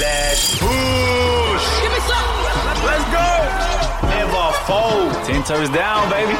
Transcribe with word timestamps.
Let's 0.00 0.56
push. 0.56 1.64
Give 1.82 1.92
me 1.92 2.00
some. 2.08 2.32
Let's 2.88 3.04
go. 3.12 3.28
Never 4.08 4.46
fold. 4.64 5.12
Ten 5.26 5.42
toes 5.44 5.68
down, 5.76 6.08
baby. 6.08 6.32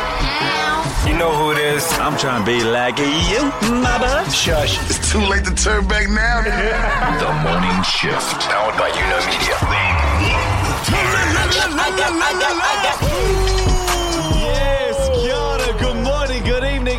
You 1.06 1.18
know 1.18 1.30
who 1.36 1.52
it 1.52 1.58
is. 1.58 1.84
I'm 1.98 2.16
trying 2.16 2.40
to 2.40 2.46
be 2.46 2.64
like 2.64 2.98
you, 2.98 3.52
mother. 3.84 4.24
Shush. 4.30 4.80
It's 4.88 5.12
too 5.12 5.20
late 5.20 5.44
to 5.44 5.54
turn 5.54 5.86
back 5.86 6.08
now. 6.08 6.40
The 7.20 7.28
Morning 7.44 7.82
Shift. 7.82 8.41
Powered 8.48 8.79
by 8.79 8.88
Uno 8.88 9.18
Yes, 12.82 13.09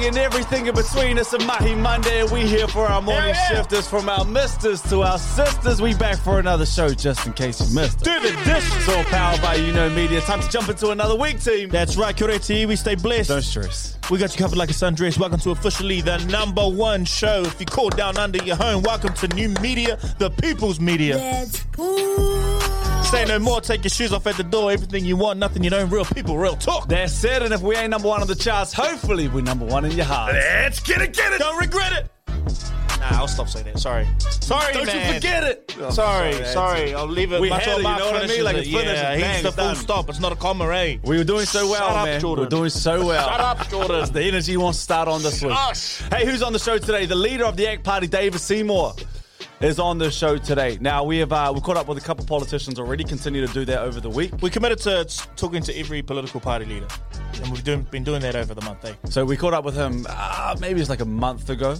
good 0.01 0.07
and 0.07 0.17
everything 0.17 0.67
in 0.67 0.75
between. 0.75 1.17
It's 1.17 1.33
a 1.33 1.39
Mahi 1.39 1.75
Monday, 1.75 2.21
and 2.21 2.31
we 2.31 2.41
here 2.41 2.67
for 2.67 2.85
our 2.87 3.01
morning 3.01 3.35
shifters 3.49 3.87
from 3.87 4.09
our 4.09 4.25
misters 4.25 4.81
to 4.83 5.01
our 5.01 5.17
sisters. 5.17 5.81
We 5.81 5.93
back 5.93 6.17
for 6.17 6.39
another 6.39 6.65
show, 6.65 6.93
just 6.93 7.25
in 7.25 7.33
case 7.33 7.59
you 7.59 7.75
missed 7.75 8.01
it. 8.01 8.05
Do 8.05 8.19
the 8.19 8.31
dish. 8.43 8.75
It's 8.75 8.89
all 8.89 9.03
powered 9.05 9.41
by 9.41 9.55
You 9.55 9.71
Know 9.73 9.89
Media. 9.89 10.21
Time 10.21 10.41
to 10.41 10.49
jump 10.49 10.69
into 10.69 10.89
another 10.89 11.15
week, 11.15 11.41
team. 11.41 11.69
That's 11.69 11.97
right, 11.97 12.15
Kia 12.15 12.27
ora 12.27 12.39
to 12.39 12.53
you. 12.53 12.67
We 12.67 12.75
stay 12.75 12.95
blessed. 12.95 13.29
Don't 13.29 13.41
stress. 13.41 13.97
We 14.09 14.17
got 14.17 14.33
you 14.33 14.39
covered 14.39 14.57
like 14.57 14.69
a 14.69 14.73
sundress. 14.73 15.17
Welcome 15.17 15.39
to 15.41 15.51
officially 15.51 16.01
the 16.01 16.17
number 16.25 16.67
one 16.67 17.05
show. 17.05 17.43
If 17.43 17.59
you 17.59 17.65
call 17.65 17.89
down 17.89 18.17
under 18.17 18.43
your 18.43 18.55
home, 18.55 18.83
welcome 18.83 19.13
to 19.15 19.27
New 19.29 19.49
Media, 19.61 19.97
the 20.17 20.29
People's 20.29 20.79
Media. 20.79 21.17
Let's 21.17 21.63
push. 21.71 22.90
Say 23.11 23.25
no 23.25 23.39
more. 23.39 23.59
Take 23.59 23.83
your 23.83 23.89
shoes 23.89 24.13
off 24.13 24.25
at 24.25 24.37
the 24.37 24.43
door. 24.43 24.71
Everything 24.71 25.03
you 25.03 25.17
want, 25.17 25.37
nothing 25.37 25.63
you 25.65 25.69
don't. 25.69 25.89
Real 25.89 26.05
people, 26.05 26.37
real 26.37 26.55
talk. 26.55 26.87
That's 26.87 27.21
it, 27.25 27.41
and 27.41 27.53
if 27.53 27.61
we 27.61 27.75
ain't 27.75 27.89
number 27.89 28.07
one 28.07 28.21
on 28.21 28.27
the 28.27 28.35
charts, 28.35 28.71
hopefully 28.71 29.27
we're 29.27 29.41
number 29.43 29.65
one 29.65 29.83
in 29.83 29.91
your 29.91 30.05
heart. 30.05 30.33
Let's 30.33 30.79
get 30.79 31.01
it, 31.01 31.13
get 31.13 31.33
it. 31.33 31.39
Don't 31.39 31.57
regret 31.59 31.91
it. 31.91 32.09
Nah, 32.99 33.17
I'll 33.19 33.27
stop 33.27 33.49
saying 33.49 33.65
that. 33.65 33.79
Sorry. 33.79 34.07
Sorry, 34.19 34.73
Don't 34.73 34.85
man. 34.85 35.07
you 35.07 35.13
forget 35.15 35.43
it. 35.43 35.75
Oh, 35.81 35.89
Sorry, 35.89 36.33
that's 36.35 36.53
sorry. 36.53 36.93
I'll 36.93 37.05
leave 37.07 37.33
it. 37.33 37.41
We 37.41 37.49
That's 37.49 37.65
had 37.65 37.73
all 37.73 37.79
it, 37.79 37.81
you 37.81 37.83
Mark 37.89 37.99
know 37.99 38.11
what 38.11 38.23
I 38.23 38.27
mean? 38.27 38.43
Like, 38.43 38.55
it. 38.55 38.59
it's 38.59 38.69
finished, 38.69 38.87
Yeah, 39.03 39.11
it's 39.13 39.21
bang, 39.23 39.41
the 39.43 39.47
it's 39.49 39.55
full 39.57 39.65
done. 39.65 39.75
stop. 39.75 40.09
It's 40.09 40.19
not 40.19 40.31
a 40.31 40.35
comma, 40.35 40.69
eh? 40.69 40.97
We 41.03 41.17
were 41.17 41.23
doing 41.23 41.45
so 41.45 41.65
well, 41.69 41.79
Shut 41.79 41.97
up, 41.97 42.05
man. 42.05 42.21
Jordan. 42.21 42.45
We're 42.45 42.49
doing 42.49 42.69
so 42.69 43.05
well. 43.05 43.27
Shut 43.27 43.39
up, 43.41 43.69
Jordan. 43.69 43.99
That's 43.99 44.11
the 44.11 44.21
energy 44.23 44.55
wants 44.55 44.77
to 44.79 44.83
start 44.83 45.07
on 45.09 45.21
this 45.23 45.41
week. 45.41 45.51
Gosh. 45.51 46.01
Hey, 46.11 46.25
who's 46.25 46.43
on 46.43 46.53
the 46.53 46.59
show 46.59 46.77
today? 46.77 47.05
The 47.07 47.15
leader 47.15 47.45
of 47.45 47.57
the 47.57 47.67
ACT 47.67 47.83
Party, 47.83 48.07
David 48.07 48.39
Seymour, 48.39 48.93
is 49.61 49.77
on 49.79 49.99
the 49.99 50.09
show 50.09 50.37
today. 50.37 50.77
Now 50.81 51.03
we 51.03 51.19
have 51.19 51.31
uh, 51.31 51.51
we 51.53 51.61
caught 51.61 51.77
up 51.77 51.87
with 51.87 51.97
a 51.97 52.01
couple 52.01 52.25
politicians 52.25 52.79
already. 52.79 53.03
Continue 53.03 53.45
to 53.45 53.53
do 53.53 53.63
that 53.65 53.79
over 53.79 53.99
the 53.99 54.09
week. 54.09 54.33
We 54.41 54.49
committed 54.49 54.79
to 54.79 55.05
talking 55.35 55.61
to 55.63 55.77
every 55.77 56.01
political 56.01 56.39
party 56.39 56.65
leader, 56.65 56.87
and 57.35 57.47
we've 57.51 57.63
doing, 57.63 57.83
been 57.83 58.03
doing 58.03 58.21
that 58.21 58.35
over 58.35 58.55
the 58.55 58.61
month, 58.61 58.83
eh? 58.85 58.93
So 59.05 59.23
we 59.23 59.37
caught 59.37 59.53
up 59.53 59.63
with 59.63 59.75
him. 59.75 60.07
Uh, 60.09 60.55
maybe 60.59 60.81
it's 60.81 60.89
like 60.89 61.01
a 61.01 61.05
month 61.05 61.49
ago. 61.49 61.77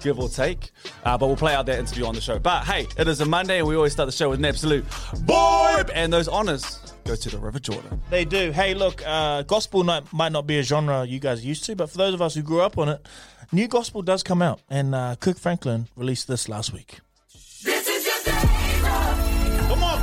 Give 0.00 0.18
or 0.18 0.28
take, 0.28 0.70
uh, 1.04 1.16
but 1.16 1.28
we'll 1.28 1.36
play 1.36 1.54
out 1.54 1.64
that 1.66 1.78
interview 1.78 2.04
on 2.04 2.14
the 2.14 2.20
show. 2.20 2.38
But 2.38 2.64
hey, 2.64 2.86
it 2.98 3.08
is 3.08 3.20
a 3.22 3.24
Monday, 3.24 3.58
and 3.58 3.66
we 3.66 3.74
always 3.74 3.92
start 3.92 4.06
the 4.06 4.12
show 4.12 4.28
with 4.28 4.38
an 4.38 4.44
absolute 4.44 4.84
boy, 5.20 5.82
and 5.94 6.12
those 6.12 6.28
honors 6.28 6.92
go 7.04 7.16
to 7.16 7.30
the 7.30 7.38
River 7.38 7.58
Jordan. 7.58 8.02
They 8.10 8.26
do. 8.26 8.52
Hey, 8.52 8.74
look, 8.74 9.02
uh, 9.06 9.42
gospel 9.42 9.82
night 9.82 10.12
might 10.12 10.32
not 10.32 10.46
be 10.46 10.58
a 10.58 10.62
genre 10.62 11.06
you 11.06 11.20
guys 11.20 11.42
are 11.42 11.46
used 11.46 11.64
to, 11.64 11.76
but 11.76 11.88
for 11.88 11.96
those 11.96 12.12
of 12.12 12.20
us 12.20 12.34
who 12.34 12.42
grew 12.42 12.60
up 12.60 12.76
on 12.76 12.90
it, 12.90 13.06
new 13.50 13.66
gospel 13.66 14.02
does 14.02 14.22
come 14.22 14.42
out, 14.42 14.60
and 14.68 14.94
uh, 14.94 15.16
Kirk 15.16 15.38
Franklin 15.38 15.88
released 15.96 16.28
this 16.28 16.50
last 16.50 16.72
week. 16.72 16.98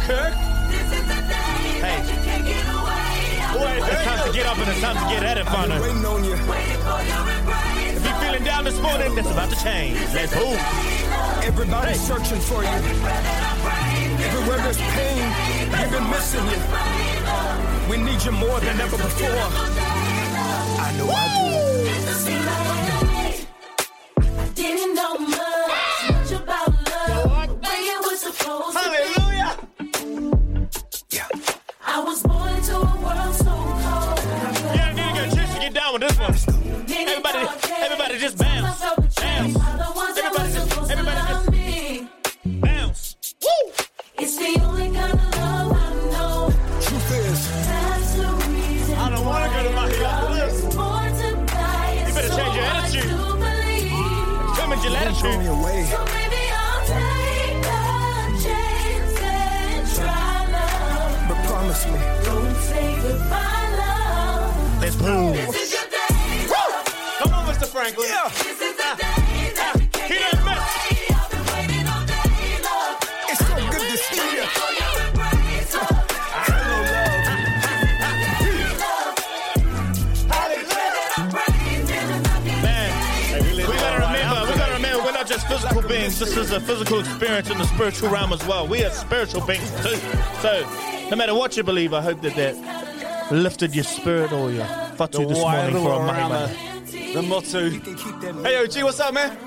Away. 0.10 0.42
Boy, 3.54 3.84
it's 3.84 4.04
time 4.04 4.28
to 4.28 4.34
get 4.34 4.46
up 4.46 4.58
and 4.58 4.70
it's 4.70 4.82
time 4.82 4.96
to 4.96 5.14
get 5.14 5.24
at 5.24 5.38
it, 5.38 5.46
Fano. 5.46 5.80
Waiting 5.82 6.02
for 6.02 6.20
your. 6.24 6.38
If 7.96 8.04
you're 8.06 8.20
feeling 8.22 8.44
down 8.44 8.64
this 8.64 8.80
morning, 8.82 9.14
that's 9.16 9.30
about 9.30 9.50
to 9.50 9.64
change. 9.64 10.00
Let's 10.14 10.34
move. 10.36 10.58
Everybody's 11.44 12.02
searching 12.02 12.40
for 12.40 12.64
you. 12.64 12.70
Everywhere 14.24 14.58
there's 14.58 14.78
pain, 14.78 15.24
we've 15.70 15.92
been 15.92 16.10
missing 16.10 16.46
you. 16.48 16.60
We 17.90 17.98
need 17.98 18.24
you 18.24 18.32
more 18.32 18.60
than 18.60 18.80
ever 18.80 18.98
before. 18.98 19.30
I 20.80 20.94
know 20.98 21.10
I 21.12 21.28
do. 21.36 21.52
Didn't 24.56 24.96
know 24.96 25.18
much, 25.18 26.12
much 26.12 26.32
about 26.32 26.68
love, 26.90 27.48
the 27.48 27.54
way 27.56 27.82
it 27.94 28.00
was 28.02 28.20
supposed 28.22 28.78
to 28.78 28.90
be. 29.16 29.21
I 31.94 32.00
was 32.00 32.24
born 32.24 32.48
into 32.56 32.74
a 32.78 32.80
world 32.80 33.36
so 33.36 33.52
cold. 33.52 34.20
Yeah, 34.74 34.94
need 34.94 35.08
to 35.08 35.14
get 35.14 35.34
a 35.34 35.36
chance 35.36 35.54
to 35.54 35.60
get 35.60 35.74
down 35.74 35.92
with 35.92 36.02
this 36.04 36.18
one. 36.18 36.32
Everybody, 36.90 37.40
everybody 37.68 38.18
just 38.18 38.38
bounce. 38.38 38.80
Bounce. 38.80 39.58
Everybody 40.18 40.54
just, 40.54 40.90
everybody 40.90 41.22
just 41.28 42.62
bounce. 42.62 43.16
Woo! 43.44 43.74
It's 44.20 44.38
the 44.38 44.62
only 44.64 44.92
kind 44.96 45.14
of 45.14 45.31
on, 67.98 68.04
Mr. 68.04 68.08
Franklin. 68.08 68.32
This 68.32 68.62
is 68.62 68.76
the 68.78 68.92
day 68.98 69.52
that 69.56 69.74
you 69.80 69.88
can't 69.92 70.10
get 70.10 70.34
away. 70.34 70.56
I've 71.12 71.30
been 71.32 71.46
waiting 71.52 71.88
all 71.88 72.06
day, 72.06 72.60
love. 72.64 72.98
it's 73.30 73.40
so 73.40 73.56
good 73.56 73.86
to 73.92 73.98
see 73.98 74.28
you. 74.36 74.44
For 74.48 74.72
your 74.80 74.94
embrace, 75.08 75.74
love. 75.76 76.12
Man, 82.62 82.92
we 83.56 83.64
gotta 83.64 84.06
remember, 84.06 84.52
we 84.52 84.58
gotta 84.58 84.74
remember, 84.74 85.04
we're 85.04 85.12
not 85.12 85.28
just 85.28 85.48
physical 85.48 85.82
beings. 85.82 86.20
This 86.20 86.36
is 86.38 86.52
a 86.52 86.60
physical 86.60 87.00
experience 87.00 87.50
in 87.50 87.58
the 87.58 87.66
spiritual 87.66 88.10
realm 88.10 88.34
as 88.34 88.46
well. 88.46 88.68
We 88.68 88.84
are 88.84 88.92
spiritual 88.92 89.46
beings 89.46 89.70
too. 89.82 89.98
So, 90.42 90.68
no 91.10 91.16
matter 91.16 91.34
what 91.36 91.58
you 91.58 91.64
believe, 91.64 91.94
I 91.94 92.02
hope 92.02 92.22
that 92.22 92.36
that 92.36 93.32
lifted 93.32 93.74
your 93.76 93.84
spirit 93.86 94.32
or 94.32 94.52
your 94.52 94.66
fatu 94.96 95.26
this 95.26 95.38
morning 95.38 95.76
for 95.76 95.94
a 95.94 96.00
Monday. 96.06 96.71
The 97.14 97.22
motto. 97.22 97.70
Hey, 98.44 98.64
OG, 98.64 98.84
what's 98.84 99.00
up, 99.00 99.14
man? 99.14 99.38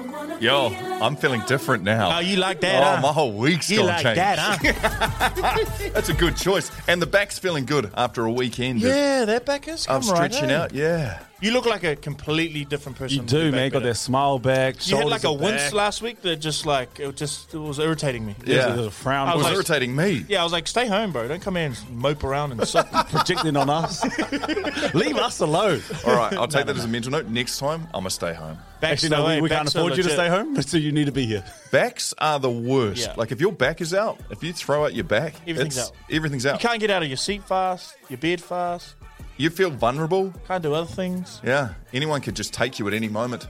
Yo, 0.41 0.69
I'm 1.01 1.17
feeling 1.17 1.41
different 1.47 1.83
now. 1.83 2.17
Oh, 2.17 2.21
you 2.21 2.37
like 2.37 2.61
that, 2.61 2.83
Oh, 2.83 2.97
huh? 2.97 3.01
my 3.03 3.13
whole 3.13 3.33
week's 3.33 3.71
You 3.71 3.79
gone 3.79 3.87
like 3.87 4.03
change. 4.03 4.17
that, 4.17 4.39
huh? 4.39 5.91
That's 5.95 6.09
a 6.11 6.13
good 6.15 6.37
choice. 6.37 6.71
And 6.89 7.01
the 7.01 7.07
back's 7.07 7.39
feeling 7.39 7.65
good 7.65 7.91
after 7.97 8.25
a 8.27 8.33
weekend 8.33 8.83
of, 8.83 8.89
yeah, 8.89 9.25
that 9.25 9.47
back 9.47 9.67
is 9.69 9.87
I'm 9.89 10.01
right, 10.03 10.05
stretching 10.33 10.51
eh? 10.51 10.57
out. 10.57 10.73
Yeah. 10.75 11.21
You 11.45 11.53
look 11.53 11.67
like 11.67 11.85
a 11.85 11.95
completely 11.95 12.65
different 12.65 12.97
person. 12.97 13.19
You 13.19 13.23
do, 13.25 13.37
your 13.43 13.53
man. 13.53 13.67
back 13.67 13.73
Got 13.73 13.83
that 13.83 13.97
smile 13.97 14.39
back. 14.39 14.89
You 14.89 14.97
had 14.97 15.07
like 15.09 15.25
a 15.25 15.29
are 15.29 15.37
wince 15.37 15.65
back. 15.65 15.73
last 15.75 16.01
week 16.01 16.23
that 16.23 16.37
just 16.37 16.65
like 16.65 16.99
it 16.99 17.15
just 17.17 17.53
it 17.53 17.59
was 17.59 17.79
irritating 17.79 18.25
me. 18.25 18.35
Yeah, 18.47 18.55
Yeah. 18.57 18.69
there's 18.75 18.87
a 18.87 18.91
frown. 18.91 19.29
I 19.29 19.33
It 19.33 19.37
was 19.37 19.45
like- 19.45 19.55
irritating 19.55 19.95
me. 19.95 20.25
Yeah, 20.27 20.41
I 20.41 20.45
was 20.45 20.53
like, 20.53 20.67
stay 20.67 20.87
home, 20.87 21.13
bro. 21.13 21.29
Don't 21.29 21.43
come 21.43 21.57
here 21.57 21.67
and 21.67 21.91
mope 21.91 22.25
around 22.25 22.53
and 22.53 22.67
suck. 22.67 22.91
projecting 23.11 23.57
on 23.59 23.69
us. 23.69 24.03
Leave 24.95 25.17
us 25.19 25.41
alone. 25.41 25.83
All 26.07 26.17
right, 26.17 26.33
I'll 26.33 26.49
take 26.49 26.65
that 26.65 26.77
as 26.77 26.85
a 26.85 26.89
mental 26.89 27.13
note. 27.13 27.27
Next 27.27 27.59
time, 27.59 27.83
I'm 27.87 27.91
going 27.93 28.05
to 28.05 28.11
stay 28.11 28.33
home. 28.33 28.57
Actually, 28.83 29.11
no, 29.11 29.27
we, 29.27 29.41
we 29.43 29.49
can't 29.51 29.69
afford 29.69 29.97
you 29.99 30.03
to 30.03 30.11
stay 30.11 30.29
home, 30.29 30.61
so 30.63 30.77
you 30.79 30.93
need 30.93 31.07
to 31.07 31.13
be 31.13 31.27
here. 31.27 31.45
Backs 31.71 32.15
are 32.19 32.39
the 32.39 32.51
worst. 32.51 33.07
Yeah. 33.07 33.15
Like 33.17 33.33
if 33.33 33.41
your 33.41 33.53
back 33.53 33.81
is 33.83 33.93
out, 33.93 34.19
if 34.31 34.43
you 34.43 34.53
throw 34.55 34.85
out 34.85 34.95
your 34.95 35.05
back, 35.05 35.35
Everything's 35.47 35.79
out. 35.79 35.93
Everything's 36.11 36.47
out. 36.47 36.63
You 36.63 36.69
can't 36.69 36.81
get 36.81 36.91
out 36.91 37.03
of 37.03 37.09
your 37.09 37.17
seat 37.19 37.43
fast, 37.45 37.97
your 38.09 38.19
bed 38.19 38.41
fast. 38.43 38.95
You 39.37 39.51
feel 39.51 39.71
vulnerable. 39.71 40.33
Can't 40.47 40.63
do 40.63 40.75
other 40.75 40.87
things. 40.87 41.41
Yeah. 41.45 41.75
Anyone 41.93 42.21
could 42.21 42.37
just 42.37 42.53
take 42.55 42.79
you 42.79 42.87
at 42.89 42.95
any 42.95 43.09
moment. 43.09 43.49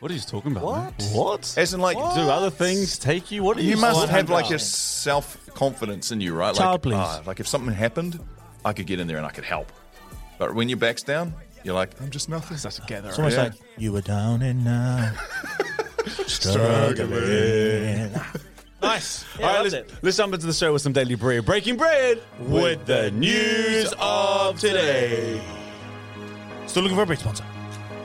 What 0.00 0.10
are 0.10 0.14
you 0.14 0.20
talking 0.20 0.52
about? 0.52 0.64
What? 0.64 0.98
Man? 1.00 1.08
What? 1.12 1.54
As 1.58 1.74
in, 1.74 1.80
like, 1.80 1.96
Do 1.96 2.02
other 2.30 2.50
things 2.50 2.98
take 2.98 3.30
you? 3.32 3.42
What 3.42 3.56
are 3.58 3.60
you? 3.60 3.70
you 3.70 3.76
must 3.76 3.98
saying? 3.98 4.08
have 4.10 4.30
like 4.30 4.50
a 4.50 4.54
100%. 4.54 4.60
self 4.60 5.36
confidence 5.54 6.12
in 6.12 6.20
you, 6.20 6.34
right? 6.34 6.54
Child, 6.54 6.72
like, 6.72 6.82
please. 6.82 6.94
ah, 6.94 7.22
like 7.26 7.40
if 7.40 7.48
something 7.48 7.74
happened, 7.74 8.20
I 8.64 8.72
could 8.72 8.86
get 8.86 9.00
in 9.00 9.08
there 9.08 9.16
and 9.16 9.26
I 9.26 9.30
could 9.30 9.44
help. 9.44 9.72
But 10.38 10.54
when 10.54 10.68
your 10.68 10.78
back's 10.78 11.02
down, 11.02 11.34
you're 11.64 11.74
like, 11.74 12.00
I'm 12.00 12.10
just 12.10 12.28
nothing. 12.28 12.56
Such 12.56 12.78
a 12.78 12.82
gatherer. 12.82 13.10
It's 13.10 13.18
almost 13.18 13.36
Yeah. 13.36 13.42
like 13.44 13.54
you 13.76 13.92
were 13.92 14.00
down 14.02 14.40
and 14.42 14.64
now 14.64 15.12
struggling. 16.28 18.12
Nice. 18.82 19.24
Yeah, 19.38 19.46
All 19.46 19.54
right, 19.54 19.62
let's, 19.62 19.74
it. 19.74 19.92
let's 20.02 20.16
jump 20.16 20.34
into 20.34 20.46
the 20.46 20.52
show 20.52 20.72
with 20.72 20.82
some 20.82 20.92
daily 20.92 21.14
bread. 21.14 21.44
Breaking 21.44 21.76
bread 21.76 22.22
With 22.40 22.86
the 22.86 23.10
news 23.10 23.92
of 23.98 24.58
today. 24.60 25.40
Still 26.66 26.82
looking 26.82 26.96
for 26.96 27.02
a 27.02 27.06
break 27.06 27.18
sponsor. 27.20 27.44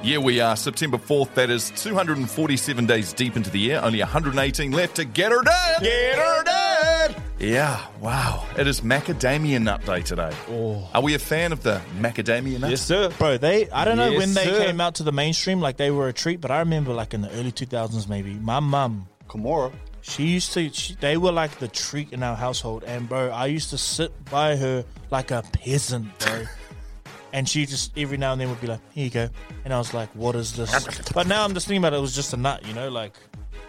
Yeah, 0.04 0.18
we 0.18 0.42
are. 0.42 0.58
September 0.58 0.98
4th, 0.98 1.34
that 1.36 1.50
is 1.50 1.72
247 1.78 2.86
days 2.86 3.14
deep 3.14 3.38
into 3.38 3.50
the 3.50 3.60
year. 3.60 3.80
Only 3.82 4.00
118 4.00 4.72
left 4.72 4.96
to 4.98 5.06
get 5.06 5.32
her 5.32 5.42
done. 5.42 5.82
Get 5.82 6.16
her 6.18 6.44
done. 6.44 7.16
Yeah, 7.40 7.86
wow. 8.02 8.46
It 8.58 8.68
is 8.68 8.82
Macadamia 8.82 9.62
Nut 9.62 9.86
Day 9.86 10.02
today. 10.02 10.32
Oh. 10.50 10.90
Are 10.94 11.02
we 11.02 11.14
a 11.14 11.20
fan 11.20 11.52
of 11.54 11.64
the 11.64 11.82
Macadamia 12.00 12.60
Nut? 12.60 12.70
Yes, 12.70 12.82
sir. 12.82 13.10
Bro, 13.18 13.38
they 13.38 13.70
I 13.70 13.86
don't 13.86 13.96
know 13.98 14.10
Yes, 14.10 14.18
when 14.20 14.34
they 14.34 14.46
sir. 14.46 14.66
came 14.66 14.82
out 14.82 14.96
to 14.96 15.04
the 15.04 15.12
mainstream 15.14 15.60
like 15.62 15.78
they 15.78 15.92
were 15.92 16.08
a 16.10 16.14
treat, 16.14 16.40
but 16.42 16.52
I 16.52 16.60
remember 16.60 16.94
like 16.94 17.14
in 17.14 17.22
the 17.22 17.30
early 17.32 17.52
2000s 17.52 18.08
maybe, 18.10 18.34
my 18.36 18.60
mum 18.60 19.08
Kimura. 19.30 19.74
She 20.04 20.26
used 20.26 20.54
to. 20.54 20.70
She, 20.70 20.96
they 20.96 21.16
were 21.16 21.32
like 21.32 21.60
the 21.60 21.70
treat 21.70 22.12
in 22.12 22.24
our 22.24 22.36
household, 22.36 22.84
and 22.84 23.08
bro, 23.08 23.30
I 23.30 23.46
used 23.48 23.70
to 23.70 23.78
sit 23.78 24.12
by 24.26 24.58
her 24.58 24.84
like 25.10 25.32
a 25.32 25.44
peasant, 25.54 26.20
bro. 26.20 26.44
and 27.34 27.48
she 27.48 27.66
just 27.66 27.98
every 27.98 28.18
now 28.18 28.34
and 28.34 28.42
then 28.42 28.50
would 28.50 28.60
be 28.60 28.68
like, 28.68 28.82
"Here 28.92 29.06
you 29.06 29.10
go," 29.10 29.30
and 29.64 29.74
I 29.74 29.78
was 29.78 29.94
like, 29.94 30.10
"What 30.14 30.36
is 30.36 30.58
this?" 30.58 31.00
but 31.14 31.26
now 31.26 31.46
I'm 31.46 31.54
just 31.54 31.68
thinking 31.68 31.82
about 31.82 31.94
it. 31.94 31.98
It 31.98 32.02
was 32.02 32.14
just 32.14 32.34
a 32.34 32.38
nut, 32.38 32.66
you 32.68 32.74
know, 32.74 32.90
like 32.90 33.16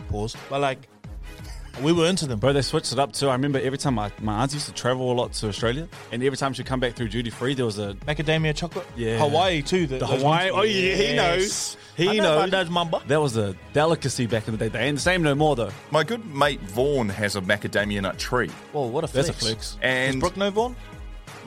pause. 0.08 0.36
But 0.50 0.60
like, 0.60 0.88
we 1.82 1.92
were 1.92 2.06
into 2.06 2.26
them, 2.26 2.38
Bro, 2.38 2.52
they 2.54 2.62
switched 2.62 2.92
it 2.92 2.98
up 2.98 3.12
too. 3.12 3.28
I 3.28 3.32
remember 3.32 3.58
every 3.60 3.78
time 3.78 3.94
my, 3.94 4.10
my 4.20 4.34
aunts 4.42 4.54
used 4.54 4.66
to 4.66 4.72
travel 4.72 5.10
a 5.10 5.14
lot 5.14 5.32
to 5.34 5.48
Australia, 5.48 5.88
and 6.12 6.22
every 6.22 6.36
time 6.36 6.52
she'd 6.52 6.66
come 6.66 6.80
back 6.80 6.94
through 6.94 7.08
duty 7.08 7.30
free, 7.30 7.54
there 7.54 7.64
was 7.66 7.78
a 7.78 7.94
Macadamia 8.06 8.54
chocolate, 8.54 8.86
Yeah. 8.96 9.18
Hawaii 9.18 9.62
too. 9.62 9.86
The, 9.86 9.98
The 9.98 10.06
Hawaii- 10.06 10.50
ones- 10.50 10.60
oh, 10.60 10.62
yeah, 10.64 10.94
he 10.94 11.16
knows. 11.16 11.76
He 11.96 12.08
I 12.08 12.12
know 12.16 12.22
knows. 12.22 12.38
about 12.48 12.50
those 12.50 12.70
mamba. 12.70 13.02
that 13.06 13.20
was 13.20 13.36
a 13.36 13.54
delicacy 13.72 14.26
back 14.26 14.48
in 14.48 14.56
the 14.56 14.58
day. 14.58 14.68
They 14.68 14.80
ain't 14.86 14.96
the 14.96 15.02
same 15.02 15.22
no 15.22 15.34
more 15.34 15.54
though. 15.56 15.70
My 15.90 16.02
good 16.04 16.24
mate 16.26 16.60
Vaughan 16.60 17.08
has 17.08 17.36
a 17.36 17.40
macadamia 17.40 18.02
nut 18.02 18.18
tree, 18.18 18.48
Whoa, 18.72 18.86
what 18.86 19.04
a 19.08 19.12
That's 19.12 19.28
flex. 19.28 19.42
a 19.42 19.44
flex. 19.46 19.66
Is 19.72 19.78
and 19.82 20.20
Brooke 20.20 20.36
no 20.36 20.50
Vaughn? 20.50 20.74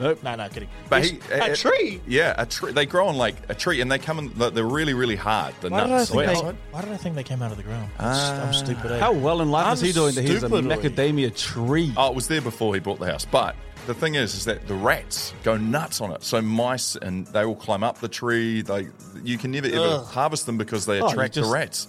Nope. 0.00 0.22
No, 0.22 0.34
no, 0.36 0.48
kidding. 0.48 0.68
but 0.88 1.04
he, 1.04 1.18
eh, 1.30 1.38
a 1.38 1.50
eh, 1.50 1.54
tree. 1.54 2.00
Yeah, 2.06 2.34
a 2.36 2.46
tree. 2.46 2.72
They 2.72 2.86
grow 2.86 3.08
on 3.08 3.16
like 3.16 3.36
a 3.48 3.54
tree, 3.54 3.80
and 3.80 3.90
they 3.90 3.98
come 3.98 4.18
in. 4.18 4.32
They're 4.34 4.64
really, 4.64 4.94
really 4.94 5.16
hard. 5.16 5.54
The 5.60 5.70
Why 5.70 5.84
did, 5.84 5.92
I 5.92 5.96
nuts. 5.98 6.10
think 6.10 6.26
they, 6.26 6.34
why 6.70 6.80
did 6.82 6.92
I 6.92 6.96
think 6.96 7.14
they 7.14 7.24
came 7.24 7.42
out 7.42 7.50
of 7.50 7.56
the 7.56 7.62
ground? 7.62 7.90
I'm 7.98 8.14
st- 8.14 8.38
I'm 8.38 8.48
ah. 8.48 8.52
stupid. 8.52 8.92
eh? 8.92 8.98
How 8.98 9.12
well 9.12 9.40
in 9.40 9.50
life 9.50 9.66
I'm 9.66 9.74
is 9.74 9.80
he 9.80 9.92
doing 9.92 10.14
that 10.14 10.22
he 10.22 10.34
has 10.34 10.42
a 10.42 10.48
macadamia 10.48 11.36
tree? 11.36 11.92
Oh, 11.96 12.08
it 12.10 12.14
was 12.14 12.28
there 12.28 12.40
before 12.40 12.74
he 12.74 12.80
bought 12.80 12.98
the 12.98 13.06
house. 13.06 13.24
But 13.24 13.56
the 13.86 13.94
thing 13.94 14.14
is, 14.14 14.34
is 14.34 14.44
that 14.44 14.68
the 14.68 14.74
rats 14.74 15.34
go 15.42 15.56
nuts 15.56 16.00
on 16.00 16.12
it. 16.12 16.22
So 16.22 16.40
mice 16.42 16.94
and 16.96 17.26
they 17.28 17.44
will 17.44 17.56
climb 17.56 17.82
up 17.82 17.98
the 17.98 18.08
tree. 18.08 18.62
They 18.62 18.88
you 19.24 19.38
can 19.38 19.50
never 19.50 19.66
ever 19.66 19.78
Ugh. 19.78 20.06
harvest 20.06 20.46
them 20.46 20.58
because 20.58 20.86
they 20.86 21.00
oh, 21.00 21.06
you 21.06 21.12
attract 21.12 21.34
just- 21.34 21.48
the 21.48 21.52
rats. 21.52 21.88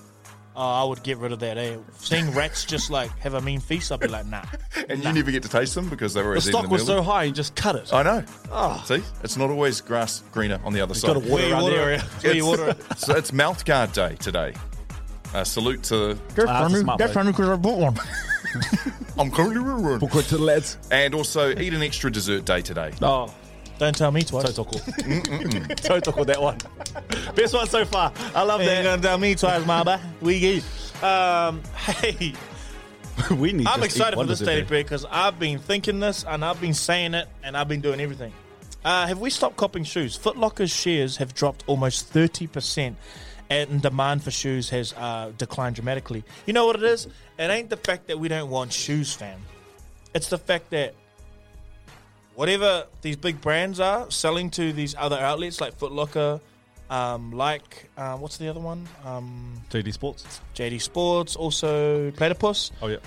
Oh, 0.55 0.61
I 0.61 0.83
would 0.83 1.03
get 1.03 1.17
rid 1.19 1.31
of 1.31 1.39
that. 1.39 1.57
Eh? 1.57 1.77
Seeing 1.99 2.31
rats 2.31 2.65
just 2.65 2.89
like 2.89 3.17
have 3.19 3.33
a 3.33 3.41
mean 3.41 3.59
feast, 3.59 3.91
I'd 3.91 3.99
be 3.99 4.07
like, 4.07 4.25
nah. 4.25 4.43
And 4.89 5.03
you 5.03 5.13
never 5.13 5.31
get 5.31 5.43
to 5.43 5.49
taste 5.49 5.75
them 5.75 5.89
because 5.89 6.13
they 6.13 6.21
were 6.21 6.35
the 6.35 6.41
stock 6.41 6.69
was 6.69 6.85
so 6.85 7.01
high, 7.01 7.23
you 7.23 7.31
just 7.31 7.55
cut 7.55 7.75
it. 7.75 7.93
I 7.93 8.03
know. 8.03 8.81
See, 8.83 9.03
it's 9.23 9.37
not 9.37 9.49
always 9.49 9.79
grass 9.81 10.23
greener 10.31 10.59
on 10.65 10.73
the 10.73 10.81
other 10.81 10.93
side. 10.95 11.13
got 11.13 11.23
to 11.23 11.29
water 11.29 11.51
around 11.51 11.65
the 11.65 11.77
area. 11.77 12.01
Where 12.01 12.35
you 12.35 12.45
water 12.45 12.69
it. 12.69 12.77
so 12.97 13.15
it's 13.15 13.31
mouth 13.31 13.63
guard 13.63 13.93
day 13.93 14.15
today. 14.15 14.53
Uh, 15.33 15.43
salute 15.43 15.83
to. 15.83 16.11
Ah, 16.11 16.33
that's 16.33 16.73
a 16.73 16.79
smart 16.79 16.99
play. 16.99 17.23
because 17.23 17.49
I 17.49 17.55
bought 17.55 17.79
one. 17.79 17.99
I'm 19.19 19.29
currently 19.29 19.59
ruined. 19.59 20.09
Quick 20.09 20.25
to 20.27 20.37
the 20.37 20.43
lads. 20.43 20.77
And 20.91 21.13
also 21.13 21.49
eat 21.49 21.73
an 21.73 21.83
extra 21.83 22.11
dessert 22.11 22.45
day 22.45 22.61
today. 22.61 22.91
Oh, 23.01 23.33
Don't 23.79 23.97
tell 23.97 24.11
me 24.11 24.21
twice. 24.23 24.55
so 24.55 24.65
cool 24.65 24.79
that 26.25 26.37
one. 26.39 26.57
Best 27.35 27.53
one 27.53 27.65
so 27.65 27.85
far. 27.85 28.11
I 28.35 28.43
love 28.43 28.59
that. 28.59 28.83
gonna 28.83 29.01
tell 29.01 29.17
me 29.17 29.35
twice, 29.35 29.65
mama. 29.65 30.01
We. 30.19 30.61
Um, 31.01 31.63
hey, 31.75 32.33
we 33.31 33.53
need. 33.53 33.67
I'm 33.67 33.81
excited 33.83 34.17
for 34.17 34.25
this 34.25 34.39
daily 34.39 34.61
day. 34.61 34.67
break 34.67 34.85
because 34.87 35.05
I've 35.09 35.39
been 35.39 35.59
thinking 35.59 36.01
this 36.01 36.25
and 36.25 36.43
I've 36.43 36.59
been 36.59 36.73
saying 36.73 37.13
it 37.13 37.29
and 37.41 37.55
I've 37.55 37.69
been 37.69 37.79
doing 37.79 38.01
everything. 38.01 38.33
Uh, 38.83 39.07
have 39.07 39.19
we 39.19 39.29
stopped 39.29 39.55
copping 39.55 39.85
shoes? 39.85 40.17
Foot 40.17 40.35
Locker's 40.35 40.71
shares 40.71 41.17
have 41.17 41.33
dropped 41.33 41.63
almost 41.67 42.13
30%, 42.13 42.95
and 43.49 43.81
demand 43.81 44.23
for 44.23 44.31
shoes 44.31 44.69
has 44.71 44.93
uh, 44.93 45.31
declined 45.37 45.75
dramatically. 45.75 46.25
You 46.45 46.51
know 46.53 46.65
what 46.65 46.75
it 46.75 46.83
is? 46.83 47.05
It 47.37 47.49
ain't 47.49 47.69
the 47.69 47.77
fact 47.77 48.07
that 48.07 48.19
we 48.19 48.27
don't 48.27 48.49
want 48.49 48.73
shoes, 48.73 49.13
fam. 49.13 49.39
It's 50.13 50.27
the 50.29 50.37
fact 50.37 50.69
that 50.71 50.95
whatever 52.39 52.86
these 53.01 53.18
big 53.18 53.41
brands 53.41 53.81
are 53.81 54.09
selling 54.09 54.50
to 54.50 54.71
these 54.71 54.95
other 54.97 55.18
outlets 55.19 55.59
like 55.59 55.75
Foot 55.77 55.91
Locker, 55.91 56.39
um, 56.89 57.33
like 57.33 57.89
uh, 57.97 58.15
what's 58.15 58.38
the 58.38 58.47
other 58.47 58.62
one? 58.62 58.88
Um, 59.03 59.62
JD 59.69 59.91
Sports. 59.91 60.39
JD 60.56 60.81
Sports, 60.81 61.36
also 61.36 62.12
Platypus, 62.12 62.71
Oh 62.81 62.88
yeah. 62.88 63.00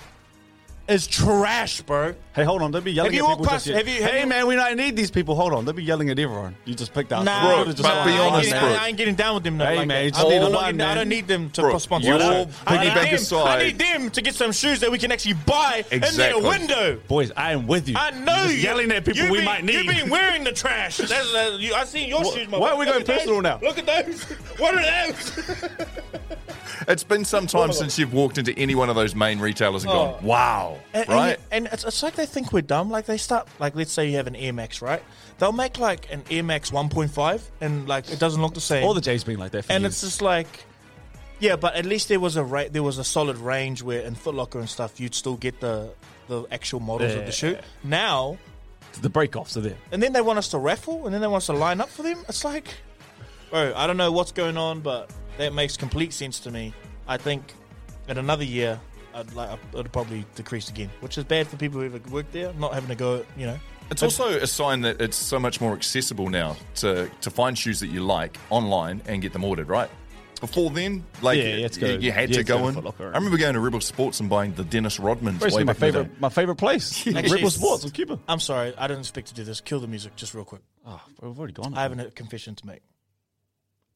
Is 0.87 1.07
trash, 1.07 1.81
bro. 1.81 2.13
Hey, 2.35 2.43
hold 2.43 2.61
on! 2.61 2.71
Don't 2.71 2.83
be 2.83 2.91
yelling 2.91 3.11
Have 3.13 3.15
you 3.17 3.25
at 3.25 3.29
people 3.37 3.45
past- 3.45 3.65
just 3.65 3.67
yet. 3.67 3.77
have 3.77 3.87
you- 3.87 4.01
have 4.01 4.11
hey, 4.11 4.21
you- 4.21 4.27
man, 4.27 4.47
we 4.47 4.55
don't 4.55 4.75
need 4.75 4.95
these 4.95 5.11
people. 5.11 5.35
Hold 5.35 5.53
on! 5.53 5.63
Don't 5.65 5.75
be 5.75 5.83
yelling 5.83 6.09
at 6.09 6.17
everyone. 6.19 6.55
You 6.65 6.73
just 6.75 6.93
picked 6.93 7.13
out. 7.13 7.23
Nah, 7.23 7.63
Bro, 7.63 7.65
just- 7.73 7.81
but 7.83 8.05
be 8.05 8.11
I 8.11 8.13
ain't 8.25 8.33
honest, 8.33 8.49
getting- 8.51 8.67
bro. 8.69 8.77
I 8.77 8.87
ain't 8.87 8.97
getting 8.97 9.15
down 9.15 9.35
with 9.35 9.43
them. 9.43 9.57
though, 9.59 9.65
Hey, 9.65 9.75
like 9.77 9.87
man, 9.87 10.09
just 10.09 10.19
I'm 10.21 10.29
need 10.29 10.39
one, 10.41 10.51
getting- 10.77 10.81
I 10.81 10.95
don't 10.95 11.09
need 11.09 11.27
them 11.27 11.49
to 11.51 11.61
Bro, 11.61 11.77
sponsor. 11.77 12.07
you're 12.07 12.17
us. 12.17 12.23
all 12.23 12.47
I 12.67 12.83
need 12.83 12.93
them- 12.95 13.13
aside. 13.15 13.59
I 13.59 13.63
need 13.63 13.79
them 13.79 14.09
to 14.09 14.21
get 14.21 14.35
some 14.35 14.51
shoes 14.51 14.79
that 14.81 14.91
we 14.91 14.97
can 14.97 15.11
actually 15.11 15.33
buy 15.33 15.85
in 15.91 16.03
Exactly. 16.03 16.41
their 16.41 16.49
window. 16.51 16.99
boys, 17.07 17.31
I 17.37 17.51
am 17.53 17.65
with 17.67 17.87
you. 17.87 17.95
I 17.97 18.09
know 18.11 18.35
You're 18.41 18.47
just 18.47 18.57
yelling 18.59 18.91
at 18.91 19.05
people 19.05 19.29
we 19.29 19.37
been- 19.37 19.45
might 19.45 19.63
need. 19.63 19.75
You've 19.85 19.95
been 19.95 20.09
wearing 20.09 20.43
the 20.43 20.51
trash. 20.51 20.97
That's, 20.97 21.11
uh, 21.33 21.57
you, 21.59 21.73
I 21.75 21.85
seen 21.85 22.09
your 22.09 22.23
Wh- 22.23 22.33
shoes. 22.33 22.47
My 22.49 22.57
why 22.57 22.71
are 22.71 22.77
we 22.77 22.85
Look 22.85 22.93
going 22.95 23.01
at 23.01 23.07
those. 23.07 23.17
personal 23.19 23.41
now? 23.41 23.59
Look 23.61 23.77
at 23.77 23.85
those. 23.85 24.23
What 24.57 24.75
are 24.75 24.81
those? 25.07 25.59
It's 26.87 27.03
been 27.03 27.23
some 27.25 27.47
time 27.47 27.71
since 27.73 27.97
you've 27.99 28.13
walked 28.13 28.37
into 28.37 28.53
any 28.57 28.75
one 28.75 28.89
of 28.89 28.95
those 28.95 29.15
main 29.15 29.39
retailers 29.39 29.83
and 29.83 29.91
gone, 29.91 30.15
Oh. 30.21 30.25
wow, 30.25 30.77
And, 30.93 31.07
right? 31.07 31.39
And, 31.51 31.65
and 31.65 31.73
it's, 31.73 31.83
it's 31.85 32.03
like 32.03 32.15
they 32.15 32.25
think 32.25 32.51
we're 32.51 32.61
dumb. 32.61 32.89
Like 32.89 33.05
they 33.05 33.17
start, 33.17 33.47
like 33.59 33.75
let's 33.75 33.91
say 33.91 34.09
you 34.09 34.17
have 34.17 34.27
an 34.27 34.35
Air 34.35 34.53
Max, 34.53 34.81
right? 34.81 35.01
They'll 35.37 35.51
make 35.51 35.77
like 35.79 36.11
an 36.11 36.23
Air 36.29 36.43
Max 36.43 36.71
1.5, 36.71 37.41
and 37.61 37.87
like 37.87 38.11
it 38.11 38.19
doesn't 38.19 38.41
look 38.41 38.53
the 38.53 38.61
same. 38.61 38.83
All 38.85 38.93
the 38.93 39.01
J's 39.01 39.23
been 39.23 39.39
like 39.39 39.51
that. 39.51 39.65
For 39.65 39.71
and 39.71 39.83
years. 39.83 39.93
it's 39.93 40.01
just 40.01 40.21
like, 40.21 40.47
yeah, 41.39 41.55
but 41.55 41.75
at 41.75 41.85
least 41.85 42.07
there 42.09 42.19
was 42.19 42.35
a 42.35 42.43
ra- 42.43 42.67
there 42.69 42.83
was 42.83 42.97
a 42.97 43.03
solid 43.03 43.37
range 43.37 43.81
where 43.81 44.01
in 44.01 44.15
Foot 44.15 44.35
Locker 44.35 44.59
and 44.59 44.69
stuff 44.69 44.99
you'd 44.99 45.15
still 45.15 45.35
get 45.37 45.59
the 45.59 45.89
the 46.27 46.43
actual 46.51 46.79
models 46.79 47.13
of 47.15 47.25
the 47.25 47.31
shoe. 47.31 47.57
Now, 47.83 48.37
the 49.01 49.09
break 49.09 49.35
offs 49.35 49.57
are 49.57 49.61
there. 49.61 49.75
and 49.91 50.01
then 50.01 50.13
they 50.13 50.21
want 50.21 50.39
us 50.39 50.49
to 50.49 50.57
raffle, 50.57 51.05
and 51.05 51.13
then 51.13 51.21
they 51.21 51.27
want 51.27 51.41
us 51.41 51.45
to 51.47 51.53
line 51.53 51.81
up 51.81 51.89
for 51.89 52.03
them. 52.03 52.23
It's 52.29 52.45
like, 52.45 52.67
bro, 53.49 53.73
I 53.75 53.87
don't 53.87 53.97
know 53.97 54.11
what's 54.11 54.31
going 54.31 54.55
on, 54.57 54.79
but 54.81 55.09
that 55.37 55.53
makes 55.53 55.77
complete 55.77 56.13
sense 56.13 56.39
to 56.41 56.51
me. 56.51 56.73
I 57.07 57.17
think 57.17 57.53
in 58.07 58.17
another 58.17 58.43
year, 58.43 58.79
I'd 59.13 59.31
like 59.33 59.59
it'd 59.73 59.91
probably 59.91 60.25
decrease 60.35 60.69
again, 60.69 60.89
which 61.01 61.17
is 61.17 61.23
bad 61.23 61.47
for 61.47 61.57
people 61.57 61.81
who 61.81 61.89
have 61.89 62.11
worked 62.11 62.31
there, 62.33 62.53
not 62.53 62.73
having 62.73 62.89
to 62.89 62.95
go, 62.95 63.25
you 63.37 63.45
know. 63.45 63.57
It's 63.91 64.01
also 64.01 64.29
a 64.39 64.47
sign 64.47 64.81
that 64.81 65.01
it's 65.01 65.17
so 65.17 65.37
much 65.39 65.59
more 65.61 65.73
accessible 65.73 66.29
now 66.29 66.55
to, 66.75 67.11
to 67.21 67.29
find 67.29 67.57
shoes 67.57 67.79
that 67.81 67.87
you 67.87 67.99
like 68.01 68.37
online 68.49 69.01
and 69.05 69.21
get 69.21 69.33
them 69.33 69.43
ordered, 69.43 69.67
right? 69.67 69.89
Before 70.39 70.69
then, 70.71 71.05
like 71.21 71.37
Yeah, 71.37 71.55
you 71.55 71.63
had 71.63 71.73
to 71.73 71.79
go- 71.79 71.87
you, 71.87 71.99
you 71.99 72.11
had 72.11 72.29
you 72.29 72.35
to 72.35 72.43
go 72.43 72.57
go 72.59 72.67
in. 72.69 72.77
I 72.77 73.17
remember 73.17 73.37
going 73.37 73.53
to 73.53 73.59
Rebel 73.59 73.81
Sports 73.81 74.19
and 74.19 74.29
buying 74.29 74.53
the 74.53 74.63
Dennis 74.63 74.97
Rodmans. 74.97 75.39
Basically, 75.39 75.63
my 75.63 75.73
back 75.73 75.81
in 75.83 75.93
the 75.93 75.99
favorite, 75.99 76.21
my 76.21 76.29
favorite 76.29 76.55
place. 76.55 77.07
Actually, 77.15 77.31
Ripple 77.31 77.49
Sports 77.49 77.83
in 77.85 77.91
Cuba. 77.91 78.19
I'm 78.27 78.39
sorry, 78.39 78.73
I 78.77 78.87
didn't 78.87 79.01
expect 79.01 79.27
to 79.27 79.33
do 79.33 79.43
this. 79.43 79.61
Kill 79.61 79.79
the 79.79 79.87
music, 79.87 80.15
just 80.15 80.33
real 80.33 80.43
quick. 80.43 80.61
Oh, 80.85 80.99
we've 81.21 81.37
already 81.37 81.53
gone. 81.53 81.73
I 81.75 81.83
have 81.83 81.97
a 81.97 82.11
confession 82.11 82.55
to 82.55 82.65
make. 82.67 82.81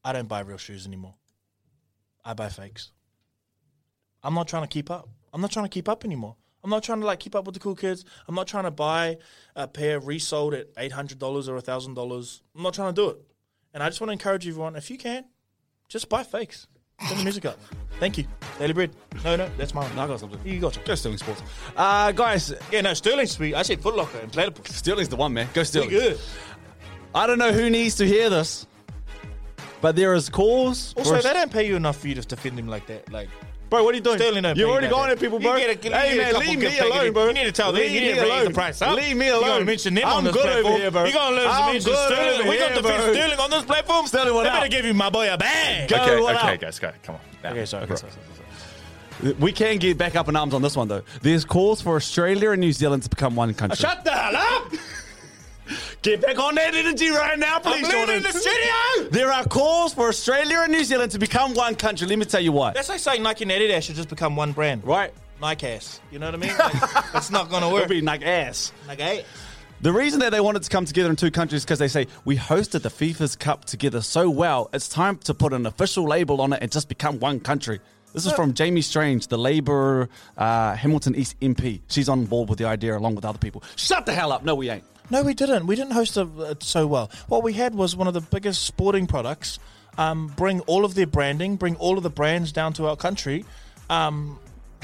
I 0.04 0.12
don't 0.12 0.28
buy 0.28 0.40
real 0.40 0.58
shoes 0.58 0.86
anymore. 0.86 1.14
I 2.28 2.34
buy 2.34 2.50
fakes. 2.50 2.90
I'm 4.22 4.34
not 4.34 4.48
trying 4.48 4.62
to 4.64 4.68
keep 4.68 4.90
up. 4.90 5.08
I'm 5.32 5.40
not 5.40 5.50
trying 5.50 5.64
to 5.64 5.70
keep 5.70 5.88
up 5.88 6.04
anymore. 6.04 6.36
I'm 6.62 6.68
not 6.68 6.82
trying 6.82 7.00
to 7.00 7.06
like 7.06 7.20
keep 7.20 7.34
up 7.34 7.46
with 7.46 7.54
the 7.54 7.60
cool 7.60 7.74
kids. 7.74 8.04
I'm 8.26 8.34
not 8.34 8.46
trying 8.46 8.64
to 8.64 8.70
buy 8.70 9.16
a 9.56 9.66
pair 9.66 9.98
resold 9.98 10.52
at 10.52 10.66
eight 10.76 10.92
hundred 10.92 11.18
dollars 11.18 11.48
or 11.48 11.58
thousand 11.62 11.94
dollars. 11.94 12.42
I'm 12.54 12.62
not 12.62 12.74
trying 12.74 12.94
to 12.94 13.00
do 13.00 13.08
it. 13.10 13.16
And 13.72 13.82
I 13.82 13.88
just 13.88 14.00
want 14.02 14.08
to 14.08 14.12
encourage 14.12 14.46
everyone, 14.46 14.76
if 14.76 14.90
you 14.90 14.98
can, 14.98 15.24
just 15.88 16.10
buy 16.10 16.22
fakes. 16.22 16.66
Turn 17.08 17.16
the 17.18 17.24
music 17.24 17.46
up. 17.46 17.58
Thank 17.98 18.18
you. 18.18 18.24
Daily 18.58 18.74
bread. 18.74 18.90
No, 19.24 19.36
no, 19.36 19.48
that's 19.56 19.72
mine. 19.72 19.94
No, 19.96 20.02
I 20.02 20.06
got 20.08 20.20
something. 20.20 20.40
You 20.44 20.60
got 20.60 20.76
it. 20.76 20.84
Go 20.84 20.94
Sterling 20.96 21.18
Sports. 21.18 21.42
Uh, 21.76 22.12
guys, 22.12 22.52
Yeah, 22.72 22.82
no, 22.82 22.92
Sterling's 22.92 23.30
sweet. 23.30 23.54
I 23.54 23.62
said 23.62 23.80
Foot 23.80 23.96
Locker 23.96 24.18
and 24.18 24.30
Platypus. 24.30 24.74
Sterling's 24.76 25.08
the 25.08 25.16
one, 25.16 25.32
man. 25.32 25.48
Go 25.54 25.62
Sterling. 25.62 25.88
good. 25.90 26.18
I 27.14 27.26
don't 27.26 27.38
know 27.38 27.52
who 27.52 27.70
needs 27.70 27.94
to 27.96 28.06
hear 28.06 28.28
this, 28.28 28.66
but 29.80 29.96
there 29.96 30.14
is 30.14 30.28
cause. 30.28 30.94
Also, 30.96 31.16
for- 31.16 31.22
they 31.22 31.32
don't 31.32 31.52
pay 31.52 31.66
you 31.66 31.76
enough 31.76 31.98
for 31.98 32.08
you 32.08 32.14
to 32.14 32.22
defend 32.22 32.58
him 32.58 32.68
like 32.68 32.86
that. 32.86 33.10
Like, 33.12 33.28
bro, 33.70 33.84
what 33.84 33.92
are 33.92 33.96
you 33.96 34.02
doing? 34.02 34.18
Sterling 34.18 34.42
don't 34.42 34.56
You've 34.56 34.66
pay 34.66 34.70
already 34.72 34.86
you 34.86 34.92
gone 34.92 35.08
that. 35.08 35.12
at 35.16 35.20
people, 35.20 35.40
You 35.40 35.48
bro. 35.48 35.58
get 35.58 35.84
a- 35.84 35.88
you 35.88 35.94
hey, 35.94 36.16
man, 36.18 36.34
leave 36.40 36.58
me 36.58 36.78
alone, 36.78 37.12
bro. 37.12 37.26
You 37.28 37.32
need 37.34 37.44
to 37.44 37.52
tell 37.52 37.72
them. 37.72 37.80
Leave 37.82 37.90
You 37.92 38.00
need 38.00 38.06
me 38.08 38.14
to 38.14 38.20
raise 38.22 38.28
the 38.30 38.40
alone. 38.42 38.54
price 38.54 38.82
up. 38.82 38.96
Leave 38.96 39.16
me 39.16 39.26
You 39.26 39.32
alone. 39.34 39.42
gotta 39.48 39.64
mention 39.64 39.94
them 39.94 40.04
I'm 40.06 40.12
on 40.18 40.24
this 40.24 40.32
good 40.34 40.42
platform. 40.42 40.66
over 40.72 40.78
here, 40.82 40.90
bro. 40.90 41.04
You 41.04 41.12
gonna 41.12 41.36
learn 41.36 41.44
to 41.44 41.50
I'm 41.54 41.72
mention 41.72 41.92
Sterling. 41.92 42.40
over 42.40 42.48
We 42.50 42.58
gonna 42.58 42.72
here, 42.74 42.82
defend 42.82 42.82
bro. 43.04 43.12
Sterling 43.14 43.38
on 43.38 43.50
this 43.50 43.64
platform. 43.64 44.06
Sterling, 44.06 44.34
what 44.34 44.42
they 44.44 44.48
up? 44.48 44.54
better 44.56 44.68
give 44.68 44.84
you 44.84 44.94
my 44.94 45.10
boy 45.10 45.32
a 45.32 45.36
bag. 45.38 45.88
Go, 45.88 45.96
Okay, 45.96 46.16
okay, 46.38 46.56
guys, 46.56 46.78
go. 46.78 46.90
Come 47.02 47.14
on. 47.16 47.20
Now. 47.44 47.50
Okay, 47.52 47.64
sorry. 47.66 47.86
Bro. 47.86 47.94
Okay, 47.96 48.00
sorry, 48.08 48.12
sorry, 48.12 49.34
We 49.40 49.50
can 49.52 49.78
get 49.78 49.98
back 49.98 50.14
up 50.16 50.28
in 50.28 50.36
arms 50.36 50.54
on 50.54 50.62
this 50.62 50.76
one, 50.76 50.86
though. 50.88 51.02
There's 51.22 51.44
calls 51.44 51.80
for 51.80 51.96
Australia 51.96 52.50
and 52.52 52.60
New 52.60 52.72
Zealand 52.72 53.02
to 53.02 53.08
become 53.08 53.34
one 53.36 53.52
country. 53.54 53.76
Shut 53.76 54.04
the 54.04 54.12
hell 54.12 54.36
up! 54.36 54.72
Get 56.02 56.20
back 56.22 56.38
on 56.38 56.54
that 56.54 56.74
energy 56.74 57.10
right 57.10 57.38
now, 57.38 57.58
please, 57.58 57.84
I'm 57.86 57.90
Jordan. 57.90 58.22
the 58.22 58.30
studio. 58.32 59.10
There 59.10 59.32
are 59.32 59.44
calls 59.44 59.94
for 59.94 60.08
Australia 60.08 60.60
and 60.60 60.72
New 60.72 60.84
Zealand 60.84 61.10
to 61.12 61.18
become 61.18 61.54
one 61.54 61.74
country. 61.74 62.06
Let 62.06 62.18
me 62.18 62.24
tell 62.24 62.40
you 62.40 62.52
why. 62.52 62.72
That's 62.72 62.88
like 62.88 63.00
saying 63.00 63.22
Nike 63.22 63.42
and 63.44 63.50
Adidas 63.50 63.82
should 63.82 63.96
just 63.96 64.08
become 64.08 64.36
one 64.36 64.52
brand. 64.52 64.84
Right? 64.86 65.12
Nike 65.40 65.66
ass. 65.66 66.00
You 66.12 66.20
know 66.20 66.26
what 66.26 66.34
I 66.34 66.38
mean? 66.38 66.56
Like, 66.56 66.74
it's 67.14 67.30
not 67.30 67.50
gonna 67.50 67.68
work. 67.68 67.84
It'll 67.84 67.90
be 67.90 68.00
like 68.00 68.22
ass. 68.22 68.72
Like, 68.86 69.00
hey, 69.00 69.24
The 69.80 69.92
reason 69.92 70.20
that 70.20 70.30
they 70.30 70.40
wanted 70.40 70.62
to 70.62 70.70
come 70.70 70.84
together 70.84 71.10
in 71.10 71.16
two 71.16 71.32
countries 71.32 71.60
is 71.62 71.64
because 71.64 71.80
they 71.80 71.88
say 71.88 72.06
we 72.24 72.36
hosted 72.36 72.82
the 72.82 72.90
FIFA's 72.90 73.34
Cup 73.34 73.64
together 73.64 74.00
so 74.00 74.30
well. 74.30 74.70
It's 74.72 74.88
time 74.88 75.18
to 75.18 75.34
put 75.34 75.52
an 75.52 75.66
official 75.66 76.04
label 76.04 76.40
on 76.40 76.52
it 76.52 76.60
and 76.62 76.70
just 76.70 76.88
become 76.88 77.18
one 77.18 77.40
country. 77.40 77.80
This 78.14 78.24
is 78.24 78.32
from 78.32 78.54
Jamie 78.54 78.80
Strange, 78.80 79.26
the 79.26 79.36
Labour 79.36 80.08
uh, 80.36 80.74
Hamilton 80.74 81.14
East 81.14 81.38
MP. 81.40 81.80
She's 81.88 82.08
on 82.08 82.24
board 82.24 82.48
with 82.48 82.58
the 82.58 82.64
idea 82.64 82.96
along 82.96 83.16
with 83.16 83.24
other 83.24 83.38
people. 83.38 83.62
Shut 83.76 84.06
the 84.06 84.14
hell 84.14 84.32
up! 84.32 84.44
No, 84.44 84.54
we 84.54 84.70
ain't. 84.70 84.84
No, 85.10 85.22
we 85.22 85.34
didn't. 85.34 85.66
We 85.66 85.74
didn't 85.76 85.92
host 85.92 86.16
it 86.16 86.26
uh, 86.38 86.54
so 86.60 86.86
well. 86.86 87.10
What 87.28 87.42
we 87.42 87.52
had 87.54 87.74
was 87.74 87.96
one 87.96 88.08
of 88.08 88.14
the 88.14 88.20
biggest 88.20 88.64
sporting 88.64 89.06
products. 89.06 89.58
Um, 89.96 90.28
bring 90.36 90.60
all 90.60 90.84
of 90.84 90.94
their 90.94 91.06
branding, 91.08 91.56
bring 91.56 91.74
all 91.76 91.96
of 91.96 92.02
the 92.04 92.10
brands 92.10 92.52
down 92.52 92.72
to 92.74 92.86
our 92.86 92.94
country, 92.96 93.44
um, 93.90 94.38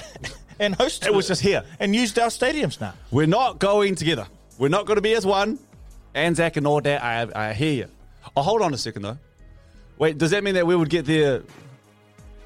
and 0.58 0.74
host 0.74 1.06
It 1.06 1.14
was 1.14 1.28
just 1.28 1.40
here. 1.40 1.62
and 1.78 1.94
used 1.94 2.18
our 2.18 2.28
stadiums 2.30 2.80
now. 2.80 2.94
We're 3.12 3.26
not 3.28 3.60
going 3.60 3.94
together. 3.94 4.26
We're 4.58 4.70
not 4.70 4.86
going 4.86 4.96
to 4.96 5.02
be 5.02 5.14
as 5.14 5.24
one. 5.24 5.58
Anzac 6.16 6.56
and 6.56 6.66
all 6.66 6.80
that. 6.80 7.02
I, 7.02 7.50
I 7.50 7.52
hear 7.52 7.72
you. 7.72 7.88
Oh, 8.36 8.42
hold 8.42 8.62
on 8.62 8.74
a 8.74 8.78
second 8.78 9.02
though. 9.02 9.18
Wait, 9.98 10.18
does 10.18 10.32
that 10.32 10.42
mean 10.42 10.54
that 10.54 10.66
we 10.66 10.74
would 10.74 10.90
get 10.90 11.04
their 11.06 11.42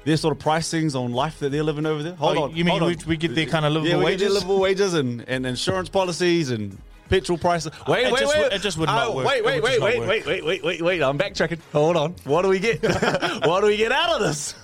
their 0.05 0.17
sort 0.17 0.35
of 0.37 0.43
pricings 0.43 0.95
on 0.95 1.11
life 1.11 1.39
that 1.39 1.51
they're 1.51 1.63
living 1.63 1.85
over 1.87 2.03
there? 2.03 2.13
Hold 2.15 2.37
Oh, 2.37 2.43
on. 2.43 2.55
you 2.55 2.65
mean 2.65 2.83
we- 2.83 2.97
we 3.07 3.17
get 3.17 3.33
their 3.35 3.45
kind 3.47 3.65
of 3.65 3.73
livable 3.73 3.89
yeah, 3.89 3.97
we 3.97 4.01
Get 4.03 4.05
wages? 4.11 4.21
their 4.21 4.29
livable 4.33 4.59
wages 4.59 4.93
and, 4.93 5.27
and 5.27 5.45
insurance 5.47 5.89
policies 5.89 6.51
and 6.51 6.77
petrol 7.09 7.37
prices. 7.37 7.71
Wait, 7.87 8.05
It 8.07 8.11
wait, 8.13 8.19
just 8.19 8.35
wait. 8.35 8.43
would- 8.43 8.53
it 8.53 8.61
just 8.61 8.77
would 8.77 8.87
not 8.87 9.07
Oh, 9.07 9.15
work. 9.17 9.27
Wait, 9.27 9.43
wait, 9.43 9.61
wait, 9.63 9.81
wait, 9.81 9.99
wait, 9.99 10.25
wait, 10.25 10.45
wait, 10.45 10.63
wait, 10.63 10.81
wait. 10.81 11.01
I'm 11.01 11.17
backtracking. 11.17 11.59
Hold 11.73 11.97
on. 11.97 12.15
What 12.23 12.43
do 12.43 12.49
we 12.49 12.59
get? 12.59 12.81
what 13.45 13.61
do 13.61 13.67
we 13.67 13.77
get 13.77 13.91
out 13.91 14.21
of 14.21 14.27
this? 14.27 14.55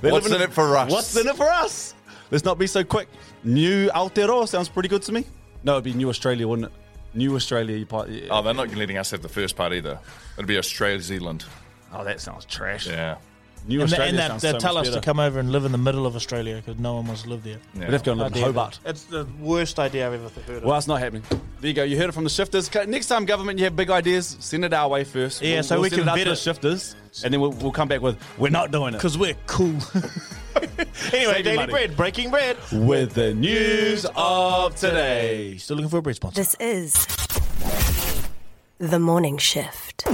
They're 0.00 0.12
What's 0.12 0.26
in 0.30 0.40
it 0.40 0.52
for 0.52 0.76
us? 0.76 0.90
What's 0.90 1.16
in 1.16 1.26
it 1.26 1.36
for 1.36 1.48
us? 1.50 1.94
Let's 2.30 2.44
not 2.44 2.58
be 2.58 2.66
so 2.66 2.84
quick. 2.84 3.08
New 3.44 3.88
Aotearoa 3.90 4.46
sounds 4.48 4.68
pretty 4.68 4.88
good 4.88 5.02
to 5.02 5.12
me. 5.12 5.24
No, 5.64 5.72
it'd 5.72 5.84
be 5.84 5.92
New 5.92 6.08
Australia, 6.08 6.46
wouldn't 6.46 6.68
it? 6.68 6.72
New 7.14 7.34
Australia. 7.36 7.84
Part, 7.84 8.08
yeah. 8.08 8.28
Oh, 8.30 8.42
they're 8.42 8.54
not 8.54 8.74
letting 8.74 8.96
us 8.96 9.10
have 9.10 9.22
the 9.22 9.28
first 9.28 9.56
part 9.56 9.72
either. 9.72 9.98
It'd 10.36 10.46
be 10.46 10.56
Australia, 10.58 11.00
Zealand. 11.00 11.44
oh, 11.92 12.04
that 12.04 12.20
sounds 12.20 12.44
trash. 12.46 12.86
Yeah. 12.86 13.16
New 13.66 13.80
And, 13.80 13.88
they, 13.88 13.92
Australia 13.94 14.08
and 14.10 14.18
that, 14.18 14.40
they 14.40 14.50
so 14.52 14.58
tell 14.58 14.74
much 14.74 14.88
us 14.88 14.94
to 14.94 15.00
come 15.00 15.20
over 15.20 15.38
and 15.38 15.52
live 15.52 15.64
in 15.64 15.72
the 15.72 15.78
middle 15.78 16.04
of 16.06 16.16
Australia 16.16 16.56
because 16.56 16.78
no 16.80 16.94
one 16.94 17.06
wants 17.06 17.22
to 17.22 17.28
live 17.30 17.44
there. 17.44 17.58
yeah. 17.74 17.80
We'd 17.80 17.92
have 17.92 18.02
to 18.02 18.06
go 18.06 18.12
and 18.12 18.20
live 18.20 18.36
in 18.36 18.42
Hobart. 18.42 18.80
It's 18.84 19.04
the 19.04 19.26
worst 19.40 19.78
idea 19.78 20.06
I've 20.06 20.14
ever 20.14 20.28
heard 20.46 20.56
of. 20.58 20.64
Well, 20.64 20.76
it's 20.78 20.88
not 20.88 20.98
happening. 21.00 21.22
There 21.60 21.68
you 21.68 21.72
go. 21.74 21.84
You 21.84 21.96
heard 21.96 22.08
it 22.08 22.12
from 22.12 22.24
the 22.24 22.30
shifters. 22.30 22.72
Next 22.86 23.06
time, 23.06 23.24
government, 23.24 23.58
you 23.58 23.64
have 23.64 23.76
big 23.76 23.90
ideas, 23.90 24.36
send 24.40 24.64
it 24.64 24.72
our 24.72 24.88
way 24.88 25.04
first. 25.04 25.42
Yeah, 25.42 25.54
We'll- 25.54 25.62
so 25.62 25.74
we'll 25.76 25.82
we 25.82 25.88
send 25.90 26.00
can 26.02 26.08
it 26.08 26.10
out 26.10 26.16
vet 26.18 26.24
to 26.24 26.30
the 26.30 26.36
shifters, 26.36 26.96
and 27.24 27.32
then 27.32 27.40
we'll, 27.40 27.52
we'll 27.52 27.70
come 27.72 27.88
back 27.88 28.00
with 28.00 28.18
we're 28.38 28.48
not 28.50 28.70
doing 28.72 28.94
it 28.94 28.98
Because 28.98 29.16
we're 29.16 29.36
cool. 29.46 29.76
anyway, 31.12 31.34
your 31.34 31.42
Daily 31.42 31.56
money. 31.56 31.72
Bread, 31.72 31.96
breaking 31.96 32.30
bread. 32.30 32.56
with 32.72 33.14
the 33.14 33.32
news 33.34 34.06
of 34.16 34.74
today. 34.76 35.56
Still 35.58 35.76
looking 35.76 35.88
for 35.90 35.98
a 35.98 36.02
bread 36.02 36.16
sponsor. 36.16 36.40
This 36.40 36.54
is 36.58 37.06
The 38.78 38.98
Morning 38.98 39.38
Shift. 39.38 40.04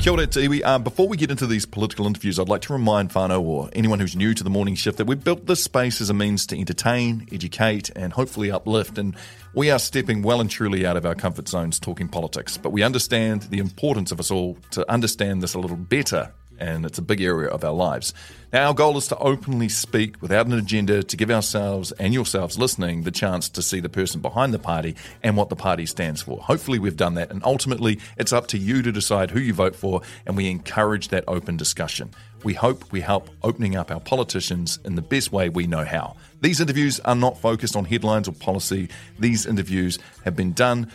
Kia 0.00 0.12
ora 0.12 0.26
te 0.26 0.48
iwi. 0.48 0.62
Uh, 0.64 0.78
before 0.78 1.06
we 1.06 1.16
get 1.18 1.30
into 1.30 1.46
these 1.46 1.66
political 1.66 2.06
interviews, 2.06 2.38
I'd 2.38 2.48
like 2.48 2.62
to 2.62 2.72
remind 2.72 3.10
whānau 3.10 3.42
or 3.42 3.68
anyone 3.74 4.00
who's 4.00 4.16
new 4.16 4.32
to 4.32 4.42
the 4.42 4.48
morning 4.48 4.74
shift 4.74 4.96
that 4.96 5.04
we've 5.04 5.22
built 5.22 5.44
this 5.44 5.62
space 5.62 6.00
as 6.00 6.08
a 6.08 6.14
means 6.14 6.46
to 6.46 6.58
entertain, 6.58 7.28
educate, 7.30 7.90
and 7.94 8.14
hopefully 8.14 8.50
uplift. 8.50 8.96
And 8.96 9.14
we 9.54 9.70
are 9.70 9.78
stepping 9.78 10.22
well 10.22 10.40
and 10.40 10.50
truly 10.50 10.86
out 10.86 10.96
of 10.96 11.04
our 11.04 11.14
comfort 11.14 11.48
zones 11.48 11.78
talking 11.78 12.08
politics. 12.08 12.56
But 12.56 12.70
we 12.70 12.82
understand 12.82 13.42
the 13.42 13.58
importance 13.58 14.10
of 14.10 14.18
us 14.18 14.30
all 14.30 14.56
to 14.70 14.90
understand 14.90 15.42
this 15.42 15.52
a 15.52 15.58
little 15.58 15.76
better 15.76 16.32
and 16.60 16.84
it's 16.84 16.98
a 16.98 17.02
big 17.02 17.20
area 17.20 17.48
of 17.48 17.64
our 17.64 17.72
lives. 17.72 18.14
Now, 18.52 18.68
our 18.68 18.74
goal 18.74 18.96
is 18.96 19.06
to 19.08 19.18
openly 19.18 19.68
speak 19.68 20.20
without 20.20 20.46
an 20.46 20.52
agenda 20.52 21.02
to 21.02 21.16
give 21.16 21.30
ourselves 21.30 21.92
and 21.92 22.12
yourselves 22.12 22.58
listening 22.58 23.02
the 23.02 23.10
chance 23.10 23.48
to 23.50 23.62
see 23.62 23.80
the 23.80 23.88
person 23.88 24.20
behind 24.20 24.52
the 24.52 24.58
party 24.58 24.96
and 25.22 25.36
what 25.36 25.50
the 25.50 25.56
party 25.56 25.86
stands 25.86 26.20
for. 26.20 26.38
Hopefully, 26.38 26.78
we've 26.78 26.96
done 26.96 27.14
that, 27.14 27.30
and 27.30 27.42
ultimately, 27.44 28.00
it's 28.16 28.32
up 28.32 28.48
to 28.48 28.58
you 28.58 28.82
to 28.82 28.92
decide 28.92 29.30
who 29.30 29.40
you 29.40 29.54
vote 29.54 29.76
for, 29.76 30.02
and 30.26 30.36
we 30.36 30.50
encourage 30.50 31.08
that 31.08 31.24
open 31.28 31.56
discussion. 31.56 32.10
We 32.42 32.54
hope 32.54 32.90
we 32.90 33.02
help 33.02 33.28
opening 33.42 33.76
up 33.76 33.90
our 33.90 34.00
politicians 34.00 34.78
in 34.84 34.94
the 34.94 35.02
best 35.02 35.30
way 35.30 35.48
we 35.48 35.66
know 35.66 35.84
how. 35.84 36.16
These 36.40 36.60
interviews 36.60 36.98
are 37.00 37.14
not 37.14 37.38
focused 37.38 37.76
on 37.76 37.84
headlines 37.84 38.26
or 38.28 38.32
policy, 38.32 38.88
these 39.18 39.44
interviews 39.44 39.98
have 40.24 40.34
been 40.34 40.52
done 40.54 40.90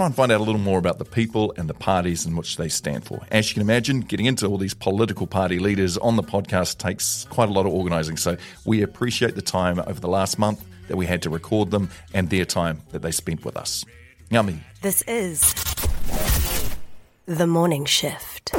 try 0.00 0.06
and 0.06 0.16
find 0.16 0.32
out 0.32 0.40
a 0.40 0.42
little 0.42 0.58
more 0.58 0.78
about 0.78 0.98
the 0.98 1.04
people 1.04 1.52
and 1.58 1.68
the 1.68 1.74
parties 1.74 2.24
in 2.24 2.34
which 2.34 2.56
they 2.56 2.70
stand 2.70 3.04
for. 3.04 3.20
As 3.30 3.50
you 3.50 3.52
can 3.52 3.60
imagine, 3.60 4.00
getting 4.00 4.24
into 4.24 4.46
all 4.46 4.56
these 4.56 4.72
political 4.72 5.26
party 5.26 5.58
leaders 5.58 5.98
on 5.98 6.16
the 6.16 6.22
podcast 6.22 6.78
takes 6.78 7.26
quite 7.28 7.50
a 7.50 7.52
lot 7.52 7.66
of 7.66 7.74
organising. 7.74 8.16
So 8.16 8.38
we 8.64 8.80
appreciate 8.80 9.34
the 9.34 9.42
time 9.42 9.78
over 9.78 10.00
the 10.00 10.08
last 10.08 10.38
month 10.38 10.64
that 10.88 10.96
we 10.96 11.04
had 11.04 11.20
to 11.20 11.28
record 11.28 11.70
them 11.70 11.90
and 12.14 12.30
their 12.30 12.46
time 12.46 12.80
that 12.92 13.02
they 13.02 13.10
spent 13.10 13.44
with 13.44 13.58
us. 13.58 13.84
Yummy. 14.30 14.62
This 14.80 15.02
is 15.02 15.52
The 17.26 17.46
Morning 17.46 17.84
Shift. 17.84 18.54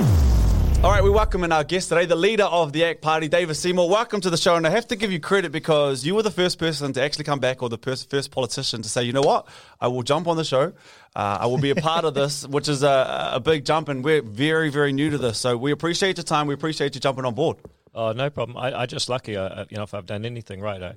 All 0.83 0.89
right, 0.89 1.03
we 1.03 1.11
welcome 1.11 1.43
in 1.43 1.51
our 1.51 1.63
guest 1.63 1.89
today, 1.89 2.07
the 2.07 2.15
leader 2.15 2.45
of 2.45 2.73
the 2.73 2.83
ACT 2.83 3.01
Party, 3.03 3.27
David 3.27 3.53
Seymour. 3.53 3.87
Welcome 3.87 4.19
to 4.21 4.31
the 4.31 4.37
show, 4.37 4.55
and 4.55 4.65
I 4.65 4.71
have 4.71 4.87
to 4.87 4.95
give 4.95 5.11
you 5.11 5.19
credit 5.19 5.51
because 5.51 6.03
you 6.03 6.15
were 6.15 6.23
the 6.23 6.31
first 6.31 6.57
person 6.57 6.91
to 6.93 7.01
actually 7.03 7.25
come 7.25 7.39
back, 7.39 7.61
or 7.61 7.69
the 7.69 7.77
pers- 7.77 8.03
first 8.03 8.31
politician 8.31 8.81
to 8.81 8.89
say, 8.89 9.03
you 9.03 9.13
know 9.13 9.21
what, 9.21 9.47
I 9.79 9.89
will 9.89 10.01
jump 10.01 10.27
on 10.27 10.37
the 10.37 10.43
show. 10.43 10.73
Uh, 11.15 11.37
I 11.41 11.45
will 11.45 11.59
be 11.59 11.69
a 11.69 11.75
part 11.75 12.03
of 12.03 12.15
this, 12.15 12.47
which 12.47 12.67
is 12.67 12.81
a, 12.81 13.29
a 13.33 13.39
big 13.39 13.63
jump, 13.63 13.89
and 13.89 14.03
we're 14.03 14.23
very, 14.23 14.71
very 14.71 14.91
new 14.91 15.11
to 15.11 15.19
this. 15.19 15.37
So 15.37 15.55
we 15.55 15.71
appreciate 15.71 16.17
your 16.17 16.23
time. 16.23 16.47
We 16.47 16.55
appreciate 16.55 16.95
you 16.95 17.01
jumping 17.01 17.25
on 17.25 17.35
board. 17.35 17.57
Oh, 17.93 18.11
no 18.13 18.31
problem. 18.31 18.57
I, 18.57 18.81
I 18.81 18.85
just 18.87 19.07
lucky. 19.07 19.37
Uh, 19.37 19.65
you 19.69 19.77
know, 19.77 19.83
if 19.83 19.93
I've 19.93 20.07
done 20.07 20.25
anything 20.25 20.61
right, 20.61 20.81
I, 20.81 20.95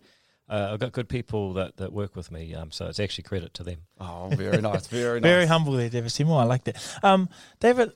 uh, 0.49 0.71
I've 0.73 0.81
got 0.81 0.93
good 0.93 1.11
people 1.11 1.53
that, 1.55 1.77
that 1.77 1.93
work 1.93 2.17
with 2.17 2.31
me. 2.31 2.55
Um, 2.55 2.71
so 2.71 2.87
it's 2.87 3.01
actually 3.01 3.25
credit 3.25 3.53
to 3.55 3.63
them. 3.63 3.81
Oh, 4.01 4.31
very 4.33 4.63
nice, 4.63 4.87
very 4.87 5.21
nice. 5.21 5.29
Very 5.29 5.47
humble 5.47 5.75
there, 5.75 5.91
David 5.91 6.11
Seymour. 6.11 6.41
I 6.41 6.45
like 6.45 6.65
that. 6.65 6.99
Um, 7.03 7.29
David, 7.61 7.93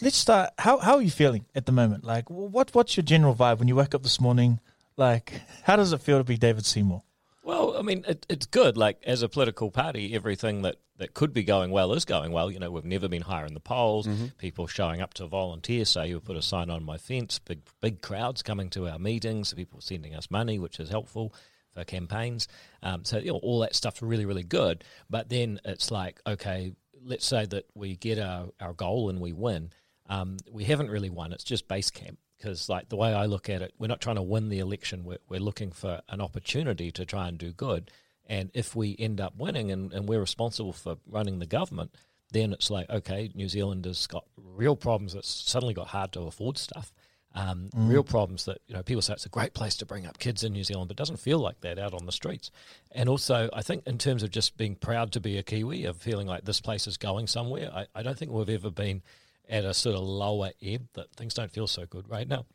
let's 0.00 0.16
start. 0.16 0.50
How 0.58 0.78
how 0.78 0.96
are 0.96 1.02
you 1.02 1.10
feeling 1.10 1.46
at 1.54 1.66
the 1.66 1.72
moment? 1.72 2.04
Like, 2.04 2.30
what 2.30 2.74
what's 2.74 2.96
your 2.96 3.04
general 3.04 3.34
vibe 3.34 3.58
when 3.58 3.68
you 3.68 3.76
wake 3.76 3.94
up 3.94 4.02
this 4.02 4.20
morning? 4.20 4.60
Like, 4.96 5.42
how 5.64 5.76
does 5.76 5.92
it 5.92 6.00
feel 6.00 6.18
to 6.18 6.24
be 6.24 6.36
David 6.36 6.64
Seymour? 6.64 7.02
Well, 7.42 7.76
I 7.76 7.82
mean, 7.82 8.04
it, 8.08 8.24
it's 8.28 8.46
good. 8.46 8.76
Like 8.76 9.02
as 9.04 9.22
a 9.22 9.28
political 9.28 9.70
party, 9.70 10.14
everything 10.14 10.62
that, 10.62 10.76
that 10.96 11.12
could 11.12 11.34
be 11.34 11.42
going 11.42 11.70
well 11.70 11.92
is 11.92 12.06
going 12.06 12.32
well. 12.32 12.50
You 12.50 12.58
know, 12.58 12.70
we've 12.70 12.84
never 12.86 13.06
been 13.06 13.22
higher 13.22 13.44
in 13.44 13.52
the 13.52 13.60
polls. 13.60 14.08
People 14.38 14.66
showing 14.66 15.02
up 15.02 15.12
to 15.14 15.26
volunteer, 15.26 15.84
say 15.84 16.08
you 16.08 16.20
put 16.20 16.36
a 16.36 16.42
sign 16.42 16.70
on 16.70 16.84
my 16.84 16.96
fence. 16.96 17.38
Big 17.38 17.60
big 17.80 18.00
crowds 18.00 18.42
coming 18.42 18.70
to 18.70 18.88
our 18.88 18.98
meetings. 18.98 19.52
People 19.52 19.80
sending 19.80 20.14
us 20.14 20.30
money, 20.30 20.58
which 20.58 20.80
is 20.80 20.88
helpful 20.88 21.34
for 21.72 21.84
campaigns. 21.84 22.48
Um, 22.82 23.04
so 23.04 23.18
you 23.18 23.32
know, 23.32 23.38
all 23.38 23.58
that 23.60 23.74
stuff's 23.74 24.00
really 24.00 24.24
really 24.24 24.44
good. 24.44 24.84
But 25.10 25.28
then 25.28 25.60
it's 25.64 25.90
like, 25.90 26.20
okay, 26.26 26.72
let's 27.04 27.26
say 27.26 27.44
that 27.46 27.66
we 27.74 27.96
get 27.96 28.18
our, 28.18 28.48
our 28.60 28.72
goal 28.72 29.10
and 29.10 29.20
we 29.20 29.32
win. 29.32 29.70
Um, 30.14 30.36
we 30.50 30.64
haven't 30.64 30.90
really 30.90 31.10
won. 31.10 31.32
It's 31.32 31.44
just 31.44 31.68
base 31.68 31.90
camp 31.90 32.18
because 32.36 32.68
like 32.68 32.88
the 32.88 32.96
way 32.96 33.12
I 33.12 33.26
look 33.26 33.48
at 33.48 33.62
it, 33.62 33.72
we're 33.78 33.88
not 33.88 34.00
trying 34.00 34.16
to 34.16 34.22
win 34.22 34.48
the 34.48 34.58
election. 34.58 35.04
We're, 35.04 35.18
we're 35.28 35.40
looking 35.40 35.70
for 35.70 36.02
an 36.08 36.20
opportunity 36.20 36.90
to 36.92 37.04
try 37.04 37.28
and 37.28 37.38
do 37.38 37.52
good. 37.52 37.90
And 38.26 38.50
if 38.54 38.74
we 38.74 38.96
end 38.98 39.20
up 39.20 39.36
winning 39.36 39.70
and, 39.70 39.92
and 39.92 40.08
we're 40.08 40.20
responsible 40.20 40.72
for 40.72 40.96
running 41.06 41.38
the 41.38 41.46
government, 41.46 41.94
then 42.32 42.52
it's 42.52 42.70
like, 42.70 42.88
okay, 42.90 43.30
New 43.34 43.48
Zealand 43.48 43.84
has 43.84 44.06
got 44.06 44.24
real 44.36 44.76
problems. 44.76 45.14
It's 45.14 45.28
suddenly 45.28 45.74
got 45.74 45.88
hard 45.88 46.12
to 46.12 46.22
afford 46.22 46.58
stuff. 46.58 46.92
Um, 47.36 47.68
Real 47.74 48.04
problems 48.04 48.44
that 48.44 48.58
you 48.68 48.76
know 48.76 48.84
people 48.84 49.02
say 49.02 49.12
it's 49.12 49.26
a 49.26 49.28
great 49.28 49.54
place 49.54 49.74
to 49.78 49.86
bring 49.86 50.06
up 50.06 50.18
kids 50.18 50.44
in 50.44 50.52
New 50.52 50.62
Zealand, 50.62 50.86
but 50.86 50.94
it 50.94 50.98
doesn't 50.98 51.18
feel 51.18 51.40
like 51.40 51.60
that 51.62 51.80
out 51.80 51.92
on 51.92 52.06
the 52.06 52.12
streets. 52.12 52.52
And 52.92 53.08
also, 53.08 53.50
I 53.52 53.62
think 53.62 53.88
in 53.88 53.98
terms 53.98 54.22
of 54.22 54.30
just 54.30 54.56
being 54.56 54.76
proud 54.76 55.10
to 55.12 55.20
be 55.20 55.36
a 55.36 55.42
Kiwi, 55.42 55.84
of 55.86 55.96
feeling 55.96 56.28
like 56.28 56.44
this 56.44 56.60
place 56.60 56.86
is 56.86 56.96
going 56.96 57.26
somewhere, 57.26 57.72
I, 57.74 57.86
I 57.92 58.02
don't 58.04 58.16
think 58.16 58.30
we've 58.30 58.48
ever 58.48 58.70
been 58.70 59.02
at 59.48 59.64
a 59.64 59.74
sort 59.74 59.96
of 59.96 60.02
lower 60.02 60.50
ebb 60.62 60.88
that 60.94 61.12
things 61.16 61.34
don't 61.34 61.50
feel 61.50 61.66
so 61.66 61.86
good 61.86 62.08
right 62.08 62.26
now. 62.28 62.46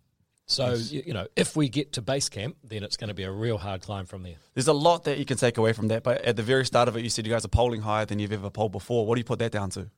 So 0.49 0.73
you, 0.73 1.03
you 1.05 1.13
know, 1.13 1.27
if 1.35 1.55
we 1.55 1.69
get 1.69 1.93
to 1.93 2.01
base 2.01 2.27
camp, 2.27 2.57
then 2.63 2.83
it's 2.83 2.97
going 2.97 3.09
to 3.09 3.13
be 3.13 3.23
a 3.23 3.31
real 3.31 3.59
hard 3.59 3.83
climb 3.83 4.07
from 4.07 4.23
there. 4.23 4.37
There's 4.55 4.67
a 4.67 4.73
lot 4.73 5.03
that 5.03 5.19
you 5.19 5.25
can 5.25 5.37
take 5.37 5.59
away 5.59 5.73
from 5.73 5.89
that, 5.89 6.01
but 6.01 6.23
at 6.23 6.35
the 6.35 6.43
very 6.43 6.65
start 6.65 6.87
of 6.87 6.97
it, 6.97 7.03
you 7.03 7.09
said 7.09 7.27
you 7.27 7.31
guys 7.31 7.45
are 7.45 7.49
polling 7.49 7.81
higher 7.81 8.05
than 8.05 8.17
you've 8.17 8.33
ever 8.33 8.49
polled 8.49 8.71
before. 8.71 9.05
What 9.05 9.15
do 9.15 9.19
you 9.19 9.25
put 9.25 9.39
that 9.39 9.51
down 9.51 9.69
to? 9.71 9.91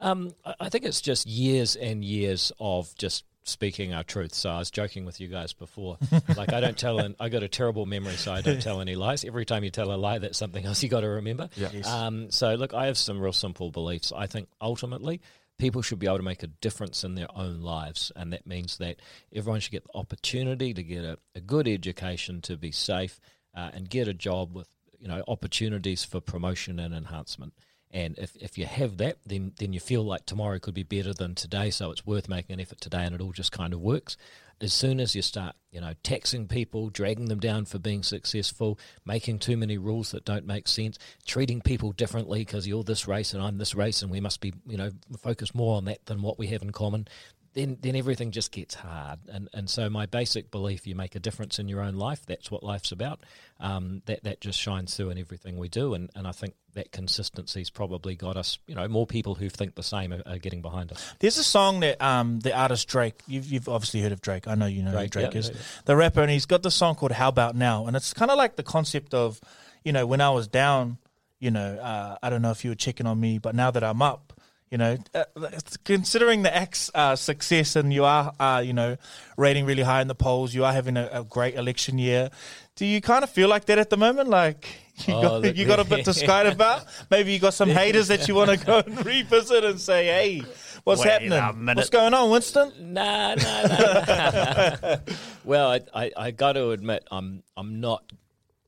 Um, 0.00 0.32
I 0.60 0.68
think 0.68 0.84
it's 0.84 1.00
just 1.00 1.26
years 1.26 1.74
and 1.74 2.04
years 2.04 2.52
of 2.60 2.94
just 2.96 3.24
speaking 3.44 3.94
our 3.94 4.04
truth. 4.04 4.34
So 4.34 4.50
I 4.50 4.58
was 4.58 4.70
joking 4.70 5.06
with 5.06 5.20
you 5.20 5.28
guys 5.28 5.54
before. 5.54 5.96
like 6.36 6.52
I 6.52 6.60
don't 6.60 6.76
tell, 6.76 6.98
an, 6.98 7.16
I 7.18 7.30
got 7.30 7.42
a 7.42 7.48
terrible 7.48 7.86
memory, 7.86 8.14
so 8.14 8.32
I 8.32 8.42
don't 8.42 8.60
tell 8.60 8.80
any 8.80 8.94
lies. 8.94 9.24
Every 9.24 9.46
time 9.46 9.64
you 9.64 9.70
tell 9.70 9.90
a 9.90 9.96
lie, 9.96 10.18
that's 10.18 10.38
something 10.38 10.64
else 10.64 10.82
you 10.82 10.90
got 10.90 11.00
to 11.00 11.08
remember. 11.08 11.48
Yeah. 11.56 11.70
Um, 11.86 12.30
so 12.30 12.54
look, 12.54 12.74
I 12.74 12.86
have 12.86 12.98
some 12.98 13.18
real 13.18 13.32
simple 13.32 13.70
beliefs. 13.70 14.12
I 14.14 14.26
think 14.26 14.48
ultimately 14.60 15.22
people 15.58 15.82
should 15.82 15.98
be 15.98 16.06
able 16.06 16.18
to 16.18 16.22
make 16.22 16.42
a 16.42 16.48
difference 16.48 17.04
in 17.04 17.14
their 17.14 17.28
own 17.34 17.60
lives, 17.60 18.12
and 18.16 18.32
that 18.32 18.46
means 18.46 18.78
that 18.78 18.96
everyone 19.34 19.60
should 19.60 19.72
get 19.72 19.84
the 19.84 19.98
opportunity 19.98 20.72
to 20.72 20.82
get 20.82 21.04
a, 21.04 21.18
a 21.34 21.40
good 21.40 21.68
education, 21.68 22.40
to 22.42 22.56
be 22.56 22.72
safe, 22.72 23.20
uh, 23.54 23.70
and 23.74 23.90
get 23.90 24.08
a 24.08 24.14
job 24.14 24.54
with 24.54 24.68
you 24.98 25.08
know 25.08 25.22
opportunities 25.28 26.04
for 26.04 26.20
promotion 26.20 26.78
and 26.78 26.94
enhancement. 26.94 27.52
And 27.90 28.18
if, 28.18 28.36
if 28.36 28.58
you 28.58 28.66
have 28.66 28.98
that, 28.98 29.18
then 29.24 29.52
then 29.58 29.72
you 29.72 29.80
feel 29.80 30.04
like 30.04 30.26
tomorrow 30.26 30.58
could 30.58 30.74
be 30.74 30.82
better 30.82 31.14
than 31.14 31.34
today, 31.34 31.70
so 31.70 31.90
it's 31.90 32.06
worth 32.06 32.28
making 32.28 32.54
an 32.54 32.60
effort 32.60 32.80
today, 32.80 33.04
and 33.04 33.14
it 33.14 33.20
all 33.20 33.32
just 33.32 33.52
kind 33.52 33.72
of 33.72 33.80
works. 33.80 34.16
As 34.60 34.72
soon 34.72 34.98
as 34.98 35.14
you 35.14 35.22
start, 35.22 35.54
you 35.70 35.80
know, 35.80 35.92
taxing 36.02 36.48
people, 36.48 36.90
dragging 36.90 37.26
them 37.26 37.38
down 37.38 37.64
for 37.64 37.78
being 37.78 38.02
successful, 38.02 38.78
making 39.04 39.38
too 39.38 39.56
many 39.56 39.78
rules 39.78 40.10
that 40.10 40.24
don't 40.24 40.46
make 40.46 40.66
sense, 40.66 40.98
treating 41.26 41.60
people 41.60 41.92
differently 41.92 42.40
because 42.40 42.66
you're 42.66 42.82
this 42.82 43.06
race 43.06 43.34
and 43.34 43.42
I'm 43.42 43.58
this 43.58 43.74
race, 43.74 44.02
and 44.02 44.10
we 44.10 44.20
must 44.20 44.40
be, 44.40 44.52
you 44.66 44.76
know, 44.76 44.90
focus 45.22 45.54
more 45.54 45.76
on 45.76 45.84
that 45.84 46.06
than 46.06 46.22
what 46.22 46.38
we 46.38 46.48
have 46.48 46.62
in 46.62 46.70
common. 46.72 47.06
then 47.54 47.78
then 47.80 47.96
everything 47.96 48.30
just 48.30 48.52
gets 48.52 48.74
hard. 48.74 49.18
And 49.28 49.48
and 49.52 49.68
so 49.68 49.88
my 49.90 50.06
basic 50.06 50.50
belief: 50.50 50.86
you 50.86 50.94
make 50.94 51.14
a 51.16 51.20
difference 51.20 51.58
in 51.58 51.68
your 51.68 51.80
own 51.80 51.94
life. 51.94 52.24
That's 52.26 52.50
what 52.50 52.62
life's 52.62 52.92
about. 52.92 53.20
Um, 53.60 54.02
that 54.06 54.22
that 54.24 54.40
just 54.40 54.58
shines 54.58 54.96
through 54.96 55.10
in 55.10 55.18
everything 55.18 55.56
we 55.56 55.68
do. 55.68 55.94
And 55.94 56.10
and 56.14 56.26
I 56.26 56.32
think 56.32 56.54
that 56.78 56.92
consistency's 56.92 57.70
probably 57.70 58.14
got 58.14 58.36
us. 58.36 58.58
You 58.68 58.76
know, 58.76 58.86
more 58.86 59.06
people 59.06 59.34
who 59.34 59.48
think 59.48 59.74
the 59.74 59.82
same 59.82 60.12
are, 60.12 60.22
are 60.24 60.38
getting 60.38 60.62
behind 60.62 60.92
us. 60.92 61.12
There's 61.18 61.36
a 61.36 61.44
song 61.44 61.80
that 61.80 62.00
um, 62.00 62.38
the 62.38 62.56
artist 62.56 62.86
Drake, 62.86 63.20
you've, 63.26 63.46
you've 63.46 63.68
obviously 63.68 64.00
heard 64.00 64.12
of 64.12 64.20
Drake. 64.20 64.46
I 64.46 64.54
know 64.54 64.66
you 64.66 64.84
know 64.84 64.92
Drake, 64.92 65.02
who 65.02 65.20
Drake 65.20 65.34
yeah, 65.34 65.38
is. 65.40 65.48
yeah, 65.48 65.56
yeah. 65.56 65.62
The 65.86 65.96
rapper, 65.96 66.22
and 66.22 66.30
he's 66.30 66.46
got 66.46 66.62
the 66.62 66.70
song 66.70 66.94
called 66.94 67.12
How 67.12 67.28
About 67.28 67.56
Now. 67.56 67.86
And 67.86 67.96
it's 67.96 68.14
kind 68.14 68.30
of 68.30 68.38
like 68.38 68.54
the 68.54 68.62
concept 68.62 69.12
of, 69.12 69.40
you 69.84 69.92
know, 69.92 70.06
when 70.06 70.20
I 70.20 70.30
was 70.30 70.46
down, 70.46 70.98
you 71.40 71.50
know, 71.50 71.78
uh, 71.78 72.16
I 72.22 72.30
don't 72.30 72.42
know 72.42 72.52
if 72.52 72.64
you 72.64 72.70
were 72.70 72.76
checking 72.76 73.06
on 73.06 73.18
me, 73.18 73.38
but 73.38 73.56
now 73.56 73.72
that 73.72 73.82
I'm 73.82 74.00
up, 74.00 74.32
you 74.70 74.78
know, 74.78 74.98
uh, 75.14 75.24
considering 75.84 76.42
the 76.42 76.54
ex 76.54 76.90
uh, 76.94 77.16
success 77.16 77.74
and 77.74 77.92
you 77.92 78.04
are, 78.04 78.32
uh, 78.38 78.62
you 78.64 78.72
know, 78.72 78.96
rating 79.36 79.64
really 79.64 79.82
high 79.82 80.00
in 80.00 80.06
the 80.08 80.14
polls, 80.14 80.54
you 80.54 80.64
are 80.64 80.72
having 80.72 80.96
a, 80.96 81.08
a 81.12 81.24
great 81.24 81.56
election 81.56 81.98
year. 81.98 82.30
Do 82.76 82.86
you 82.86 83.00
kind 83.00 83.24
of 83.24 83.30
feel 83.30 83.48
like 83.48 83.64
that 83.64 83.78
at 83.78 83.90
the 83.90 83.96
moment? 83.96 84.28
Like 84.28 84.68
you, 85.06 85.14
Oh, 85.14 85.22
got, 85.22 85.42
look, 85.42 85.56
you 85.56 85.66
got 85.66 85.80
a 85.80 85.84
bit 85.84 86.04
to 86.06 86.14
skite 86.14 86.46
about? 86.46 86.86
Maybe 87.10 87.32
you 87.32 87.38
got 87.38 87.54
some 87.54 87.68
haters 87.80 88.08
that 88.08 88.28
you 88.28 88.34
want 88.34 88.50
to 88.50 88.56
go 88.64 88.78
and 88.78 89.04
revisit 89.04 89.64
and 89.64 89.80
say, 89.80 90.06
hey, 90.06 90.42
what's 90.84 91.02
Wait 91.02 91.10
happening? 91.30 91.76
What's 91.76 91.90
going 91.90 92.14
on, 92.14 92.30
Winston? 92.30 92.72
Nah, 92.92 93.34
nah, 93.34 93.62
nah. 93.62 94.96
well, 95.44 95.70
I, 95.70 95.80
I, 95.94 96.12
I 96.16 96.30
got 96.30 96.52
to 96.52 96.70
admit, 96.70 97.06
I'm 97.10 97.42
I'm 97.56 97.80
not 97.80 98.04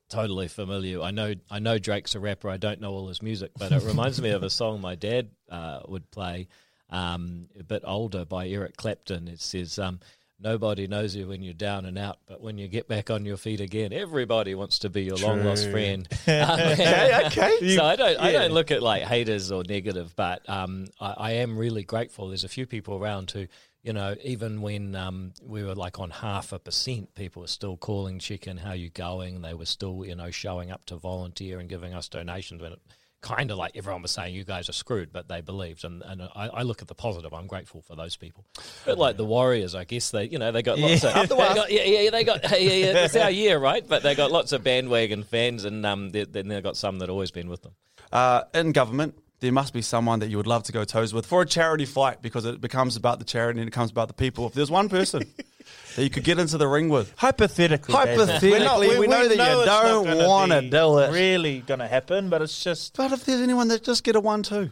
totally 0.08 0.49
familiar. 0.49 1.00
I 1.00 1.10
know 1.10 1.34
I 1.50 1.58
know 1.58 1.78
Drake's 1.78 2.14
a 2.14 2.20
rapper. 2.20 2.49
I 2.49 2.56
don't 2.56 2.80
know 2.80 2.92
all 2.92 3.08
his 3.08 3.22
music, 3.22 3.52
but 3.58 3.72
it 3.72 3.82
reminds 3.82 4.20
me 4.20 4.30
of 4.30 4.42
a 4.42 4.50
song 4.50 4.80
my 4.80 4.94
dad 4.94 5.30
uh, 5.49 5.80
would 5.88 6.10
play, 6.10 6.49
um, 6.90 7.49
a 7.58 7.64
bit 7.64 7.82
older 7.87 8.25
by 8.25 8.49
Eric 8.49 8.76
Clapton. 8.76 9.28
It 9.28 9.40
says. 9.40 9.78
Um, 9.78 10.00
Nobody 10.42 10.87
knows 10.87 11.14
you 11.14 11.28
when 11.28 11.42
you're 11.42 11.52
down 11.52 11.85
and 11.85 11.99
out, 11.99 12.18
but 12.26 12.40
when 12.40 12.56
you 12.56 12.66
get 12.66 12.88
back 12.88 13.11
on 13.11 13.26
your 13.26 13.37
feet 13.37 13.61
again, 13.61 13.92
everybody 13.92 14.54
wants 14.54 14.78
to 14.80 14.88
be 14.88 15.02
your 15.02 15.16
long 15.16 15.44
lost 15.44 15.70
friend. 15.70 16.09
okay, 16.23 17.20
okay. 17.26 17.76
so 17.76 17.85
I 17.85 17.97
don't, 17.97 18.18
I 18.18 18.32
don't 18.32 18.52
look 18.52 18.70
at 18.70 18.82
like 18.82 19.02
haters 19.02 19.52
or 19.52 19.64
negative, 19.64 20.14
but 20.16 20.49
um, 20.49 20.87
I, 20.99 21.14
I 21.18 21.30
am 21.32 21.59
really 21.59 21.82
grateful. 21.82 22.28
There's 22.28 22.44
a 22.44 22.49
few 22.49 22.66
people 22.66 22.97
around 22.97 23.30
who, 23.30 23.49
you 23.82 23.92
know, 23.92 24.14
even 24.25 24.62
when 24.62 24.94
um, 24.94 25.35
we 25.42 25.62
were 25.62 25.75
like 25.75 26.00
on 26.00 26.09
half 26.09 26.52
a 26.52 26.59
percent, 26.59 27.14
people 27.14 27.42
were 27.42 27.49
still 27.49 27.76
calling, 27.76 28.18
checking 28.18 28.56
how 28.56 28.73
you 28.73 28.88
going. 28.88 29.42
They 29.42 29.52
were 29.54 29.66
still, 29.66 30.06
you 30.06 30.14
know, 30.14 30.30
showing 30.30 30.70
up 30.70 30.87
to 30.87 30.97
volunteer 30.97 31.59
and 31.59 31.68
giving 31.68 31.92
us 31.92 32.09
donations 32.09 32.62
when 32.62 32.73
it 32.73 32.80
kind 33.22 33.50
of 33.50 33.58
like 33.58 33.72
everyone 33.76 34.02
was 34.02 34.10
saying 34.10 34.34
you 34.34 34.44
guys 34.44 34.68
are 34.68 34.72
screwed, 34.72 35.12
but 35.12 35.28
they 35.28 35.40
believed. 35.42 35.84
And, 35.84 36.02
and 36.06 36.22
I, 36.22 36.48
I 36.48 36.62
look 36.62 36.80
at 36.82 36.88
the 36.88 36.94
positive. 36.94 37.34
I'm 37.34 37.46
grateful 37.46 37.82
for 37.82 37.94
those 37.94 38.16
people. 38.16 38.44
But 38.86 38.96
like 38.98 39.16
the 39.18 39.24
Warriors, 39.24 39.74
I 39.74 39.84
guess 39.84 40.10
they, 40.10 40.24
you 40.28 40.38
know, 40.38 40.52
they 40.52 40.62
got 40.62 40.78
lots 40.78 41.04
of, 41.04 41.28
they 41.28 41.36
got, 41.36 41.70
yeah, 41.70 41.82
yeah, 41.84 42.10
they 42.10 42.24
got, 42.24 42.42
yeah, 42.50 42.56
yeah, 42.58 42.72
yeah, 42.92 43.04
it's 43.04 43.16
our 43.16 43.30
year, 43.30 43.58
right? 43.58 43.86
But 43.86 44.02
they 44.02 44.14
got 44.14 44.30
lots 44.32 44.52
of 44.52 44.64
bandwagon 44.64 45.22
fans, 45.22 45.64
and 45.64 45.84
um, 45.84 46.10
then 46.10 46.48
they've 46.48 46.62
got 46.62 46.76
some 46.76 46.98
that 47.00 47.10
always 47.10 47.30
been 47.30 47.48
with 47.50 47.62
them. 47.62 47.72
uh, 48.12 48.42
in 48.54 48.72
government, 48.72 49.14
there 49.40 49.52
must 49.52 49.73
be 49.73 49.82
someone 49.82 50.20
that 50.20 50.28
you 50.28 50.37
would 50.37 50.47
love 50.47 50.62
to 50.64 50.73
go 50.73 50.85
toes 50.85 51.12
with 51.12 51.26
for 51.26 51.42
a 51.42 51.47
charity 51.47 51.87
fight 51.87 52.23
because 52.23 52.44
it 52.44 52.61
becomes 52.61 52.97
about 52.97 53.18
the 53.18 53.25
charity 53.25 53.61
and 53.61 53.66
it 53.68 53.73
becomes 53.73 53.90
about 53.90 54.09
the 54.09 54.14
people. 54.14 54.47
If 54.47 54.52
there's 54.52 54.70
one 54.70 54.88
person 54.88 55.25
that 55.97 56.02
you 56.02 56.11
could 56.11 56.25
get 56.25 56.38
into 56.38 56.59
the 56.59 56.68
ring 56.68 56.88
with, 56.88 57.12
Hypothetically, 57.16 57.94
David. 57.94 58.18
Hypothetically, 58.18 58.50
We're 58.50 58.64
not- 58.64 58.80
we 58.80 59.06
know 59.06 59.28
that 59.28 59.59
you 59.59 59.64
don't 59.64 60.26
wanna 60.28 60.61
be 60.62 60.70
do 60.70 60.99
it. 60.99 61.12
Really 61.12 61.61
going 61.61 61.80
to 61.80 61.88
happen, 61.88 62.28
but 62.28 62.42
it's 62.42 62.62
just 62.62 62.97
but 62.97 63.12
if 63.12 63.25
there's 63.25 63.40
anyone 63.40 63.68
that 63.68 63.82
just 63.82 64.04
get 64.04 64.14
a 64.16 64.20
one-two, 64.20 64.70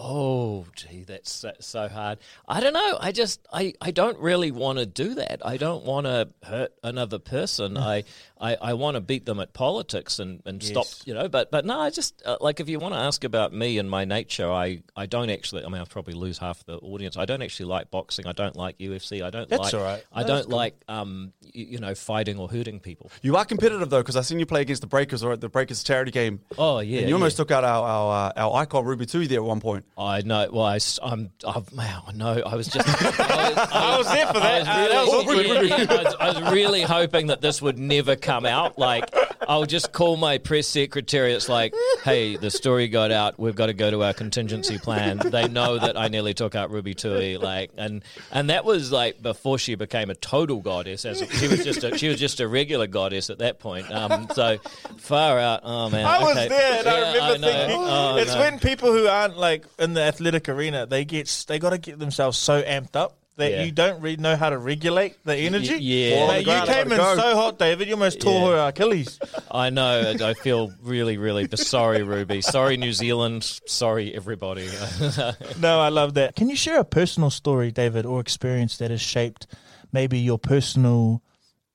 Oh, 0.00 0.64
gee, 0.76 1.02
that's 1.02 1.32
so, 1.32 1.50
so 1.58 1.88
hard. 1.88 2.18
I 2.46 2.60
don't 2.60 2.72
know. 2.72 2.98
I 3.00 3.10
just, 3.10 3.40
I, 3.52 3.74
I 3.80 3.90
don't 3.90 4.16
really 4.20 4.52
want 4.52 4.78
to 4.78 4.86
do 4.86 5.14
that. 5.16 5.44
I 5.44 5.56
don't 5.56 5.84
want 5.84 6.06
to 6.06 6.28
hurt 6.44 6.72
another 6.84 7.18
person. 7.18 7.72
Hmm. 7.72 7.82
I, 7.82 8.04
I, 8.40 8.56
I 8.56 8.72
want 8.74 8.94
to 8.96 9.00
beat 9.00 9.26
them 9.26 9.40
at 9.40 9.52
politics 9.52 10.18
and, 10.18 10.42
and 10.44 10.62
stop, 10.62 10.86
you 11.04 11.14
know. 11.14 11.28
But, 11.28 11.50
but 11.50 11.64
no, 11.64 11.78
I 11.80 11.90
just 11.90 12.22
uh, 12.24 12.36
like 12.40 12.60
if 12.60 12.68
you 12.68 12.78
want 12.78 12.94
to 12.94 13.00
ask 13.00 13.24
about 13.24 13.52
me 13.52 13.78
and 13.78 13.90
my 13.90 14.04
nature, 14.04 14.50
I, 14.50 14.82
I 14.96 15.06
don't 15.06 15.30
actually. 15.30 15.64
I 15.64 15.68
mean, 15.68 15.78
I'll 15.78 15.86
probably 15.86 16.14
lose 16.14 16.38
half 16.38 16.64
the 16.64 16.78
audience. 16.78 17.16
I 17.16 17.24
don't 17.24 17.42
actually 17.42 17.66
like 17.66 17.90
boxing. 17.90 18.26
I 18.26 18.32
don't 18.32 18.56
like 18.56 18.78
UFC. 18.78 19.22
I 19.22 19.30
don't 19.30 19.48
That's 19.48 19.72
like. 19.72 19.74
all 19.74 19.82
right. 19.82 20.04
I 20.12 20.22
that's 20.22 20.46
don't 20.46 20.50
like, 20.50 20.76
um, 20.88 21.32
you, 21.40 21.64
you 21.64 21.78
know, 21.78 21.94
fighting 21.94 22.38
or 22.38 22.48
hurting 22.48 22.80
people. 22.80 23.10
you 23.22 23.36
are 23.36 23.44
competitive 23.44 23.90
though 23.90 24.00
because 24.00 24.16
I 24.16 24.22
seen 24.22 24.38
you 24.38 24.46
play 24.46 24.62
against 24.62 24.82
the 24.82 24.88
Breakers 24.88 25.22
or 25.22 25.32
at 25.32 25.40
the 25.40 25.48
Breakers 25.48 25.82
charity 25.82 26.10
game. 26.10 26.40
Oh 26.56 26.78
yeah, 26.80 27.00
and 27.00 27.08
you 27.08 27.14
almost 27.14 27.36
yeah. 27.36 27.42
took 27.42 27.50
out 27.50 27.64
our 27.64 27.88
our, 27.88 28.28
uh, 28.28 28.32
our 28.36 28.62
icon 28.62 28.84
Ruby 28.84 29.06
Tui 29.06 29.26
there 29.26 29.38
at 29.38 29.44
one 29.44 29.60
point. 29.60 29.84
I 29.96 30.22
know. 30.22 30.48
Well, 30.52 30.64
I, 30.64 30.78
am 31.02 31.30
I've, 31.46 31.72
wow, 31.72 32.04
no, 32.14 32.42
I 32.44 32.54
was 32.54 32.68
just. 32.68 32.88
I 33.20 33.50
was, 33.50 33.58
I 33.58 33.98
was 33.98 34.06
there 34.06 34.26
for 34.26 34.36
I 34.36 34.40
that. 34.40 34.58
was 34.60 34.68
Uh, 34.68 34.88
that 34.88 35.06
was 35.06 35.68
yeah, 35.68 35.76
yeah, 35.76 35.86
I, 35.88 36.02
was, 36.02 36.14
I 36.20 36.40
was 36.40 36.52
really 36.52 36.82
hoping 36.82 37.28
that 37.28 37.40
this 37.40 37.60
would 37.60 37.78
never 37.78 38.16
come 38.16 38.27
out. 38.28 38.78
Like, 38.78 39.14
I'll 39.48 39.64
just 39.66 39.92
call 39.92 40.16
my 40.16 40.38
press 40.38 40.66
secretary. 40.66 41.32
It's 41.32 41.48
like, 41.48 41.74
hey, 42.04 42.36
the 42.36 42.50
story 42.50 42.88
got 42.88 43.10
out. 43.10 43.38
We've 43.38 43.54
got 43.54 43.66
to 43.66 43.72
go 43.72 43.90
to 43.90 44.02
our 44.04 44.12
contingency 44.12 44.78
plan. 44.78 45.18
They 45.18 45.48
know 45.48 45.78
that 45.78 45.96
I 45.98 46.08
nearly 46.08 46.34
took 46.34 46.54
out 46.54 46.70
Ruby 46.70 46.94
Tui. 46.94 47.36
Like, 47.38 47.70
and 47.76 48.02
and 48.30 48.50
that 48.50 48.64
was 48.64 48.92
like 48.92 49.22
before 49.22 49.58
she 49.58 49.74
became 49.74 50.10
a 50.10 50.14
total 50.14 50.60
goddess. 50.60 51.04
As 51.04 51.20
a, 51.22 51.26
she 51.28 51.48
was 51.48 51.64
just 51.64 51.84
a, 51.84 51.96
she 51.96 52.08
was 52.08 52.18
just 52.18 52.40
a 52.40 52.48
regular 52.48 52.86
goddess 52.86 53.30
at 53.30 53.38
that 53.38 53.58
point. 53.58 53.90
Um, 53.90 54.28
so 54.34 54.58
far 54.98 55.38
out. 55.38 55.60
Oh 55.64 55.90
man, 55.90 56.04
I 56.06 56.22
was 56.22 56.34
there, 56.34 56.78
and 56.80 56.88
I 56.88 57.12
remember 57.12 57.38
know. 57.38 57.52
thinking, 57.52 57.76
Oh, 57.80 58.16
it's 58.16 58.34
no. 58.34 58.40
when 58.40 58.58
people 58.58 58.92
who 58.92 59.06
aren't 59.06 59.36
like 59.38 59.64
in 59.78 59.94
the 59.94 60.02
athletic 60.02 60.48
arena, 60.48 60.86
they 60.86 61.04
get 61.04 61.44
they 61.48 61.58
got 61.58 61.70
to 61.70 61.78
get 61.78 61.98
themselves 61.98 62.38
so 62.38 62.62
amped 62.62 62.96
up 62.96 63.17
that 63.38 63.50
Yeah. 63.50 63.62
you 63.64 63.72
don't 63.72 64.00
really 64.02 64.16
know 64.18 64.36
how 64.36 64.50
to 64.50 64.58
regulate 64.58 65.16
the 65.24 65.34
energy. 65.36 65.76
yeah. 65.80 66.26
Mate, 66.28 66.44
Fall 66.44 66.54
on 66.54 66.66
the 66.66 66.72
you 66.72 66.74
came 66.74 66.92
in 66.92 66.98
go. 66.98 67.16
so 67.16 67.34
hot, 67.34 67.58
David. 67.58 67.88
You 67.88 67.94
almost 67.94 68.20
tore 68.20 68.50
Yeah. 68.52 68.56
her 68.64 68.68
Achilles. 68.68 69.18
I 69.50 69.70
know. 69.70 70.14
I 70.20 70.34
feel 70.34 70.70
really, 70.82 71.16
really 71.16 71.48
sorry, 71.56 72.02
Ruby. 72.02 72.40
Sorry, 72.42 72.76
New 72.76 72.92
Zealand. 72.92 73.42
Sorry, 73.66 74.14
everybody. 74.14 74.68
No, 75.58 75.80
I 75.80 75.88
love 75.88 76.14
that. 76.14 76.36
Can 76.36 76.48
you 76.48 76.56
share 76.56 76.78
a 76.78 76.84
personal 76.84 77.30
story, 77.30 77.70
David, 77.72 78.04
or 78.06 78.20
experience 78.20 78.76
that 78.78 78.90
has 78.90 79.00
shaped 79.00 79.46
maybe 79.92 80.18
your 80.18 80.38
personal 80.38 81.22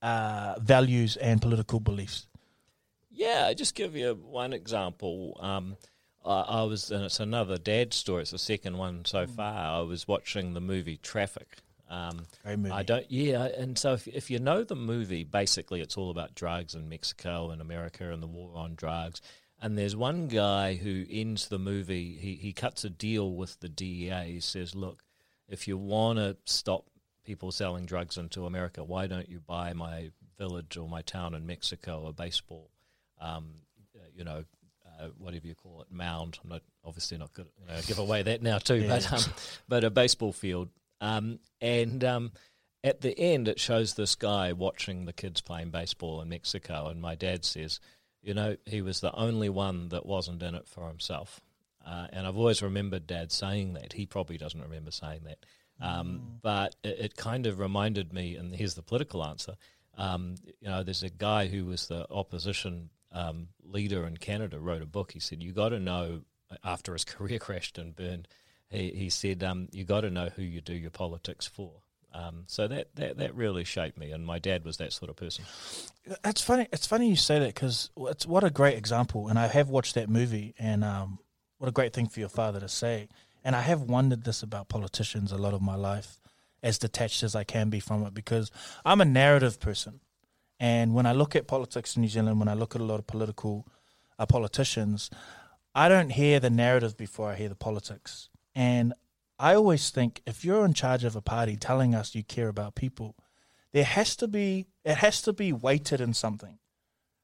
uh, 0.02 0.56
values 0.62 1.18
and 1.18 1.42
political 1.42 1.80
beliefs? 1.80 2.28
yeah, 3.16 3.46
I 3.48 3.54
just 3.54 3.74
give 3.76 3.96
you 3.96 4.16
one 4.16 4.52
example. 4.54 5.38
Um, 5.40 5.78
I, 6.26 6.42
I 6.42 6.64
was, 6.64 6.92
and 6.92 7.04
it's 7.04 7.20
another 7.20 7.58
dad 7.58 7.94
story. 7.94 8.22
It's 8.22 8.32
the 8.32 8.38
second 8.38 8.78
one 8.78 9.06
so 9.06 9.28
far. 9.28 9.80
I 9.80 9.82
was 9.82 10.08
watching 10.08 10.54
the 10.54 10.62
movie 10.62 10.98
Traffic. 10.98 11.58
Um, 11.90 12.26
movie. 12.46 12.72
I 12.72 12.84
don't. 12.84 13.10
Yeah, 13.12 13.44
and 13.44 13.78
so 13.78 13.94
if, 13.94 14.08
if 14.08 14.32
you 14.32 14.40
know 14.40 14.64
the 14.64 14.76
movie, 14.76 15.24
basically 15.24 15.82
it's 15.82 15.98
all 15.98 16.10
about 16.10 16.34
drugs 16.34 16.76
in 16.76 16.90
Mexico 16.90 17.52
and 17.52 17.62
America 17.62 18.12
and 18.12 18.24
the 18.24 18.28
war 18.28 18.52
on 18.56 18.76
drugs. 18.76 19.22
And 19.62 19.78
there's 19.78 19.96
one 19.96 20.28
guy 20.28 20.76
who 20.76 21.06
ends 21.10 21.48
the 21.48 21.60
movie. 21.60 22.18
He 22.20 22.36
he 22.36 22.52
cuts 22.52 22.84
a 22.84 22.90
deal 22.90 23.32
with 23.32 23.60
the 23.60 23.70
DEA. 23.70 24.24
He 24.26 24.40
says, 24.40 24.76
"Look, 24.76 25.04
if 25.48 25.68
you 25.68 25.78
want 25.78 26.18
to 26.18 26.36
stop 26.46 26.86
people 27.24 27.52
selling 27.52 27.86
drugs 27.86 28.18
into 28.18 28.46
America, 28.46 28.84
why 28.84 29.08
don't 29.08 29.30
you 29.30 29.40
buy 29.40 29.74
my 29.74 30.10
village 30.38 30.78
or 30.78 30.90
my 30.90 31.02
town 31.02 31.34
in 31.34 31.46
Mexico 31.46 32.08
a 32.08 32.14
baseball, 32.14 32.70
um, 33.22 33.54
you 34.16 34.24
know, 34.24 34.44
uh, 35.00 35.08
whatever 35.18 35.48
you 35.48 35.56
call 35.56 35.82
it, 35.82 35.92
mound. 35.92 36.40
I'm 36.44 36.50
not 36.50 36.62
obviously 36.84 37.18
not 37.18 37.34
good. 37.34 37.48
You 37.60 37.68
know, 37.68 37.82
give 37.86 38.00
away 38.00 38.24
that 38.24 38.42
now 38.42 38.58
too, 38.58 38.88
but 38.88 39.12
um, 39.12 39.34
but 39.68 39.84
a 39.84 39.90
baseball 39.90 40.34
field. 40.34 40.70
Um, 41.02 41.40
and 41.62 42.04
um, 42.04 42.32
at 42.84 43.02
the 43.02 43.18
end, 43.18 43.48
it 43.48 43.60
shows 43.60 43.94
this 43.94 44.16
guy 44.16 44.54
watching 44.54 45.06
the 45.06 45.14
kids 45.14 45.42
playing 45.42 45.72
baseball 45.72 46.22
in 46.22 46.30
Mexico, 46.30 46.88
and 46.88 47.02
my 47.02 47.16
dad 47.16 47.46
says, 47.46 47.80
you 48.22 48.34
know, 48.34 48.56
he 48.66 48.82
was 48.82 49.02
the 49.02 49.14
only 49.14 49.50
one 49.50 49.90
that 49.90 50.06
wasn't 50.06 50.42
in 50.44 50.56
it 50.56 50.68
for 50.68 50.88
himself. 50.88 51.42
Uh, 51.86 52.08
and 52.14 52.26
I've 52.26 52.38
always 52.38 52.62
remembered 52.62 53.06
Dad 53.06 53.32
saying 53.32 53.74
that. 53.74 53.92
He 53.92 54.06
probably 54.06 54.38
doesn't 54.38 54.62
remember 54.62 54.92
saying 54.92 55.22
that. 55.26 55.46
Um, 55.82 56.40
But 56.42 56.76
it, 56.84 56.98
it 57.00 57.16
kind 57.18 57.46
of 57.46 57.60
reminded 57.60 58.14
me, 58.14 58.38
and 58.38 58.56
here's 58.56 58.76
the 58.76 58.82
political 58.82 59.26
answer. 59.26 59.56
Um, 59.98 60.36
you 60.62 60.70
know, 60.70 60.84
there's 60.84 61.04
a 61.04 61.10
guy 61.10 61.48
who 61.48 61.66
was 61.66 61.88
the 61.88 62.08
opposition 62.10 62.90
um, 63.14 63.50
leader 63.64 64.06
in 64.06 64.18
Canada 64.18 64.60
wrote 64.60 64.82
a 64.82 64.86
book. 64.86 65.12
He 65.12 65.20
said, 65.20 65.42
"You 65.42 65.52
got 65.52 65.70
to 65.70 65.80
know." 65.80 66.22
After 66.64 66.94
his 66.94 67.04
career 67.06 67.40
crashed 67.40 67.80
and 67.80 67.96
burned, 67.96 68.28
he, 68.70 68.92
he 68.92 69.10
said, 69.10 69.44
um, 69.44 69.70
"You 69.72 69.86
got 69.86 70.02
to 70.02 70.10
know 70.10 70.30
who 70.36 70.44
you 70.44 70.62
do 70.62 70.74
your 70.74 70.92
politics 70.92 71.48
for." 71.48 71.82
Um, 72.14 72.44
so 72.46 72.68
that, 72.68 72.96
that 72.96 73.18
that 73.18 73.36
really 73.36 73.64
shaped 73.64 73.98
me, 73.98 74.12
and 74.12 74.26
my 74.26 74.38
dad 74.38 74.64
was 74.64 74.78
that 74.78 74.94
sort 74.94 75.10
of 75.10 75.16
person. 75.16 75.46
It's 76.24 76.42
funny. 76.42 76.68
It's 76.72 76.86
funny 76.86 77.10
you 77.10 77.16
say 77.16 77.40
that 77.40 77.56
because 77.56 77.90
it's 77.98 78.28
what 78.28 78.44
a 78.44 78.52
great 78.52 78.78
example. 78.78 79.30
And 79.30 79.40
I 79.40 79.48
have 79.48 79.70
watched 79.70 79.96
that 79.96 80.10
movie, 80.10 80.54
and 80.60 80.84
um, 80.84 81.18
what 81.58 81.70
a 81.70 81.72
great 81.72 81.94
thing 81.94 82.08
for 82.08 82.20
your 82.20 82.30
father 82.30 82.60
to 82.60 82.70
say. 82.70 83.08
And 83.44 83.56
I 83.56 83.62
have 83.62 83.82
wondered 83.82 84.24
this 84.24 84.44
about 84.44 84.70
politicians 84.70 85.32
a 85.32 85.38
lot 85.38 85.54
of 85.54 85.62
my 85.62 85.76
life, 85.76 86.20
as 86.62 86.78
detached 86.78 87.24
as 87.24 87.36
I 87.36 87.44
can 87.44 87.70
be 87.70 87.80
from 87.80 88.06
it, 88.06 88.14
because 88.14 88.52
I'm 88.86 89.02
a 89.02 89.06
narrative 89.06 89.60
person. 89.60 90.00
And 90.64 90.94
when 90.94 91.06
I 91.06 91.12
look 91.12 91.36
at 91.36 91.46
politics 91.46 91.98
in 91.98 92.04
New 92.04 92.08
Zealand, 92.08 92.40
when 92.40 92.48
I 92.48 92.54
look 92.54 92.74
at 92.74 92.80
a 92.80 92.86
lot 92.86 92.98
of 92.98 93.06
political 93.06 93.68
uh, 94.18 94.26
politicians, 94.26 95.10
I 95.76 95.90
don't 95.90 96.12
hear 96.12 96.40
the 96.40 96.50
narrative 96.50 96.96
before 96.96 97.30
I 97.30 97.36
hear 97.36 97.50
the 97.50 97.56
politics. 97.56 98.30
And 98.56 98.94
I 99.38 99.56
always 99.56 99.90
think 99.90 100.22
if 100.26 100.46
you're 100.46 100.64
in 100.64 100.74
charge 100.74 101.04
of 101.04 101.18
a 101.18 101.22
party 101.22 101.58
telling 101.58 101.94
us 101.94 102.16
you 102.16 102.24
care 102.24 102.48
about 102.48 102.76
people, 102.76 103.18
there 103.74 103.84
has 103.84 104.16
to 104.16 104.28
be 104.30 104.68
it 104.86 104.96
has 104.96 105.22
to 105.24 105.34
be 105.34 105.52
weighted 105.52 106.00
in 106.00 106.14
something. 106.14 106.60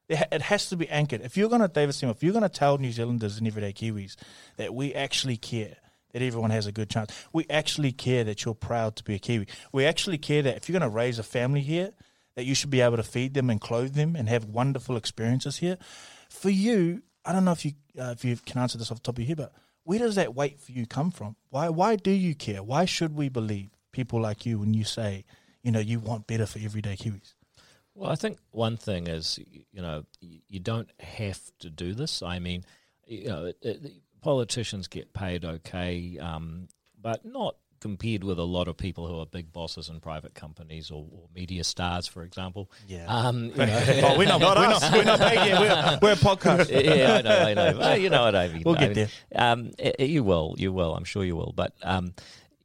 It 0.09 0.41
has 0.41 0.67
to 0.69 0.75
be 0.75 0.89
anchored. 0.89 1.21
If 1.21 1.37
you're 1.37 1.47
going 1.47 1.61
to 1.61 1.69
David 1.69 1.93
Seymour, 1.93 2.15
if 2.15 2.23
you're 2.23 2.33
going 2.33 2.43
to 2.43 2.49
tell 2.49 2.77
New 2.77 2.91
Zealanders 2.91 3.37
and 3.37 3.47
everyday 3.47 3.71
Kiwis 3.71 4.17
that 4.57 4.73
we 4.73 4.93
actually 4.93 5.37
care 5.37 5.77
that 6.11 6.21
everyone 6.21 6.49
has 6.49 6.67
a 6.67 6.73
good 6.73 6.89
chance, 6.89 7.13
we 7.31 7.45
actually 7.49 7.93
care 7.93 8.25
that 8.25 8.43
you're 8.43 8.53
proud 8.55 8.97
to 8.97 9.03
be 9.05 9.15
a 9.15 9.19
Kiwi. 9.19 9.47
We 9.71 9.85
actually 9.85 10.17
care 10.17 10.41
that 10.41 10.57
if 10.57 10.67
you're 10.67 10.77
going 10.77 10.91
to 10.91 10.93
raise 10.93 11.19
a 11.19 11.23
family 11.23 11.61
here, 11.61 11.91
that 12.39 12.45
you 12.45 12.55
should 12.55 12.69
be 12.69 12.79
able 12.79 12.95
to 12.95 13.03
feed 13.03 13.33
them 13.33 13.49
and 13.49 13.59
clothe 13.59 13.95
them 13.95 14.15
and 14.15 14.29
have 14.29 14.45
wonderful 14.45 14.95
experiences 14.95 15.57
here. 15.57 15.77
For 16.29 16.49
you, 16.49 17.03
I 17.25 17.33
don't 17.33 17.43
know 17.43 17.51
if 17.51 17.65
you 17.65 17.73
uh, 17.99 18.11
if 18.15 18.23
you 18.23 18.37
can 18.37 18.61
answer 18.61 18.77
this 18.77 18.89
off 18.91 18.99
the 18.99 19.03
top 19.03 19.17
of 19.17 19.19
your 19.19 19.27
head, 19.27 19.37
but 19.37 19.53
where 19.83 19.99
does 19.99 20.15
that 20.15 20.33
weight 20.33 20.61
for 20.61 20.71
you 20.71 20.85
come 20.85 21.11
from? 21.11 21.35
Why 21.49 21.67
why 21.67 21.97
do 21.97 22.11
you 22.11 22.33
care? 22.35 22.63
Why 22.63 22.85
should 22.85 23.13
we 23.13 23.27
believe 23.27 23.71
people 23.91 24.21
like 24.21 24.45
you 24.45 24.57
when 24.57 24.73
you 24.73 24.85
say, 24.85 25.25
you 25.63 25.73
know, 25.73 25.81
you 25.81 25.99
want 25.99 26.27
better 26.27 26.45
for 26.45 26.59
everyday 26.59 26.95
Kiwis? 26.95 27.33
Well, 27.93 28.09
I 28.09 28.15
think 28.15 28.37
one 28.51 28.77
thing 28.77 29.07
is, 29.07 29.37
you 29.73 29.81
know, 29.81 30.05
you 30.21 30.61
don't 30.61 30.89
have 31.01 31.41
to 31.59 31.69
do 31.69 31.93
this. 31.93 32.23
I 32.23 32.39
mean, 32.39 32.63
you 33.05 33.27
know, 33.27 33.45
it, 33.47 33.57
it, 33.61 33.91
politicians 34.21 34.87
get 34.87 35.11
paid 35.11 35.43
okay, 35.43 36.17
um, 36.21 36.69
but 37.01 37.25
not 37.25 37.57
compared 37.79 38.23
with 38.23 38.39
a 38.39 38.43
lot 38.43 38.67
of 38.67 38.77
people 38.77 39.07
who 39.07 39.19
are 39.19 39.25
big 39.25 39.51
bosses 39.51 39.89
in 39.89 39.99
private 39.99 40.33
companies 40.35 40.91
or, 40.91 41.05
or 41.11 41.27
media 41.33 41.63
stars, 41.63 42.07
for 42.07 42.23
example. 42.23 42.71
Yeah. 42.87 43.05
Um, 43.07 43.45
you 43.45 43.51
know, 43.55 44.01
oh, 44.03 44.17
we're 44.17 44.27
not, 44.27 44.41
we're 44.41 44.53
not, 44.55 44.91
we're 44.91 45.03
not 45.03 45.19
paid 45.19 45.35
yet. 45.35 45.59
We're, 45.59 45.99
we're 46.01 46.13
a 46.13 46.15
podcast. 46.15 46.69
yeah, 46.97 47.13
I 47.13 47.21
know, 47.21 47.39
I 47.39 47.53
know. 47.53 47.79
Well, 47.79 47.97
you 47.97 48.09
know 48.09 48.23
what 48.23 48.35
I 48.35 48.47
mean. 48.49 48.63
We'll 48.65 48.75
get 48.75 48.95
mean, 48.95 49.07
Um, 49.35 49.71
you 49.99 50.23
will, 50.23 50.55
you 50.57 50.71
will. 50.73 50.95
I'm 50.95 51.05
sure 51.05 51.23
you 51.23 51.35
will. 51.35 51.53
But 51.55 51.73
um, 51.83 52.13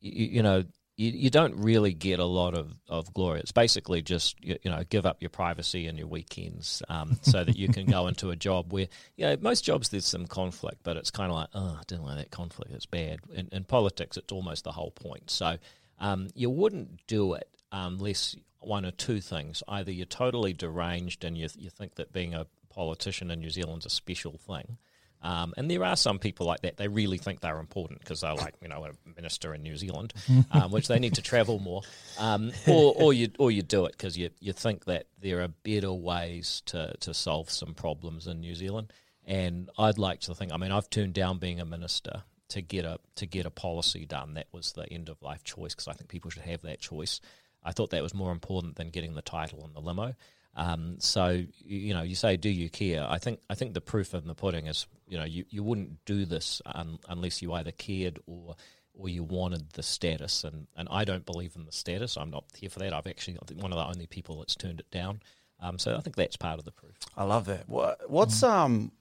you, 0.01 0.27
you 0.27 0.43
know, 0.43 0.65
you, 0.97 1.11
you 1.11 1.31
don't 1.31 1.57
really 1.57 1.93
get 1.93 2.21
a 2.21 2.25
lot 2.25 2.55
of, 2.55 2.73
of 2.89 3.13
glory. 3.13 3.41
It's 3.41 3.53
basically 3.53 4.03
just 4.03 4.43
you, 4.43 4.59
you 4.63 4.71
know 4.71 4.83
give 4.89 5.07
up 5.07 5.21
your 5.21 5.31
privacy 5.31 5.87
and 5.87 5.99
your 5.99 6.07
weekends 6.07 6.83
um, 6.89 7.19
so 7.23 7.45
that 7.45 7.57
you 7.57 7.69
can 7.69 7.87
go 7.87 8.07
into 8.07 8.31
a 8.31 8.37
job 8.37 8.73
where 8.73 8.89
you 9.17 9.27
know 9.27 9.37
most 9.41 9.65
jobs 9.65 9.89
there's 9.89 10.07
some 10.07 10.27
conflict, 10.27 10.79
but 10.83 10.97
it's 10.97 11.11
kind 11.11 11.31
of 11.31 11.37
like 11.37 11.49
oh 11.55 11.79
I 11.79 11.83
didn't 11.87 12.05
like 12.05 12.19
that 12.19 12.31
conflict. 12.31 12.73
It's 12.73 12.87
bad. 12.87 13.21
In, 13.33 13.49
in 13.53 13.65
politics, 13.65 14.17
it's 14.17 14.33
almost 14.33 14.65
the 14.65 14.73
whole 14.73 14.93
point. 14.93 15.31
So 15.31 15.59
um, 15.99 16.29
you 16.35 16.51
wouldn't 16.51 17.07
do 17.07 17.35
it 17.35 17.49
unless 17.73 18.37
one 18.61 18.87
or 18.87 18.93
two 18.93 19.21
things: 19.21 19.63
either 19.67 19.91
you're 19.91 20.07
totally 20.07 20.53
deranged 20.53 21.25
and 21.25 21.37
you 21.37 21.49
you 21.57 21.71
think 21.71 21.97
that 21.97 22.13
being 22.13 22.35
a 22.35 22.47
politician 22.71 23.31
in 23.31 23.41
New 23.41 23.51
Zealand's 23.51 23.87
a 23.87 23.91
special 23.91 24.39
thing. 24.39 24.79
Um, 25.25 25.55
and 25.57 25.71
there 25.71 25.83
are 25.83 25.97
some 25.97 26.19
people 26.19 26.47
like 26.47 26.61
that. 26.63 26.77
They 26.77 26.87
really 26.87 27.19
think 27.19 27.41
they're 27.41 27.59
important 27.59 27.99
because 28.01 28.21
they're 28.21 28.35
like, 28.35 28.55
you 28.63 28.69
know, 28.69 28.85
a 28.85 28.91
minister 29.17 29.55
in 29.55 29.63
New 29.63 29.77
Zealand, 29.77 30.13
um, 30.53 30.71
which 30.71 30.87
they 30.87 30.99
need 30.99 31.15
to 31.15 31.23
travel 31.23 31.59
more. 31.59 31.81
Um, 32.19 32.53
or, 32.69 32.95
or 32.95 33.13
you 33.13 33.31
or 33.39 33.51
you 33.51 33.63
do 33.63 33.87
it 33.87 33.93
because 33.93 34.17
you, 34.19 34.31
you 34.41 34.53
think 34.53 34.85
that 34.85 35.07
there 35.21 35.41
are 35.43 35.49
better 35.49 35.93
ways 35.93 36.63
to, 36.67 36.95
to 37.01 37.15
solve 37.15 37.51
some 37.51 37.75
problems 37.75 38.27
in 38.27 38.41
New 38.41 38.55
Zealand. 38.55 38.93
And 39.27 39.71
I'd 39.79 39.97
like 39.99 40.21
to 40.21 40.35
think. 40.35 40.53
I 40.53 40.59
mean, 40.59 40.71
I've 40.71 40.91
turned 40.91 41.15
down 41.15 41.39
being 41.39 41.59
a 41.59 41.65
minister 41.65 42.25
to 42.49 42.61
get 42.61 42.85
a 42.85 42.99
to 43.17 43.25
get 43.27 43.47
a 43.47 43.51
policy 43.51 44.05
done. 44.05 44.35
That 44.35 44.49
was 44.53 44.73
the 44.73 44.85
end 44.93 45.09
of 45.09 45.23
life 45.23 45.43
choice 45.43 45.75
because 45.75 45.89
I 45.89 45.95
think 45.95 46.11
people 46.11 46.31
should 46.31 46.43
have 46.43 46.61
that 46.63 46.81
choice. 46.81 47.23
I 47.65 47.73
thought 47.73 47.89
that 47.91 48.03
was 48.03 48.13
more 48.13 48.31
important 48.33 48.77
than 48.77 48.91
getting 48.91 49.15
the 49.15 49.23
title 49.23 49.65
and 49.65 49.75
the 49.75 49.81
limo. 49.81 50.15
Um, 50.57 50.97
so 51.01 51.29
you- 51.31 51.47
you 51.65 51.95
know, 51.95 52.03
you 52.03 52.15
say, 52.15 52.37
do 52.37 52.49
you 52.51 52.69
care? 52.71 53.05
I 53.09 53.19
think 53.19 53.41
I 53.51 53.55
think 53.55 53.73
the 53.73 53.81
proof 53.81 54.13
in 54.15 54.27
the 54.27 54.35
pudding 54.35 54.67
is, 54.67 54.87
you 55.07 55.19
know, 55.19 55.25
you, 55.25 55.45
you 55.51 55.63
wouldn't 55.63 56.05
do 56.05 56.25
this 56.25 56.61
un, 56.67 56.99
unless 57.09 57.43
you 57.43 57.53
either 57.53 57.73
cared 57.73 58.19
or 58.27 58.57
or 58.97 59.09
you 59.09 59.25
wanted 59.25 59.71
the 59.73 59.83
status. 59.83 60.45
And, 60.45 60.69
and 60.77 60.87
I 60.91 61.05
don't 61.05 61.27
believe 61.27 61.57
in 61.57 61.65
the 61.65 61.73
status. 61.73 62.17
I'm 62.17 62.31
not 62.31 62.45
here 62.57 62.71
for 62.71 62.79
that. 62.79 62.93
I've 62.93 63.07
actually 63.09 63.37
I'm 63.51 63.59
one 63.59 63.73
of 63.73 63.79
the 63.79 63.85
only 63.87 64.07
people 64.07 64.39
that's 64.39 64.55
turned 64.55 64.79
it 64.81 64.91
down. 64.91 65.21
Um, 65.61 65.79
so 65.79 65.97
I 65.97 66.01
think 66.01 66.15
that's 66.17 66.37
part 66.37 66.59
of 66.59 66.65
the 66.65 66.71
proof. 66.71 66.95
I 67.17 67.25
love 67.25 67.47
that. 67.47 67.69
What, 67.69 68.09
what's 68.09 68.43
um? 68.43 68.93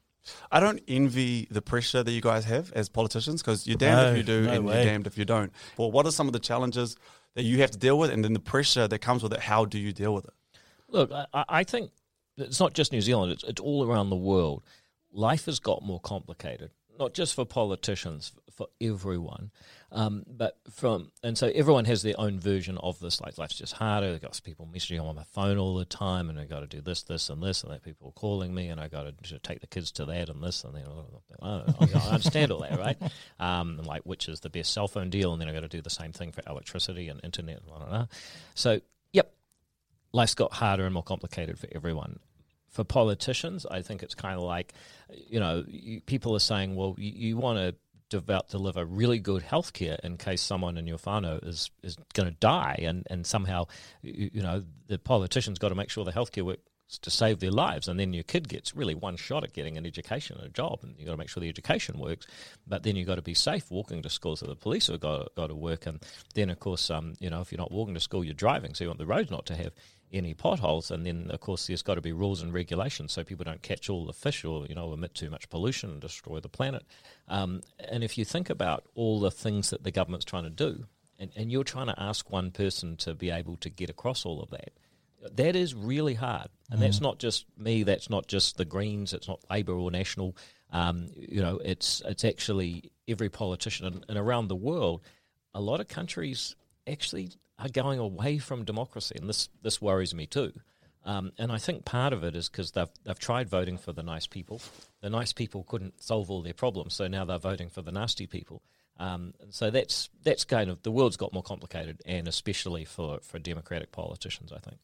I 0.52 0.60
don't 0.62 0.82
envy 0.88 1.48
the 1.52 1.62
pressure 1.62 2.02
that 2.02 2.12
you 2.12 2.22
guys 2.22 2.46
have 2.46 2.72
as 2.74 2.88
politicians 2.90 3.42
because 3.42 3.68
you're 3.68 3.78
damned 3.78 4.02
No, 4.02 4.12
if 4.12 4.18
you 4.18 4.24
do 4.24 4.42
no 4.46 4.52
and 4.54 4.66
way. 4.66 4.76
you're 4.76 4.86
damned 4.86 5.06
if 5.06 5.18
you 5.18 5.26
don't. 5.26 5.52
But 5.76 5.88
what 5.88 6.06
are 6.06 6.12
some 6.12 6.28
of 6.28 6.34
the 6.34 6.40
challenges 6.40 6.96
that 7.36 7.44
you 7.44 7.58
have 7.60 7.72
to 7.72 7.78
deal 7.78 8.00
with, 8.00 8.10
and 8.10 8.24
then 8.24 8.32
the 8.34 8.40
pressure 8.40 8.88
that 8.88 9.00
comes 9.00 9.22
with 9.22 9.34
it? 9.34 9.42
How 9.42 9.66
do 9.66 9.78
you 9.78 9.92
deal 9.92 10.14
with 10.14 10.26
it? 10.26 10.34
Look, 10.88 11.12
I, 11.12 11.26
I 11.34 11.46
I 11.50 11.64
think 11.66 11.92
it's 12.38 12.60
not 12.60 12.74
just 12.74 12.92
New 12.94 13.02
Zealand; 13.02 13.34
it's, 13.34 13.44
it's 13.44 13.62
all 13.62 13.86
around 13.86 14.10
the 14.10 14.16
world. 14.16 14.64
Life 15.14 15.46
has 15.46 15.60
got 15.60 15.84
more 15.84 16.00
complicated, 16.00 16.72
not 17.00 17.14
just 17.14 17.36
for 17.36 17.46
politicians, 17.46 18.34
for 18.52 18.68
everyone. 18.82 19.52
Um, 19.92 20.24
but 20.28 20.58
from 20.72 21.12
and 21.22 21.38
so 21.38 21.52
everyone 21.54 21.86
has 21.86 22.02
their 22.02 22.16
own 22.18 22.40
version 22.40 22.80
of 22.80 23.00
this. 23.00 23.22
Like 23.22 23.38
life's 23.38 23.58
just 23.58 23.74
harder. 23.74 24.12
They've 24.12 24.22
got 24.22 24.40
people 24.44 24.68
messaging 24.74 25.04
on 25.04 25.16
my 25.16 25.24
phone 25.24 25.58
all 25.58 25.76
the 25.76 25.86
time, 25.86 26.30
and 26.30 26.40
I 26.40 26.46
got 26.46 26.62
to 26.62 26.68
do 26.68 26.82
this, 26.82 27.04
this, 27.04 27.30
and 27.30 27.44
this, 27.44 27.64
and 27.64 27.72
then 27.72 27.80
people 27.80 28.12
calling 28.16 28.54
me, 28.56 28.70
and 28.70 28.82
I 28.82 28.88
got 28.88 29.24
to 29.24 29.40
take 29.40 29.62
the 29.62 29.68
kids 29.68 29.92
to 29.94 30.06
that 30.06 30.30
and 30.30 30.44
this, 30.44 30.64
and 30.64 30.74
then 30.74 30.86
oh, 31.42 31.68
I 31.80 32.10
understand 32.10 32.52
all 32.52 32.62
that, 32.62 32.80
right? 32.80 32.98
Um, 33.40 33.78
and 33.78 33.86
like 33.86 34.04
which 34.04 34.30
is 34.30 34.40
the 34.40 34.50
best 34.50 34.72
cell 34.74 34.88
phone 34.88 35.10
deal, 35.10 35.34
and 35.34 35.42
then 35.42 35.50
I 35.50 35.54
got 35.54 35.62
to 35.62 35.68
do 35.68 35.82
the 35.82 35.90
same 35.90 36.14
thing 36.14 36.32
for 36.32 36.42
electricity 36.48 37.10
and 37.10 37.20
internet, 37.24 37.58
and 37.58 37.66
blah, 37.66 37.78
blah, 37.80 37.88
blah. 37.88 38.06
So, 38.56 38.80
yep, 39.12 39.34
life's 40.14 40.34
got 40.34 40.54
harder 40.54 40.86
and 40.86 40.94
more 40.94 41.04
complicated 41.04 41.60
for 41.60 41.68
everyone. 41.74 42.20
For 42.74 42.84
politicians, 42.84 43.66
I 43.70 43.82
think 43.82 44.04
it's 44.04 44.16
kind 44.16 44.36
of 44.36 44.44
like, 44.44 44.74
you 45.10 45.40
know, 45.40 45.64
you, 45.68 46.02
people 46.02 46.36
are 46.36 46.40
saying, 46.40 46.76
well, 46.76 46.96
you, 46.98 47.12
you 47.16 47.38
want 47.38 47.60
to 47.60 47.76
develop, 48.10 48.50
deliver 48.50 48.84
really 48.84 49.20
good 49.20 49.44
healthcare 49.44 50.00
in 50.02 50.18
case 50.18 50.42
someone 50.42 50.78
in 50.78 50.88
your 50.88 50.98
whānau 50.98 51.46
is, 51.48 51.72
is 51.84 51.96
going 52.14 52.30
to 52.30 52.36
die, 52.40 52.80
and, 52.82 53.08
and 53.10 53.26
somehow, 53.26 53.66
you, 54.02 54.30
you 54.34 54.42
know, 54.42 54.64
the 54.88 55.00
politician's 55.00 55.60
got 55.60 55.70
to 55.70 55.76
make 55.76 55.90
sure 55.90 56.04
the 56.04 56.12
healthcare 56.12 56.44
works 56.44 56.62
to 57.02 57.10
save 57.10 57.40
their 57.40 57.52
lives, 57.52 57.88
and 57.88 58.00
then 58.00 58.14
your 58.14 58.24
kid 58.24 58.48
gets 58.48 58.76
really 58.76 58.94
one 58.94 59.16
shot 59.16 59.44
at 59.44 59.54
getting 59.54 59.78
an 59.78 59.86
education 59.86 60.38
and 60.38 60.46
a 60.46 60.50
job, 60.50 60.80
and 60.84 60.96
you've 60.98 61.08
got 61.08 61.14
to 61.14 61.18
make 61.18 61.30
sure 61.30 61.42
the 61.42 61.50
education 61.50 61.98
works. 61.98 62.28
But 62.68 62.84
then 62.84 62.96
you've 62.96 63.08
got 63.08 63.16
to 63.16 63.22
be 63.22 63.34
safe 63.34 63.72
walking 63.72 64.02
to 64.04 64.10
school, 64.10 64.36
so 64.36 64.46
the 64.46 64.56
police 64.56 64.88
have 64.88 65.00
got, 65.00 65.34
got 65.36 65.48
to 65.48 65.56
work. 65.56 65.88
And 65.88 66.04
then, 66.36 66.50
of 66.50 66.60
course, 66.60 66.92
um, 66.92 67.14
you 67.20 67.30
know, 67.30 67.42
if 67.42 67.52
you're 67.52 67.58
not 67.58 67.72
walking 67.72 67.96
to 67.96 68.00
school, 68.00 68.24
you're 68.24 68.34
driving, 68.34 68.74
so 68.74 68.84
you 68.84 68.90
want 68.90 69.00
the 69.00 69.06
roads 69.06 69.32
not 69.32 69.46
to 69.48 69.56
have 69.56 69.74
any 70.14 70.34
potholes. 70.34 70.92
And 70.92 71.06
then, 71.06 71.30
of 71.32 71.40
course, 71.40 71.68
there's 71.68 71.82
got 71.82 71.96
to 71.96 72.02
be 72.02 72.14
rules 72.14 72.42
and 72.42 72.54
regulations 72.54 73.12
so 73.12 73.24
people 73.24 73.44
don't 73.44 73.62
catch 73.62 73.90
all 73.90 74.06
the 74.06 74.14
fish 74.14 74.46
or, 74.46 74.66
you 74.68 74.76
know, 74.76 74.94
emit 74.94 75.14
too 75.16 75.30
much 75.30 75.50
pollution 75.50 75.92
and 75.92 76.02
destroy 76.02 76.40
the 76.40 76.50
planet. 76.50 76.84
Um, 77.28 77.62
and 77.80 78.04
if 78.04 78.18
you 78.18 78.26
think 78.26 78.50
about 78.50 78.86
all 78.96 79.20
the 79.20 79.32
things 79.32 79.70
that 79.72 79.84
the 79.84 79.92
government's 79.92 80.26
trying 80.26 80.44
to 80.44 80.50
do, 80.50 80.86
and, 81.20 81.32
and 81.36 81.52
you're 81.52 81.64
trying 81.64 81.88
to 81.88 82.02
ask 82.02 82.32
one 82.32 82.52
person 82.52 82.98
to 82.98 83.14
be 83.14 83.30
able 83.32 83.58
to 83.58 83.70
get 83.70 83.90
across 83.90 84.26
all 84.26 84.42
of 84.42 84.50
that, 84.52 84.72
that 85.36 85.56
is 85.56 85.74
really 85.74 86.16
hard. 86.16 86.50
And 86.70 86.82
that's 86.82 87.00
not 87.00 87.20
just 87.20 87.46
me, 87.58 87.84
that's 87.84 88.10
not 88.10 88.28
just 88.28 88.58
the 88.58 88.66
Greens, 88.66 89.14
it's 89.14 89.28
not 89.28 89.40
Labour 89.50 89.74
or 89.74 89.92
National. 89.92 90.36
Um, 90.72 91.08
you 91.16 91.42
know, 91.42 91.60
it's 91.64 92.02
it's 92.06 92.26
actually 92.26 92.92
every 93.08 93.30
politician 93.30 93.86
and, 93.86 94.06
and 94.10 94.18
around 94.18 94.48
the 94.48 94.56
world. 94.56 95.02
A 95.54 95.62
lot 95.62 95.80
of 95.80 95.88
countries 95.88 96.56
actually 96.88 97.30
are 97.60 97.70
going 97.70 98.00
away 98.00 98.38
from 98.38 98.66
democracy, 98.66 99.16
and 99.20 99.30
this 99.30 99.50
this 99.62 99.82
worries 99.82 100.14
me 100.14 100.26
too. 100.26 100.54
Um, 101.06 101.34
and 101.38 101.52
I 101.52 101.58
think 101.58 101.84
part 101.84 102.14
of 102.14 102.24
it 102.24 102.36
is 102.36 102.50
because 102.50 102.72
they've 102.72 102.90
they've 103.04 103.20
tried 103.20 103.50
voting 103.50 103.78
for 103.78 103.92
the 103.92 104.04
nice 104.04 104.28
people. 104.28 104.62
The 105.02 105.10
nice 105.10 105.34
people 105.34 105.64
couldn't 105.64 106.02
solve 106.02 106.32
all 106.32 106.42
their 106.42 106.54
problems, 106.54 106.94
so 106.94 107.08
now 107.08 107.26
they're 107.26 107.38
voting 107.38 107.70
for 107.70 107.82
the 107.82 107.92
nasty 107.92 108.26
people. 108.28 108.62
Um, 108.98 109.34
and 109.42 109.54
so 109.54 109.70
that's 109.70 110.10
that's 110.24 110.46
kind 110.46 110.70
of 110.70 110.82
the 110.84 110.92
world's 110.92 111.18
got 111.18 111.34
more 111.34 111.44
complicated, 111.44 112.02
and 112.06 112.28
especially 112.28 112.86
for 112.86 113.20
for 113.22 113.40
democratic 113.40 113.92
politicians, 113.92 114.52
I 114.52 114.60
think. 114.60 114.78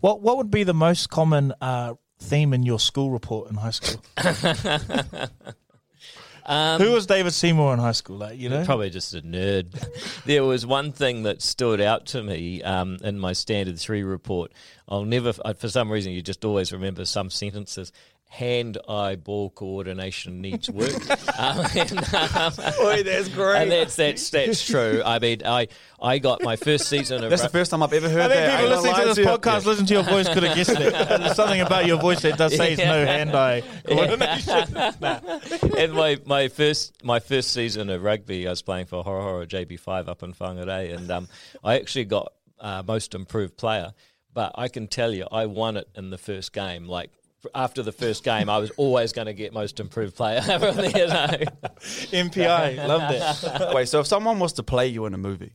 What 0.00 0.20
what 0.20 0.36
would 0.36 0.50
be 0.50 0.64
the 0.64 0.74
most 0.74 1.10
common 1.10 1.52
uh, 1.60 1.94
theme 2.18 2.52
in 2.52 2.64
your 2.64 2.80
school 2.80 3.10
report 3.10 3.50
in 3.50 3.56
high 3.56 3.70
school? 3.70 4.02
Who 6.46 6.92
was 6.92 7.06
David 7.06 7.32
Seymour 7.32 7.72
in 7.72 7.78
high 7.78 7.92
school? 7.92 8.18
Like 8.18 8.38
you 8.38 8.48
know, 8.48 8.64
Probably 8.64 8.90
just 8.90 9.14
a 9.14 9.22
nerd. 9.22 9.66
there 10.24 10.44
was 10.44 10.66
one 10.66 10.92
thing 10.92 11.22
that 11.22 11.42
stood 11.42 11.80
out 11.80 12.06
to 12.06 12.22
me 12.22 12.62
um, 12.62 12.98
in 13.02 13.18
my 13.18 13.32
standard 13.32 13.78
three 13.78 14.02
report. 14.02 14.52
I'll 14.88 15.04
never, 15.04 15.32
for 15.32 15.68
some 15.68 15.90
reason, 15.90 16.12
you 16.12 16.20
just 16.20 16.44
always 16.44 16.72
remember 16.72 17.06
some 17.06 17.30
sentences. 17.30 17.90
Hand 18.34 18.78
eye 18.88 19.14
ball 19.14 19.50
coordination 19.50 20.40
needs 20.40 20.68
work. 20.68 20.90
um, 21.38 21.64
and, 21.76 22.14
um, 22.14 22.52
Boy, 22.80 23.04
that's 23.04 23.28
great. 23.28 23.62
and 23.62 23.70
that's 23.70 23.94
that's 23.94 24.28
that's 24.30 24.66
true. 24.66 25.02
I 25.06 25.20
mean, 25.20 25.42
I 25.44 25.68
I 26.02 26.18
got 26.18 26.42
my 26.42 26.56
first 26.56 26.88
season 26.88 27.22
of 27.22 27.30
That's 27.30 27.42
the 27.42 27.48
first 27.48 27.70
time 27.70 27.84
I've 27.84 27.92
ever 27.92 28.08
heard 28.08 28.22
I 28.32 28.34
think 28.34 28.34
that. 28.34 28.50
people 28.50 28.64
ain't 28.64 28.70
listening 28.74 28.92
gonna 28.92 29.04
this 29.06 29.18
you. 29.18 29.24
podcast, 29.26 29.66
listen 29.66 29.86
to 29.86 29.94
your 29.94 30.02
voice, 30.02 30.28
could 30.28 30.42
have 30.42 30.56
guessed 30.56 30.70
it. 30.70 30.78
There's 31.20 31.36
something 31.36 31.60
about 31.60 31.86
your 31.86 32.00
voice 32.00 32.22
that 32.22 32.36
does 32.36 32.56
say 32.56 32.72
it's 32.72 32.82
no 32.82 33.06
hand-eye 33.06 33.62
coordination. 33.86 35.76
and 35.78 35.92
my, 35.92 36.18
my 36.26 36.48
first 36.48 37.04
my 37.04 37.20
first 37.20 37.52
season 37.52 37.88
of 37.88 38.02
rugby, 38.02 38.48
I 38.48 38.50
was 38.50 38.62
playing 38.62 38.86
for 38.86 39.04
Hora 39.04 39.22
Hora 39.22 39.46
JB5 39.46 40.08
up 40.08 40.24
in 40.24 40.34
Whangarei, 40.34 40.92
and 40.92 41.08
um, 41.10 41.28
I 41.62 41.76
actually 41.78 42.06
got 42.06 42.32
uh, 42.58 42.82
most 42.84 43.14
improved 43.14 43.56
player. 43.56 43.92
But 44.32 44.52
I 44.56 44.66
can 44.66 44.88
tell 44.88 45.14
you, 45.14 45.28
I 45.30 45.46
won 45.46 45.76
it 45.76 45.88
in 45.94 46.10
the 46.10 46.18
first 46.18 46.52
game, 46.52 46.88
like 46.88 47.12
after 47.54 47.82
the 47.82 47.92
first 47.92 48.24
game, 48.24 48.48
I 48.48 48.58
was 48.58 48.70
always 48.76 49.12
going 49.12 49.26
to 49.26 49.34
get 49.34 49.52
most 49.52 49.80
improved 49.80 50.16
player. 50.16 50.40
you 50.46 50.52
know? 50.52 51.28
MPI, 52.12 52.86
love 52.86 53.00
that. 53.12 53.70
Wait, 53.74 53.88
so 53.88 54.00
if 54.00 54.06
someone 54.06 54.38
was 54.38 54.54
to 54.54 54.62
play 54.62 54.86
you 54.86 55.06
in 55.06 55.14
a 55.14 55.18
movie, 55.18 55.54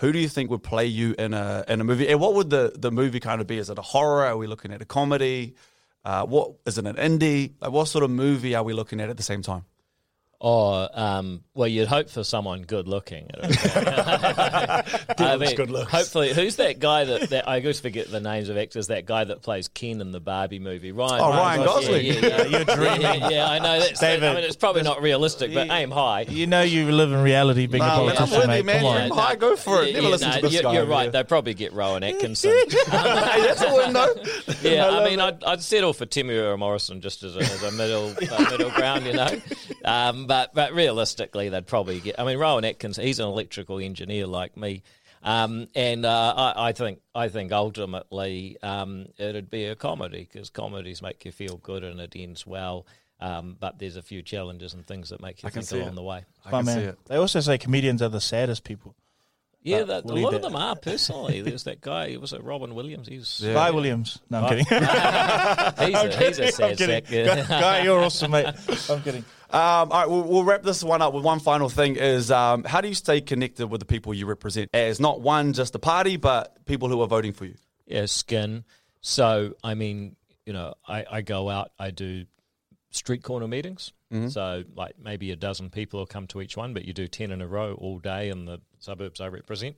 who 0.00 0.12
do 0.12 0.18
you 0.18 0.28
think 0.28 0.50
would 0.50 0.62
play 0.62 0.86
you 0.86 1.14
in 1.18 1.34
a 1.34 1.64
in 1.68 1.80
a 1.80 1.84
movie? 1.84 2.08
And 2.08 2.20
what 2.20 2.34
would 2.34 2.50
the, 2.50 2.72
the 2.76 2.90
movie 2.90 3.20
kind 3.20 3.40
of 3.40 3.46
be? 3.46 3.58
Is 3.58 3.70
it 3.70 3.78
a 3.78 3.82
horror? 3.82 4.24
Are 4.24 4.36
we 4.36 4.46
looking 4.46 4.72
at 4.72 4.82
a 4.82 4.84
comedy? 4.84 5.54
Uh, 6.04 6.24
what 6.26 6.54
is 6.66 6.78
it 6.78 6.86
an 6.86 6.96
indie? 6.96 7.52
Like 7.60 7.72
what 7.72 7.88
sort 7.88 8.04
of 8.04 8.10
movie 8.10 8.54
are 8.54 8.62
we 8.62 8.72
looking 8.72 9.00
at 9.00 9.08
at 9.08 9.16
the 9.16 9.22
same 9.22 9.42
time? 9.42 9.64
Or, 10.40 10.88
um, 10.92 11.42
well, 11.54 11.68
you'd 11.68 11.88
hope 11.88 12.10
for 12.10 12.22
someone 12.22 12.62
good 12.62 12.86
looking. 12.86 13.30
I 13.42 14.82
mean, 15.38 15.56
good 15.56 15.70
looks. 15.70 15.90
hopefully, 15.90 16.34
who's 16.34 16.56
that 16.56 16.80
guy 16.80 17.04
that, 17.04 17.30
that 17.30 17.48
I 17.48 17.60
always 17.60 17.80
forget 17.80 18.10
the 18.10 18.20
names 18.20 18.50
of 18.50 18.58
actors? 18.58 18.88
That 18.88 19.06
guy 19.06 19.24
that 19.24 19.40
plays 19.42 19.68
Ken 19.68 20.00
in 20.02 20.12
the 20.12 20.20
Barbie 20.20 20.58
movie, 20.58 20.92
Ryan. 20.92 21.20
Oh, 21.22 21.30
Ryan 21.30 21.64
Gosling. 21.64 22.04
Yeah, 22.06 22.12
yeah, 22.12 22.26
yeah. 22.26 22.46
You're 22.48 22.64
dreaming. 22.64 23.00
Yeah, 23.00 23.28
yeah, 23.30 23.48
I 23.48 23.58
know. 23.58 23.78
That's, 23.80 24.00
David, 24.00 24.24
I 24.28 24.34
mean, 24.34 24.44
it's 24.44 24.56
probably 24.56 24.82
not 24.82 25.00
realistic, 25.00 25.54
but 25.54 25.70
aim 25.70 25.90
high. 25.90 26.22
You 26.28 26.46
know 26.46 26.62
you 26.62 26.90
live 26.92 27.12
in 27.12 27.22
reality 27.22 27.66
being 27.66 27.82
Nah, 27.82 28.06
a 28.06 28.14
politician, 28.14 28.46
mate. 28.48 28.64
man. 28.64 28.76
Come 28.80 28.86
on. 28.86 29.06
You're 29.06 29.16
high, 29.16 29.36
go 29.36 29.56
for 29.56 29.82
it. 29.82 29.94
Never 29.94 30.08
listen 30.08 30.28
no, 30.28 30.36
to 30.36 30.42
this 30.42 30.52
you're, 30.52 30.62
guy 30.62 30.74
You're 30.74 30.86
right. 30.86 31.10
They'd 31.10 31.28
probably 31.28 31.54
get 31.54 31.72
Rowan 31.72 32.02
Atkinson. 32.02 32.52
that's 32.90 33.62
a 33.62 33.74
window. 33.74 34.06
Yeah, 34.62 34.90
I, 34.90 35.08
mean, 35.08 35.20
I'd, 35.20 35.42
I'd 35.44 35.62
settle 35.62 35.92
for 35.92 36.06
Temuera 36.06 36.58
Morrison 36.58 37.00
just 37.00 37.22
as 37.22 37.36
a, 37.36 37.40
as 37.40 37.62
a 37.62 37.72
middle 37.72 38.14
uh, 38.30 38.50
middle 38.50 38.70
ground, 38.70 39.06
you 39.06 39.12
know. 39.14 39.40
Um, 39.84 40.26
but 40.26 40.54
but 40.54 40.72
realistically, 40.72 41.48
they'd 41.48 41.66
probably 41.66 42.00
get. 42.00 42.18
I 42.18 42.24
mean, 42.24 42.38
Rowan 42.38 42.64
Atkins, 42.64 42.96
he's 42.96 43.18
an 43.18 43.26
electrical 43.26 43.78
engineer 43.78 44.26
like 44.26 44.56
me, 44.56 44.82
um, 45.22 45.68
and 45.74 46.04
uh, 46.04 46.34
I, 46.36 46.68
I 46.68 46.72
think 46.72 47.00
I 47.14 47.28
think 47.28 47.52
ultimately 47.52 48.56
um, 48.62 49.06
it'd 49.18 49.50
be 49.50 49.64
a 49.66 49.74
comedy 49.76 50.28
because 50.30 50.50
comedies 50.50 51.02
make 51.02 51.24
you 51.24 51.32
feel 51.32 51.56
good 51.58 51.84
and 51.84 52.00
it 52.00 52.14
ends 52.16 52.46
well. 52.46 52.86
Um, 53.20 53.56
but 53.58 53.78
there's 53.78 53.96
a 53.96 54.02
few 54.02 54.22
challenges 54.22 54.74
and 54.74 54.86
things 54.86 55.08
that 55.10 55.22
make 55.22 55.42
you 55.42 55.46
I 55.46 55.50
can 55.50 55.62
think 55.62 55.66
see 55.66 55.78
along 55.78 55.92
it. 55.92 55.94
the 55.94 56.02
way. 56.02 56.24
I 56.44 56.50
My 56.50 56.62
can 56.62 56.66
see 56.66 56.80
it. 56.80 56.98
They 57.06 57.16
also 57.16 57.40
say 57.40 57.56
comedians 57.58 58.02
are 58.02 58.08
the 58.08 58.20
saddest 58.20 58.64
people. 58.64 58.94
Yeah, 59.64 59.84
But 59.84 60.06
that, 60.06 60.12
a 60.12 60.14
lot 60.14 60.34
of 60.34 60.42
them 60.42 60.54
are 60.54 60.76
personally. 60.76 61.40
There's 61.40 61.64
that 61.64 61.80
guy. 61.80 62.06
It 62.08 62.20
was 62.20 62.32
it 62.34 62.44
Robin 62.44 62.74
Williams. 62.74 63.08
He's 63.08 63.40
Yeah. 63.42 63.54
Guy 63.54 63.70
Williams. 63.70 64.20
No, 64.28 64.42
I'm 64.44 64.48
kidding. 64.50 64.66
he's, 64.68 64.78
a, 64.78 66.24
he's 66.26 66.38
a 66.38 66.44
I'm 66.44 66.52
sad 66.52 66.78
kidding. 66.78 67.04
sack. 67.04 67.10
yeah. 67.10 67.36
Guy, 67.46 67.60
Guy, 67.60 67.82
you're 67.82 67.98
awesome, 68.00 68.30
mate. 68.32 68.46
I'm 68.90 69.00
kidding. 69.02 69.24
Um, 69.50 69.60
all 69.60 69.88
right, 69.88 70.08
we'll, 70.10 70.22
we'll 70.24 70.44
wrap 70.44 70.62
this 70.64 70.84
one 70.84 71.00
up 71.00 71.14
with 71.14 71.24
one 71.24 71.38
final 71.40 71.68
thing: 71.70 71.96
is 71.96 72.30
um, 72.30 72.64
how 72.64 72.80
do 72.82 72.88
you 72.88 72.94
stay 72.94 73.20
connected 73.20 73.66
with 73.68 73.80
the 73.80 73.86
people 73.86 74.12
you 74.12 74.26
represent? 74.26 74.68
As 74.74 75.00
not 75.00 75.20
one 75.22 75.52
just 75.54 75.74
a 75.74 75.78
party, 75.78 76.16
but 76.18 76.64
people 76.66 76.88
who 76.88 77.00
are 77.00 77.06
voting 77.06 77.32
for 77.32 77.46
you. 77.46 77.54
yeah, 77.86 78.04
skin. 78.06 78.64
So, 79.00 79.54
I 79.62 79.74
mean, 79.74 80.16
you 80.44 80.52
know, 80.52 80.74
I, 80.86 81.04
I 81.10 81.20
go 81.22 81.48
out, 81.48 81.70
I 81.78 81.90
do 81.90 82.24
street 82.90 83.22
corner 83.22 83.48
meetings. 83.48 83.92
So, 84.28 84.62
like 84.76 84.94
maybe 84.96 85.32
a 85.32 85.36
dozen 85.36 85.70
people 85.70 85.98
will 85.98 86.06
come 86.06 86.28
to 86.28 86.40
each 86.40 86.56
one, 86.56 86.72
but 86.72 86.84
you 86.84 86.92
do 86.92 87.08
10 87.08 87.32
in 87.32 87.40
a 87.40 87.48
row 87.48 87.74
all 87.74 87.98
day 87.98 88.28
in 88.28 88.44
the 88.44 88.60
suburbs 88.84 89.20
I 89.20 89.28
represent. 89.28 89.76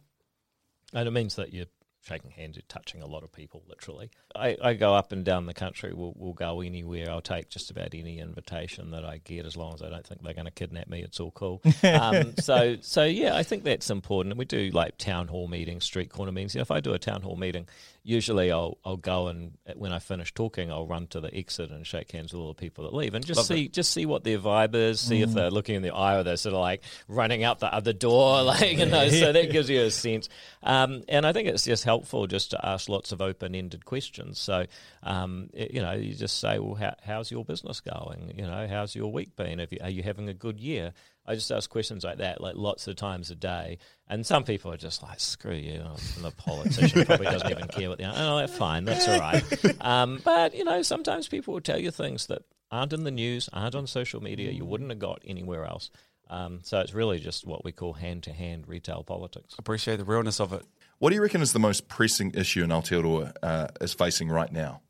And 0.92 1.08
it 1.08 1.10
means 1.10 1.36
that 1.36 1.52
you're 1.52 1.66
shaking 2.06 2.30
hands, 2.30 2.56
you're 2.56 2.62
touching 2.68 3.02
a 3.02 3.06
lot 3.06 3.24
of 3.24 3.32
people, 3.32 3.62
literally. 3.68 4.10
I, 4.34 4.56
I 4.62 4.74
go 4.74 4.94
up 4.94 5.12
and 5.12 5.24
down 5.24 5.46
the 5.46 5.54
country, 5.54 5.92
we'll, 5.92 6.14
we'll 6.16 6.32
go 6.32 6.60
anywhere. 6.60 7.10
I'll 7.10 7.20
take 7.20 7.48
just 7.48 7.70
about 7.70 7.94
any 7.94 8.20
invitation 8.20 8.92
that 8.92 9.04
I 9.04 9.18
get 9.18 9.44
as 9.44 9.56
long 9.56 9.74
as 9.74 9.82
I 9.82 9.88
don't 9.88 10.06
think 10.06 10.22
they're 10.22 10.34
going 10.34 10.46
to 10.46 10.52
kidnap 10.52 10.88
me. 10.88 11.02
It's 11.02 11.18
all 11.18 11.32
cool. 11.32 11.60
um, 11.82 12.34
so, 12.38 12.76
so, 12.80 13.04
yeah, 13.04 13.36
I 13.36 13.42
think 13.42 13.64
that's 13.64 13.90
important. 13.90 14.32
And 14.32 14.38
we 14.38 14.44
do 14.44 14.70
like 14.70 14.98
town 14.98 15.28
hall 15.28 15.48
meetings, 15.48 15.84
street 15.84 16.10
corner 16.10 16.32
meetings. 16.32 16.54
You 16.54 16.60
know, 16.60 16.62
if 16.62 16.70
I 16.70 16.80
do 16.80 16.94
a 16.94 16.98
town 16.98 17.22
hall 17.22 17.36
meeting, 17.36 17.66
usually 18.06 18.52
I'll, 18.52 18.78
I'll 18.84 18.96
go 18.96 19.26
and 19.26 19.52
uh, 19.68 19.72
when 19.74 19.92
I 19.92 19.98
finish 19.98 20.32
talking, 20.32 20.70
I'll 20.70 20.86
run 20.86 21.08
to 21.08 21.20
the 21.20 21.34
exit 21.36 21.70
and 21.70 21.84
shake 21.86 22.12
hands 22.12 22.32
with 22.32 22.40
all 22.40 22.48
the 22.48 22.54
people 22.54 22.84
that 22.84 22.94
leave 22.94 23.14
and 23.14 23.26
just 23.26 23.40
see 23.56 23.68
just 23.68 23.92
see 23.92 24.06
what 24.06 24.22
their 24.22 24.38
vibe 24.38 24.74
is, 24.76 25.00
see 25.00 25.22
if 25.22 25.30
they're 25.34 25.50
looking 25.50 25.74
in 25.74 25.82
the 25.82 25.92
eye 25.92 26.16
or 26.16 26.22
they're 26.22 26.36
sort 26.36 26.54
of 26.54 26.60
like 26.60 26.82
running 27.08 27.42
out 27.42 27.58
the 27.58 27.72
other 27.74 27.92
door, 27.92 28.42
like 28.44 28.78
you 28.78 28.86
know. 28.86 29.08
So 29.08 29.32
that 29.32 29.50
gives 29.50 29.68
you 29.68 29.82
a 29.82 29.90
sense. 29.90 30.28
Um, 30.62 31.02
and 31.08 31.26
I 31.26 31.32
think 31.32 31.48
it's 31.48 31.64
just 31.64 31.84
helpful 31.84 32.26
just 32.28 32.52
to 32.52 32.64
ask 32.66 32.88
lots 32.88 33.10
of 33.12 33.20
open 33.20 33.54
ended 33.54 33.84
questions. 33.84 34.38
So 34.38 34.66
um, 35.02 35.50
it- 35.52 35.72
you 35.74 35.82
know, 35.82 35.92
you 35.92 36.14
just 36.14 36.38
say, 36.38 36.58
well, 36.60 36.74
how, 36.76 36.94
how's 37.04 37.30
your 37.30 37.44
business 37.44 37.80
going? 37.80 38.32
You 38.36 38.46
know, 38.46 38.66
how's 38.68 38.94
your 38.94 39.10
week 39.12 39.34
been? 39.36 39.58
Have 39.58 39.72
you, 39.72 39.78
are 39.82 39.90
you 39.90 40.02
having 40.02 40.28
a 40.28 40.34
good 40.34 40.60
year? 40.60 40.92
I 41.26 41.34
just 41.34 41.50
ask 41.50 41.68
questions 41.68 42.04
like 42.04 42.18
that, 42.18 42.40
like 42.40 42.54
lots 42.56 42.86
of 42.86 42.96
times 42.96 43.30
a 43.30 43.34
day. 43.34 43.78
And 44.08 44.24
some 44.24 44.44
people 44.44 44.72
are 44.72 44.76
just 44.76 45.02
like, 45.02 45.18
screw 45.18 45.54
you. 45.54 45.82
I'm 45.82 46.24
a 46.24 46.30
politician 46.30 47.04
probably 47.06 47.26
doesn't 47.26 47.50
even 47.50 47.68
care 47.68 47.88
what 47.88 47.98
the 47.98 48.04
Oh, 48.04 48.38
that's 48.38 48.56
fine. 48.56 48.84
That's 48.84 49.08
all 49.08 49.18
right. 49.18 49.44
Um, 49.80 50.20
but, 50.24 50.54
you 50.54 50.64
know, 50.64 50.82
sometimes 50.82 51.28
people 51.28 51.54
will 51.54 51.60
tell 51.60 51.78
you 51.78 51.90
things 51.90 52.26
that 52.26 52.42
aren't 52.70 52.92
in 52.92 53.04
the 53.04 53.10
news, 53.10 53.48
aren't 53.52 53.74
on 53.74 53.86
social 53.86 54.22
media, 54.22 54.50
you 54.52 54.64
wouldn't 54.64 54.90
have 54.90 54.98
got 54.98 55.22
anywhere 55.24 55.64
else. 55.64 55.90
Um, 56.28 56.60
so 56.62 56.80
it's 56.80 56.94
really 56.94 57.18
just 57.18 57.46
what 57.46 57.64
we 57.64 57.72
call 57.72 57.92
hand 57.94 58.24
to 58.24 58.32
hand 58.32 58.66
retail 58.66 59.02
politics. 59.04 59.54
Appreciate 59.58 59.96
the 59.96 60.04
realness 60.04 60.40
of 60.40 60.52
it. 60.52 60.64
What 60.98 61.10
do 61.10 61.16
you 61.16 61.22
reckon 61.22 61.42
is 61.42 61.52
the 61.52 61.58
most 61.58 61.88
pressing 61.88 62.32
issue 62.34 62.64
in 62.64 62.70
Aotearoa 62.70 63.32
uh, 63.42 63.68
is 63.80 63.92
facing 63.92 64.28
right 64.28 64.50
now? 64.50 64.80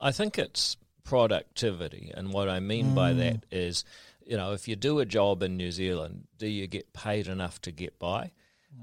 I 0.00 0.12
think 0.12 0.38
it's 0.38 0.76
productivity. 1.02 2.12
And 2.14 2.32
what 2.32 2.48
I 2.48 2.60
mean 2.60 2.94
by 2.94 3.12
that 3.14 3.44
is, 3.50 3.84
you 4.26 4.36
know, 4.36 4.52
if 4.52 4.68
you 4.68 4.76
do 4.76 4.98
a 5.00 5.06
job 5.06 5.42
in 5.42 5.56
New 5.56 5.70
Zealand, 5.70 6.26
do 6.38 6.46
you 6.46 6.66
get 6.66 6.92
paid 6.92 7.28
enough 7.28 7.60
to 7.62 7.72
get 7.72 7.98
by? 7.98 8.32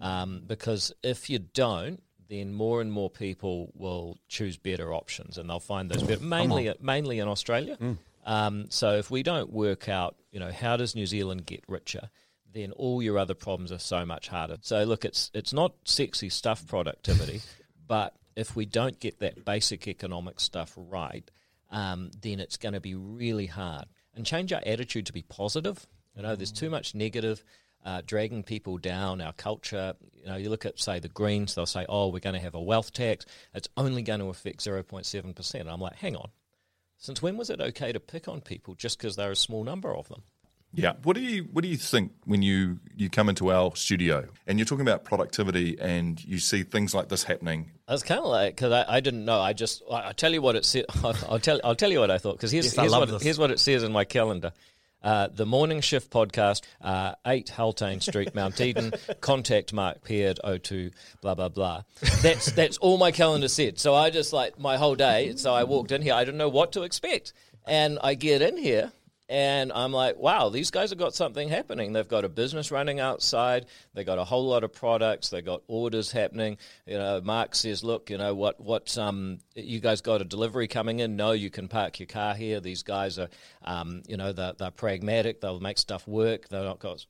Um, 0.01 0.43
because 0.47 0.93
if 1.03 1.29
you 1.29 1.39
don't, 1.39 2.01
then 2.29 2.53
more 2.53 2.79
and 2.79 2.91
more 2.91 3.09
people 3.09 3.71
will 3.75 4.17
choose 4.29 4.55
better 4.55 4.93
options 4.93 5.37
and 5.37 5.49
they'll 5.49 5.59
find 5.59 5.91
those 5.91 6.01
better, 6.03 6.23
mainly, 6.23 6.73
mainly 6.79 7.19
in 7.19 7.27
Australia. 7.27 7.77
Um, 8.25 8.67
so 8.69 8.95
if 8.97 9.11
we 9.11 9.21
don't 9.21 9.51
work 9.51 9.89
out, 9.89 10.15
you 10.31 10.39
know, 10.39 10.51
how 10.51 10.77
does 10.77 10.95
New 10.95 11.05
Zealand 11.05 11.45
get 11.45 11.63
richer? 11.67 12.09
then 12.53 12.71
all 12.73 13.01
your 13.01 13.17
other 13.17 13.33
problems 13.33 13.71
are 13.71 13.79
so 13.79 14.05
much 14.05 14.27
harder. 14.27 14.57
So 14.61 14.83
look, 14.83 15.05
it's 15.05 15.31
it's 15.33 15.53
not 15.53 15.73
sexy 15.85 16.29
stuff 16.29 16.67
productivity, 16.67 17.41
but 17.87 18.15
if 18.35 18.55
we 18.55 18.65
don't 18.65 18.99
get 18.99 19.19
that 19.19 19.45
basic 19.45 19.87
economic 19.87 20.39
stuff 20.39 20.73
right, 20.75 21.29
um, 21.69 22.11
then 22.21 22.39
it's 22.39 22.57
going 22.57 22.73
to 22.73 22.79
be 22.79 22.95
really 22.95 23.45
hard. 23.45 23.85
And 24.15 24.25
change 24.25 24.51
our 24.51 24.61
attitude 24.65 25.05
to 25.05 25.13
be 25.13 25.21
positive. 25.21 25.87
You 26.15 26.23
know, 26.23 26.35
there's 26.35 26.51
too 26.51 26.69
much 26.69 26.93
negative. 26.93 27.43
Uh, 27.83 28.01
dragging 28.05 28.43
people 28.43 28.77
down, 28.77 29.21
our 29.21 29.33
culture. 29.33 29.95
You 30.13 30.27
know, 30.27 30.35
you 30.35 30.49
look 30.49 30.67
at 30.67 30.79
say 30.79 30.99
the 30.99 31.07
Greens, 31.07 31.55
they'll 31.55 31.65
say, 31.65 31.85
"Oh, 31.89 32.09
we're 32.09 32.19
going 32.19 32.35
to 32.35 32.39
have 32.39 32.53
a 32.53 32.61
wealth 32.61 32.93
tax. 32.93 33.25
It's 33.55 33.69
only 33.75 34.03
going 34.03 34.19
to 34.19 34.27
affect 34.27 34.59
0.7 34.59 35.35
percent." 35.35 35.67
I'm 35.67 35.81
like, 35.81 35.95
"Hang 35.95 36.15
on, 36.15 36.29
since 36.97 37.23
when 37.23 37.37
was 37.37 37.49
it 37.49 37.59
okay 37.59 37.91
to 37.91 37.99
pick 37.99 38.27
on 38.27 38.41
people 38.41 38.75
just 38.75 38.99
because 38.99 39.15
they're 39.15 39.31
a 39.31 39.35
small 39.35 39.63
number 39.63 39.95
of 39.95 40.09
them?" 40.09 40.21
Yeah. 40.73 40.93
What 41.03 41.15
do 41.15 41.21
you 41.21 41.43
What 41.51 41.63
do 41.63 41.67
you 41.67 41.77
think 41.77 42.13
when 42.25 42.41
you 42.41 42.79
you 42.95 43.09
come 43.09 43.27
into 43.29 43.51
our 43.51 43.75
studio 43.75 44.27
and 44.47 44.57
you're 44.57 44.65
talking 44.65 44.87
about 44.87 45.03
productivity 45.03 45.77
and 45.79 46.23
you 46.23 46.37
see 46.39 46.63
things 46.63 46.95
like 46.95 47.09
this 47.09 47.23
happening? 47.23 47.71
I 47.87 47.91
was 47.93 48.03
kind 48.03 48.19
of 48.19 48.27
like 48.27 48.55
because 48.55 48.71
I, 48.71 48.85
I 48.87 48.99
didn't 49.01 49.25
know. 49.25 49.39
I 49.39 49.53
just 49.53 49.83
I, 49.91 49.95
I'll 49.95 50.13
tell 50.13 50.31
you 50.31 50.41
what 50.41 50.55
it 50.55 50.63
said. 50.65 50.85
I'll, 51.03 51.15
I'll 51.29 51.39
tell 51.39 51.59
I'll 51.63 51.75
tell 51.75 51.91
you 51.91 51.99
what 51.99 52.11
I 52.11 52.17
thought 52.17 52.37
because 52.37 52.51
here's 52.51 52.65
Yes, 52.65 52.75
here's 52.75 52.91
what 52.91 53.09
this. 53.09 53.21
here's 53.21 53.39
what 53.39 53.51
it 53.51 53.59
says 53.59 53.83
in 53.83 53.91
my 53.91 54.05
calendar. 54.05 54.53
Uh, 55.03 55.27
the 55.33 55.47
Morning 55.47 55.81
Shift 55.81 56.11
podcast, 56.11 56.61
uh, 56.79 57.15
8 57.25 57.51
Haultain 57.57 58.03
Street, 58.03 58.35
Mount 58.35 58.61
Eden. 58.61 58.93
Contact 59.19 59.73
Mark 59.73 60.03
Peard, 60.03 60.37
02, 60.61 60.91
blah, 61.21 61.33
blah, 61.33 61.49
blah. 61.49 61.81
That's, 62.21 62.51
that's 62.51 62.77
all 62.77 62.99
my 62.99 63.11
calendar 63.11 63.47
said. 63.47 63.79
So 63.79 63.95
I 63.95 64.11
just 64.11 64.31
like 64.31 64.59
my 64.59 64.77
whole 64.77 64.93
day. 64.93 65.35
So 65.37 65.55
I 65.55 65.63
walked 65.63 65.91
in 65.91 66.03
here. 66.03 66.13
I 66.13 66.23
didn't 66.23 66.37
know 66.37 66.49
what 66.49 66.73
to 66.73 66.83
expect. 66.83 67.33
And 67.65 67.97
I 68.03 68.13
get 68.13 68.43
in 68.43 68.57
here 68.57 68.91
and 69.31 69.71
I'm 69.71 69.93
like, 69.93 70.17
wow, 70.17 70.49
these 70.49 70.71
guys 70.71 70.89
have 70.89 70.99
got 70.99 71.15
something 71.15 71.47
happening. 71.47 71.93
They've 71.93 72.05
got 72.05 72.25
a 72.25 72.29
business 72.29 72.69
running 72.69 72.99
outside. 72.99 73.65
They 73.93 74.03
got 74.03 74.17
a 74.17 74.25
whole 74.25 74.45
lot 74.45 74.65
of 74.65 74.73
products. 74.73 75.29
They 75.29 75.41
got 75.41 75.61
orders 75.67 76.11
happening. 76.11 76.57
You 76.85 76.97
know, 76.97 77.21
Mark 77.23 77.55
says, 77.55 77.81
look, 77.81 78.09
you 78.09 78.17
know 78.17 78.35
what? 78.35 78.59
What 78.59 78.97
um, 78.97 79.39
you 79.55 79.79
guys 79.79 80.01
got 80.01 80.19
a 80.19 80.25
delivery 80.25 80.67
coming 80.67 80.99
in? 80.99 81.15
No, 81.15 81.31
you 81.31 81.49
can 81.49 81.69
park 81.69 81.97
your 81.97 82.07
car 82.07 82.33
here. 82.33 82.59
These 82.59 82.83
guys 82.83 83.17
are, 83.19 83.29
um, 83.63 84.03
you 84.05 84.17
know, 84.17 84.33
they're, 84.33 84.51
they're 84.51 84.69
pragmatic. 84.69 85.39
They'll 85.39 85.61
make 85.61 85.77
stuff 85.77 86.05
work. 86.09 86.49
They've 86.49 86.65
not 86.65 86.79
got 86.79 87.05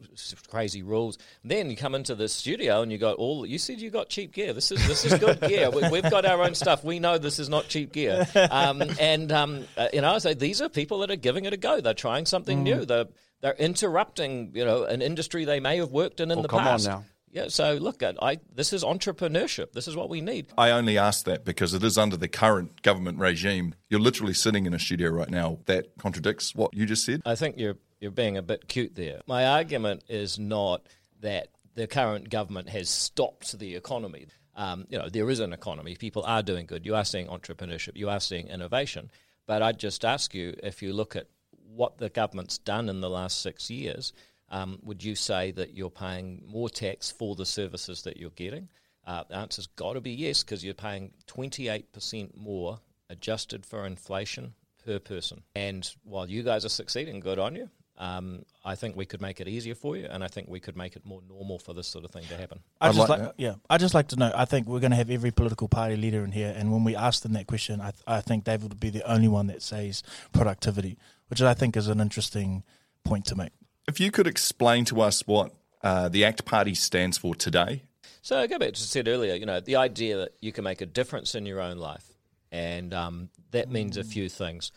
crazy 0.48 0.84
rules. 0.84 1.18
then 1.44 1.72
you 1.72 1.76
come 1.76 1.96
into 1.96 2.14
the 2.14 2.30
studio 2.30 2.84
and 2.84 2.92
you 2.92 3.00
got 3.00 3.16
all. 3.16 3.48
You 3.48 3.58
said 3.58 3.82
you 3.82 3.90
got 3.90 4.10
cheap 4.10 4.32
gear. 4.32 4.54
This 4.54 4.72
is 4.72 4.88
this 4.88 5.06
is 5.06 5.16
good 5.16 5.42
gear. 5.48 5.72
We, 5.72 5.90
we've 5.90 6.08
got 6.12 6.26
our 6.26 6.44
own 6.44 6.54
stuff. 6.54 6.84
We 6.84 7.00
know 7.00 7.18
this 7.18 7.40
is 7.40 7.50
not 7.50 7.68
cheap 7.68 7.94
gear. 7.94 8.28
Um, 8.52 8.82
and 9.00 9.32
um, 9.32 9.66
uh, 9.78 9.88
you 9.94 10.02
know, 10.02 10.14
I 10.14 10.18
say 10.18 10.34
these 10.34 10.62
are 10.62 10.68
people 10.68 11.00
that 11.00 11.12
are 11.12 11.16
giving 11.16 11.46
it 11.46 11.54
a 11.54 11.58
go. 11.58 11.80
They're 11.80 11.94
trying 11.94 12.11
something 12.26 12.64
new. 12.64 12.86
They're 12.86 13.06
they're 13.42 13.56
interrupting, 13.56 14.52
you 14.54 14.64
know, 14.66 14.84
an 14.84 15.02
industry 15.02 15.46
they 15.46 15.60
may 15.60 15.78
have 15.78 15.92
worked 15.92 16.20
in 16.20 16.30
in 16.32 16.40
Oh, 16.40 16.42
the 16.44 16.48
come 16.48 16.60
on 16.60 16.66
past. 16.66 16.88
now. 16.88 17.04
Yeah, 17.34 17.48
so 17.48 17.76
look 17.76 18.04
at 18.04 18.22
I. 18.22 18.40
This 18.54 18.74
is 18.74 18.84
entrepreneurship. 18.84 19.72
This 19.72 19.88
is 19.88 19.96
what 19.96 20.10
we 20.10 20.20
need. 20.22 20.48
I 20.58 20.72
only 20.72 20.98
ask 20.98 21.26
that 21.26 21.46
because 21.46 21.74
it 21.74 21.84
is 21.84 21.98
under 21.98 22.18
the 22.18 22.28
current 22.28 22.82
government 22.82 23.20
regime. 23.20 23.74
You're 23.90 24.02
literally 24.02 24.34
sitting 24.34 24.66
in 24.66 24.74
a 24.74 24.80
studio 24.80 25.10
right 25.12 25.30
now 25.30 25.60
that 25.66 25.88
contradicts 25.98 26.54
what 26.54 26.74
you 26.74 26.86
just 26.86 27.06
said. 27.06 27.22
I 27.26 27.36
think 27.36 27.58
you're 27.58 27.78
you're 28.02 28.12
being 28.12 28.36
a 28.38 28.42
bit 28.42 28.68
cute 28.68 28.96
there. 28.96 29.22
My 29.28 29.46
argument 29.46 30.04
is 30.10 30.38
not 30.38 30.86
that 31.22 31.48
the 31.76 31.88
current 31.88 32.30
government 32.30 32.68
has 32.70 32.90
stopped 32.90 33.58
the 33.58 33.76
economy. 33.76 34.26
Um, 34.56 34.86
you 34.90 34.98
know, 34.98 35.08
there 35.08 35.30
is 35.30 35.40
an 35.40 35.54
economy. 35.54 35.96
People 35.96 36.24
are 36.26 36.44
doing 36.44 36.66
good. 36.66 36.86
You 36.86 36.96
are 36.96 37.06
seeing 37.06 37.28
entrepreneurship. 37.28 37.96
You 37.96 38.10
are 38.10 38.20
seeing 38.20 38.50
innovation. 38.50 39.10
But 39.48 39.62
I'd 39.62 39.80
just 39.80 40.04
ask 40.04 40.34
you 40.36 40.56
if 40.62 40.82
you 40.82 40.92
look 40.94 41.16
at 41.16 41.28
what 41.76 41.98
the 41.98 42.10
government's 42.10 42.58
done 42.58 42.90
in 42.90 43.02
the 43.02 43.10
last 43.10 43.42
six 43.42 43.70
years, 43.70 44.14
um, 44.50 44.80
would 44.84 45.04
you 45.04 45.16
say 45.16 45.52
that 45.52 45.74
you're 45.76 45.90
paying 45.90 46.44
more 46.46 46.70
tax 46.70 47.10
for 47.12 47.36
the 47.36 47.46
services 47.46 48.02
that 48.04 48.18
you're 48.18 48.30
getting? 48.32 48.68
Uh, 49.08 49.24
the 49.30 49.36
answer's 49.36 49.68
got 49.68 49.94
to 49.94 50.02
be 50.02 50.12
yes, 50.12 50.44
because 50.44 50.64
you're 50.64 50.74
paying 50.74 51.12
28% 51.28 52.36
more 52.38 52.80
adjusted 53.10 53.66
for 53.66 53.86
inflation 53.86 54.54
per 54.86 55.00
person. 55.00 55.42
And 55.56 55.90
while 56.04 56.30
you 56.30 56.44
guys 56.44 56.66
are 56.66 56.70
succeeding, 56.70 57.20
good 57.20 57.40
on 57.40 57.56
you. 57.56 57.70
Um, 57.98 58.46
I 58.66 58.74
think 58.76 58.96
we 58.96 59.06
could 59.06 59.22
make 59.22 59.40
it 59.42 59.48
easier 59.48 59.76
for 59.76 59.96
you, 59.96 60.08
and 60.10 60.24
I 60.24 60.28
think 60.28 60.48
we 60.48 60.60
could 60.60 60.76
make 60.76 60.96
it 60.96 61.06
more 61.06 61.22
normal 61.30 61.60
for 61.60 61.74
this 61.74 61.88
sort 61.88 62.04
of 62.04 62.10
thing 62.10 62.24
to 62.30 62.38
happen. 62.38 62.60
I 62.80 62.88
I'd 62.90 62.96
just 62.96 63.10
like- 63.10 63.20
like, 63.20 63.34
yeah, 63.38 63.56
I 63.70 63.78
just 63.78 63.94
like 63.94 64.08
to 64.10 64.16
know. 64.16 64.32
I 64.34 64.46
think 64.46 64.68
we're 64.68 64.80
going 64.80 64.92
to 64.92 64.98
have 64.98 65.12
every 65.12 65.30
political 65.30 65.68
party 65.68 65.96
leader 65.96 66.24
in 66.24 66.32
here, 66.32 66.52
and 66.56 66.72
when 66.72 66.84
we 66.84 66.96
ask 66.96 67.22
them 67.22 67.34
that 67.34 67.46
question, 67.46 67.80
I, 67.80 67.92
th- 67.92 68.04
I 68.08 68.22
think 68.22 68.44
David 68.44 68.70
would 68.70 68.80
be 68.80 68.90
the 68.90 69.08
only 69.12 69.28
one 69.28 69.48
that 69.48 69.62
says 69.62 70.02
productivity, 70.32 70.98
which 71.32 71.42
I 71.42 71.54
think 71.54 71.78
is 71.78 71.88
an 71.88 72.02
interesting 72.02 72.64
point 73.06 73.26
to 73.28 73.36
make. 73.36 73.54
If 73.88 74.00
you 74.02 74.12
could 74.12 74.28
explain 74.28 74.84
to 74.86 75.00
us 75.00 75.26
what 75.26 75.54
uh, 75.82 76.10
the 76.10 76.26
ACT 76.26 76.44
Party 76.46 76.76
stands 76.76 77.18
for 77.18 77.34
today, 77.34 77.84
So 78.22 78.38
I 78.38 78.48
go 78.48 78.60
back 78.60 78.74
to 78.74 78.74
what 78.74 78.82
I 78.82 78.86
said 78.86 79.08
earlier, 79.08 79.34
you 79.34 79.46
know, 79.46 79.62
the 79.62 79.78
idea 79.78 80.18
that 80.18 80.36
you 80.42 80.52
can 80.52 80.64
make 80.64 80.82
a 80.82 80.86
difference 80.86 81.34
in 81.34 81.46
your 81.46 81.60
own 81.60 81.78
life. 81.78 82.06
And 82.52 82.94
um, 82.94 83.30
that 83.52 83.72
means 83.72 83.98
a 83.98 84.04
few 84.04 84.30
things. 84.30 84.72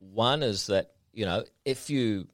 One 0.00 0.42
is 0.42 0.66
that, 0.66 0.90
you 1.12 1.24
know, 1.24 1.44
if 1.64 1.88
you 1.88 2.26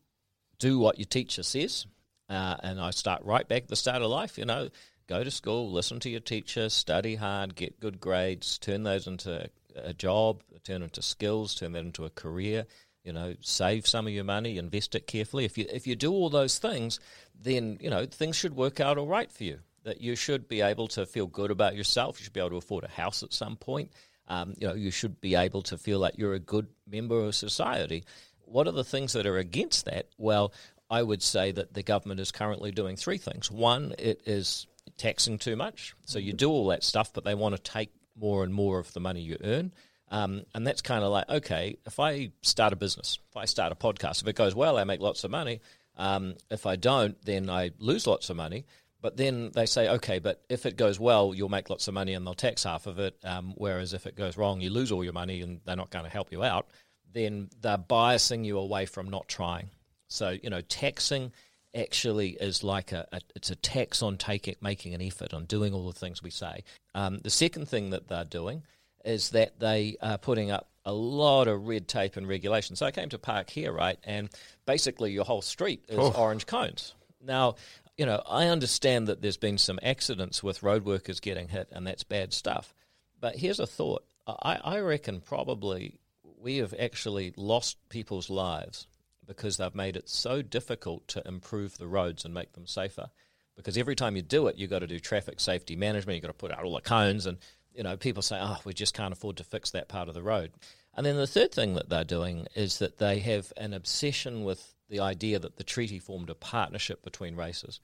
do 0.58 0.78
what 0.78 0.98
your 0.98 1.06
teacher 1.06 1.42
says, 1.42 1.86
uh, 2.28 2.56
and 2.62 2.80
I 2.80 2.90
start 2.90 3.22
right 3.24 3.46
back 3.46 3.64
at 3.64 3.68
the 3.68 3.76
start 3.76 4.02
of 4.02 4.10
life, 4.10 4.38
you 4.38 4.46
know, 4.46 4.70
go 5.06 5.22
to 5.22 5.30
school, 5.30 5.70
listen 5.70 6.00
to 6.00 6.10
your 6.10 6.20
teacher, 6.20 6.68
study 6.70 7.14
hard, 7.14 7.54
get 7.54 7.78
good 7.78 8.00
grades, 8.00 8.58
turn 8.58 8.82
those 8.82 9.06
into 9.06 9.48
a 9.76 9.92
job, 9.92 10.42
turn 10.64 10.82
into 10.82 11.02
skills, 11.02 11.54
turn 11.54 11.72
that 11.72 11.84
into 11.84 12.06
a 12.06 12.10
career, 12.10 12.66
you 13.06 13.12
know, 13.12 13.34
save 13.40 13.86
some 13.86 14.06
of 14.06 14.12
your 14.12 14.24
money, 14.24 14.58
invest 14.58 14.96
it 14.96 15.06
carefully. 15.06 15.44
If 15.44 15.56
you 15.56 15.66
if 15.72 15.86
you 15.86 15.94
do 15.94 16.12
all 16.12 16.28
those 16.28 16.58
things, 16.58 16.98
then, 17.40 17.78
you 17.80 17.88
know, 17.88 18.04
things 18.04 18.36
should 18.36 18.56
work 18.56 18.80
out 18.80 18.98
all 18.98 19.06
right 19.06 19.30
for 19.30 19.44
you. 19.44 19.60
That 19.84 20.00
you 20.00 20.16
should 20.16 20.48
be 20.48 20.60
able 20.60 20.88
to 20.88 21.06
feel 21.06 21.28
good 21.28 21.52
about 21.52 21.76
yourself. 21.76 22.18
You 22.18 22.24
should 22.24 22.32
be 22.32 22.40
able 22.40 22.50
to 22.50 22.56
afford 22.56 22.82
a 22.82 22.88
house 22.88 23.22
at 23.22 23.32
some 23.32 23.56
point. 23.56 23.92
Um, 24.26 24.54
you 24.58 24.66
know, 24.66 24.74
you 24.74 24.90
should 24.90 25.20
be 25.20 25.36
able 25.36 25.62
to 25.62 25.78
feel 25.78 26.00
like 26.00 26.18
you're 26.18 26.34
a 26.34 26.40
good 26.40 26.66
member 26.90 27.20
of 27.20 27.36
society. 27.36 28.02
What 28.40 28.66
are 28.66 28.72
the 28.72 28.82
things 28.82 29.12
that 29.12 29.26
are 29.26 29.38
against 29.38 29.84
that? 29.84 30.08
Well, 30.18 30.52
I 30.90 31.02
would 31.02 31.22
say 31.22 31.52
that 31.52 31.74
the 31.74 31.84
government 31.84 32.18
is 32.18 32.32
currently 32.32 32.72
doing 32.72 32.96
three 32.96 33.18
things. 33.18 33.48
One, 33.48 33.94
it 33.98 34.22
is 34.26 34.66
taxing 34.96 35.38
too 35.38 35.54
much. 35.54 35.94
So 36.06 36.18
you 36.18 36.32
do 36.32 36.50
all 36.50 36.66
that 36.68 36.82
stuff, 36.82 37.12
but 37.12 37.24
they 37.24 37.36
want 37.36 37.54
to 37.54 37.62
take 37.62 37.90
more 38.18 38.42
and 38.42 38.52
more 38.52 38.80
of 38.80 38.92
the 38.92 39.00
money 39.00 39.20
you 39.20 39.36
earn. 39.44 39.72
Um, 40.08 40.44
and 40.54 40.66
that's 40.66 40.82
kind 40.82 41.02
of 41.02 41.10
like, 41.10 41.28
okay, 41.28 41.78
if 41.84 41.98
I 41.98 42.30
start 42.42 42.72
a 42.72 42.76
business, 42.76 43.18
if 43.30 43.36
I 43.36 43.44
start 43.44 43.72
a 43.72 43.76
podcast, 43.76 44.22
if 44.22 44.28
it 44.28 44.36
goes 44.36 44.54
well, 44.54 44.78
I 44.78 44.84
make 44.84 45.00
lots 45.00 45.24
of 45.24 45.30
money. 45.30 45.60
Um, 45.96 46.34
if 46.50 46.66
I 46.66 46.76
don't, 46.76 47.20
then 47.24 47.50
I 47.50 47.70
lose 47.78 48.06
lots 48.06 48.30
of 48.30 48.36
money. 48.36 48.66
But 49.00 49.16
then 49.16 49.50
they 49.54 49.66
say, 49.66 49.88
okay, 49.88 50.18
but 50.18 50.42
if 50.48 50.66
it 50.66 50.76
goes 50.76 50.98
well, 50.98 51.34
you'll 51.34 51.48
make 51.48 51.70
lots 51.70 51.86
of 51.86 51.94
money 51.94 52.14
and 52.14 52.26
they'll 52.26 52.34
tax 52.34 52.64
half 52.64 52.86
of 52.86 52.98
it. 52.98 53.16
Um, 53.24 53.54
whereas 53.56 53.92
if 53.92 54.06
it 54.06 54.16
goes 54.16 54.36
wrong, 54.36 54.60
you 54.60 54.70
lose 54.70 54.90
all 54.90 55.04
your 55.04 55.12
money 55.12 55.42
and 55.42 55.60
they're 55.64 55.76
not 55.76 55.90
going 55.90 56.04
to 56.04 56.10
help 56.10 56.32
you 56.32 56.42
out. 56.42 56.68
Then 57.12 57.50
they're 57.60 57.78
biasing 57.78 58.44
you 58.44 58.58
away 58.58 58.86
from 58.86 59.08
not 59.08 59.28
trying. 59.28 59.70
So 60.08 60.36
you 60.42 60.50
know, 60.50 60.60
taxing 60.60 61.32
actually 61.74 62.30
is 62.30 62.64
like 62.64 62.92
a, 62.92 63.06
a 63.12 63.20
it's 63.34 63.50
a 63.50 63.56
tax 63.56 64.02
on 64.02 64.16
taking 64.16 64.56
making 64.60 64.94
an 64.94 65.02
effort 65.02 65.34
on 65.34 65.44
doing 65.44 65.74
all 65.74 65.86
the 65.86 65.98
things 65.98 66.22
we 66.22 66.30
say. 66.30 66.64
Um, 66.94 67.18
the 67.18 67.30
second 67.30 67.68
thing 67.68 67.90
that 67.90 68.08
they're 68.08 68.24
doing 68.24 68.62
is 69.06 69.30
that 69.30 69.58
they 69.60 69.96
are 70.02 70.18
putting 70.18 70.50
up 70.50 70.68
a 70.84 70.92
lot 70.92 71.48
of 71.48 71.66
red 71.66 71.88
tape 71.88 72.16
and 72.16 72.28
regulation. 72.28 72.76
So 72.76 72.84
I 72.86 72.90
came 72.90 73.08
to 73.08 73.18
park 73.18 73.48
here, 73.50 73.72
right, 73.72 73.98
and 74.04 74.28
basically 74.66 75.12
your 75.12 75.24
whole 75.24 75.42
street 75.42 75.84
is 75.88 75.98
Oh. 75.98 76.12
orange 76.12 76.46
cones. 76.46 76.94
Now, 77.20 77.54
you 77.96 78.04
know, 78.04 78.22
I 78.28 78.48
understand 78.48 79.08
that 79.08 79.22
there's 79.22 79.36
been 79.38 79.58
some 79.58 79.78
accidents 79.82 80.42
with 80.42 80.62
road 80.62 80.84
workers 80.84 81.18
getting 81.20 81.48
hit, 81.48 81.68
and 81.72 81.86
that's 81.86 82.04
bad 82.04 82.32
stuff. 82.34 82.74
But 83.18 83.36
here's 83.36 83.58
a 83.58 83.66
thought: 83.66 84.04
I, 84.28 84.58
I 84.62 84.78
reckon 84.80 85.20
probably 85.20 85.98
we 86.22 86.58
have 86.58 86.74
actually 86.78 87.32
lost 87.36 87.78
people's 87.88 88.28
lives 88.28 88.86
because 89.26 89.56
they've 89.56 89.74
made 89.74 89.96
it 89.96 90.08
so 90.08 90.42
difficult 90.42 91.08
to 91.08 91.26
improve 91.26 91.78
the 91.78 91.88
roads 91.88 92.24
and 92.24 92.32
make 92.34 92.52
them 92.52 92.66
safer. 92.66 93.08
Because 93.56 93.76
every 93.78 93.96
time 93.96 94.14
you 94.14 94.22
do 94.22 94.46
it, 94.46 94.56
you've 94.56 94.70
got 94.70 94.80
to 94.80 94.86
do 94.86 95.00
traffic 95.00 95.40
safety 95.40 95.74
management. 95.74 96.16
You've 96.16 96.22
got 96.22 96.28
to 96.28 96.34
put 96.34 96.52
out 96.52 96.62
all 96.64 96.74
the 96.74 96.80
cones, 96.82 97.24
and 97.26 97.38
you 97.76 97.82
know 97.82 97.96
people 97.96 98.22
say, 98.22 98.38
"Oh, 98.40 98.58
we 98.64 98.72
just 98.72 98.94
can't 98.94 99.12
afford 99.12 99.36
to 99.36 99.44
fix 99.44 99.70
that 99.70 99.88
part 99.88 100.08
of 100.08 100.14
the 100.14 100.22
road." 100.22 100.52
And 100.94 101.04
then 101.04 101.16
the 101.16 101.26
third 101.26 101.52
thing 101.52 101.74
that 101.74 101.90
they're 101.90 102.04
doing 102.04 102.46
is 102.54 102.78
that 102.78 102.98
they 102.98 103.18
have 103.20 103.52
an 103.56 103.74
obsession 103.74 104.44
with 104.44 104.74
the 104.88 105.00
idea 105.00 105.38
that 105.38 105.56
the 105.56 105.64
treaty 105.64 105.98
formed 105.98 106.30
a 106.30 106.34
partnership 106.34 107.02
between 107.02 107.36
races. 107.36 107.80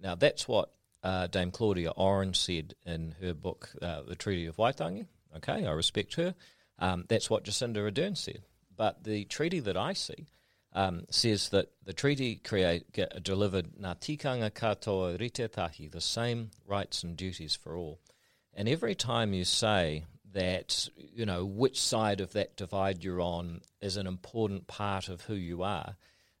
Now, 0.00 0.16
that's 0.16 0.48
what 0.48 0.72
uh, 1.02 1.28
Dame 1.28 1.52
Claudia 1.52 1.90
Orange 1.90 2.36
said 2.36 2.74
in 2.84 3.14
her 3.20 3.34
book, 3.34 3.70
uh, 3.80 4.02
The 4.02 4.16
Treaty 4.16 4.46
of 4.46 4.56
Waitangi. 4.56 5.06
Okay, 5.36 5.64
I 5.64 5.70
respect 5.70 6.14
her. 6.14 6.34
Um, 6.78 7.04
that's 7.08 7.30
what 7.30 7.44
Jacinda 7.44 7.76
Ardern 7.76 8.16
said. 8.16 8.42
But 8.76 9.04
the 9.04 9.24
treaty 9.24 9.60
that 9.60 9.76
I 9.76 9.92
see 9.92 10.26
um, 10.72 11.04
says 11.08 11.50
that 11.50 11.70
the 11.84 11.92
treaty 11.92 12.36
create, 12.36 12.92
get, 12.92 13.22
delivered 13.22 13.76
ngā 13.80 13.98
tikanga 13.98 14.50
katoa 14.50 15.18
rite 15.18 15.50
tahi, 15.52 15.88
the 15.88 16.00
same 16.00 16.50
rights 16.66 17.02
and 17.02 17.16
duties 17.16 17.54
for 17.54 17.76
all. 17.76 18.00
And 18.56 18.68
every 18.70 18.94
time 18.94 19.34
you 19.34 19.44
say 19.44 20.04
that, 20.32 20.88
you 21.14 21.26
know, 21.26 21.44
which 21.44 21.80
side 21.80 22.20
of 22.22 22.32
that 22.32 22.56
divide 22.56 23.04
you're 23.04 23.20
on 23.20 23.60
is 23.82 23.98
an 23.98 24.06
important 24.06 24.66
part 24.66 25.08
of 25.08 25.20
who 25.20 25.34
you 25.34 25.62
are, 25.62 25.94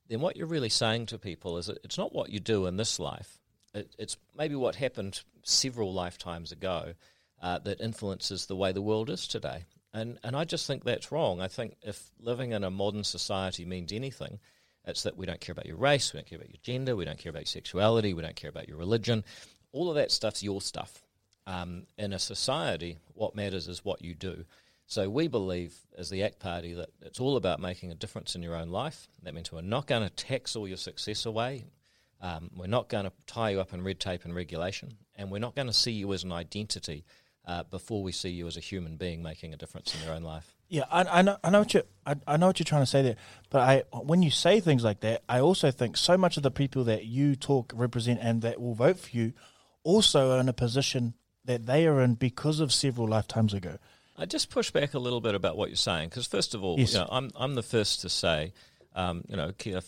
then 0.08 0.20
what 0.20 0.36
you're 0.36 0.46
really 0.46 0.70
saying 0.70 1.06
to 1.06 1.18
people 1.18 1.58
is 1.58 1.68
it's 1.68 1.98
not 1.98 2.14
what 2.14 2.30
you 2.30 2.40
do 2.40 2.66
in 2.66 2.78
this 2.78 2.98
life. 2.98 3.38
It, 3.74 3.94
it's 3.98 4.16
maybe 4.36 4.54
what 4.54 4.76
happened 4.76 5.20
several 5.42 5.92
lifetimes 5.92 6.52
ago 6.52 6.94
uh, 7.42 7.58
that 7.60 7.82
influences 7.82 8.46
the 8.46 8.56
way 8.56 8.72
the 8.72 8.82
world 8.82 9.10
is 9.10 9.28
today. 9.28 9.64
And, 9.92 10.18
and 10.24 10.34
I 10.34 10.44
just 10.44 10.66
think 10.66 10.84
that's 10.84 11.12
wrong. 11.12 11.40
I 11.40 11.48
think 11.48 11.76
if 11.82 12.10
living 12.18 12.52
in 12.52 12.64
a 12.64 12.70
modern 12.70 13.04
society 13.04 13.66
means 13.66 13.92
anything, 13.92 14.38
it's 14.86 15.02
that 15.02 15.16
we 15.16 15.26
don't 15.26 15.40
care 15.40 15.52
about 15.52 15.66
your 15.66 15.76
race, 15.76 16.12
we 16.12 16.18
don't 16.18 16.26
care 16.26 16.38
about 16.38 16.50
your 16.50 16.60
gender, 16.62 16.96
we 16.96 17.04
don't 17.04 17.18
care 17.18 17.30
about 17.30 17.42
your 17.42 17.46
sexuality, 17.46 18.14
we 18.14 18.22
don't 18.22 18.36
care 18.36 18.50
about 18.50 18.68
your 18.68 18.78
religion. 18.78 19.24
All 19.72 19.90
of 19.90 19.96
that 19.96 20.12
stuff's 20.12 20.42
your 20.42 20.60
stuff. 20.60 21.05
Um, 21.46 21.86
in 21.96 22.12
a 22.12 22.18
society, 22.18 22.98
what 23.14 23.36
matters 23.36 23.68
is 23.68 23.84
what 23.84 24.02
you 24.02 24.14
do. 24.14 24.44
So 24.86 25.10
we 25.10 25.26
believe, 25.26 25.74
as 25.98 26.10
the 26.10 26.22
ACT 26.22 26.38
Party, 26.38 26.74
that 26.74 26.90
it's 27.02 27.20
all 27.20 27.36
about 27.36 27.60
making 27.60 27.90
a 27.90 27.94
difference 27.94 28.34
in 28.34 28.42
your 28.42 28.54
own 28.54 28.68
life. 28.68 29.08
That 29.22 29.34
means 29.34 29.50
we're 29.50 29.60
not 29.60 29.86
going 29.86 30.02
to 30.02 30.10
tax 30.10 30.54
all 30.54 30.68
your 30.68 30.76
success 30.76 31.26
away. 31.26 31.66
Um, 32.20 32.50
we're 32.56 32.66
not 32.66 32.88
going 32.88 33.04
to 33.04 33.12
tie 33.26 33.50
you 33.50 33.60
up 33.60 33.74
in 33.74 33.82
red 33.82 34.00
tape 34.00 34.24
and 34.24 34.34
regulation, 34.34 34.96
and 35.16 35.30
we're 35.30 35.38
not 35.38 35.54
going 35.54 35.66
to 35.66 35.72
see 35.72 35.92
you 35.92 36.12
as 36.12 36.24
an 36.24 36.32
identity 36.32 37.04
uh, 37.46 37.64
before 37.64 38.02
we 38.02 38.12
see 38.12 38.30
you 38.30 38.46
as 38.46 38.56
a 38.56 38.60
human 38.60 38.96
being 38.96 39.22
making 39.22 39.52
a 39.52 39.56
difference 39.56 39.94
in 39.94 40.04
your 40.04 40.14
own 40.14 40.22
life. 40.22 40.56
Yeah, 40.68 40.84
I, 40.90 41.04
I 41.04 41.22
know. 41.22 41.36
I 41.44 41.50
know 41.50 41.60
what 41.60 41.74
you. 41.74 41.82
I, 42.04 42.16
I 42.26 42.36
know 42.36 42.46
what 42.46 42.58
you're 42.58 42.64
trying 42.64 42.82
to 42.82 42.86
say 42.86 43.02
there. 43.02 43.16
But 43.50 43.60
I, 43.60 43.82
when 43.92 44.22
you 44.22 44.30
say 44.30 44.60
things 44.60 44.82
like 44.82 45.00
that, 45.00 45.22
I 45.28 45.40
also 45.40 45.70
think 45.70 45.96
so 45.96 46.16
much 46.16 46.36
of 46.36 46.42
the 46.42 46.50
people 46.50 46.84
that 46.84 47.04
you 47.04 47.36
talk 47.36 47.72
represent 47.74 48.20
and 48.22 48.42
that 48.42 48.60
will 48.60 48.74
vote 48.74 48.98
for 48.98 49.16
you, 49.16 49.32
also 49.84 50.32
are 50.32 50.40
in 50.40 50.48
a 50.48 50.52
position 50.52 51.14
that 51.46 51.66
they 51.66 51.86
are 51.86 52.00
in 52.00 52.14
because 52.14 52.60
of 52.60 52.72
several 52.72 53.08
lifetimes 53.08 53.54
ago. 53.54 53.78
I 54.16 54.24
just 54.26 54.50
push 54.50 54.70
back 54.70 54.94
a 54.94 54.98
little 54.98 55.20
bit 55.20 55.34
about 55.34 55.56
what 55.56 55.68
you're 55.68 55.76
saying 55.76 56.08
because 56.08 56.26
first 56.26 56.54
of 56.54 56.64
all, 56.64 56.78
Yes. 56.78 56.92
you 56.94 57.00
know, 57.00 57.08
I'm 57.10 57.30
I'm 57.36 57.54
the 57.54 57.62
first 57.62 58.00
to 58.02 58.08
say, 58.08 58.52
um, 58.94 59.24
you 59.28 59.36
know, 59.36 59.52
kia, 59.52 59.80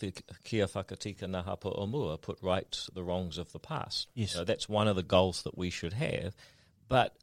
kia 0.43 0.67
whakatika 0.67 1.23
naha 1.23 1.59
po 1.59 1.71
omua, 1.71 2.21
put 2.21 2.37
right 2.41 2.77
the 2.93 3.03
wrongs 3.03 3.37
of 3.37 3.51
the 3.53 3.59
past. 3.59 4.07
Yes. 4.13 4.33
So 4.33 4.43
that's 4.43 4.69
one 4.69 4.87
of 4.87 4.95
the 4.95 5.03
goals 5.03 5.43
that 5.43 5.57
we 5.57 5.69
should 5.69 5.93
have, 5.93 6.35
but 6.87 7.15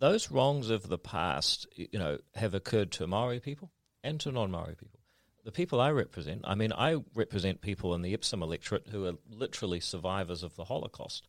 those 0.00 0.30
wrongs 0.30 0.70
of 0.70 0.88
the 0.88 0.98
past, 0.98 1.66
you 1.76 1.98
know, 1.98 2.18
have 2.34 2.54
occurred 2.54 2.90
to 2.92 3.06
Maori 3.06 3.40
people 3.40 3.70
and 4.02 4.18
to 4.20 4.32
non-Maori 4.32 4.74
people. 4.74 4.98
The 5.44 5.52
people 5.52 5.80
I 5.80 5.90
represent, 5.90 6.42
I 6.44 6.54
mean, 6.54 6.72
I 6.72 6.96
represent 7.14 7.60
people 7.62 7.94
in 7.94 8.02
the 8.02 8.12
Epsom 8.14 8.42
electorate 8.42 8.88
who 8.88 9.06
are 9.06 9.14
literally 9.30 9.80
survivors 9.80 10.42
of 10.42 10.56
the 10.56 10.64
Holocaust 10.64 11.26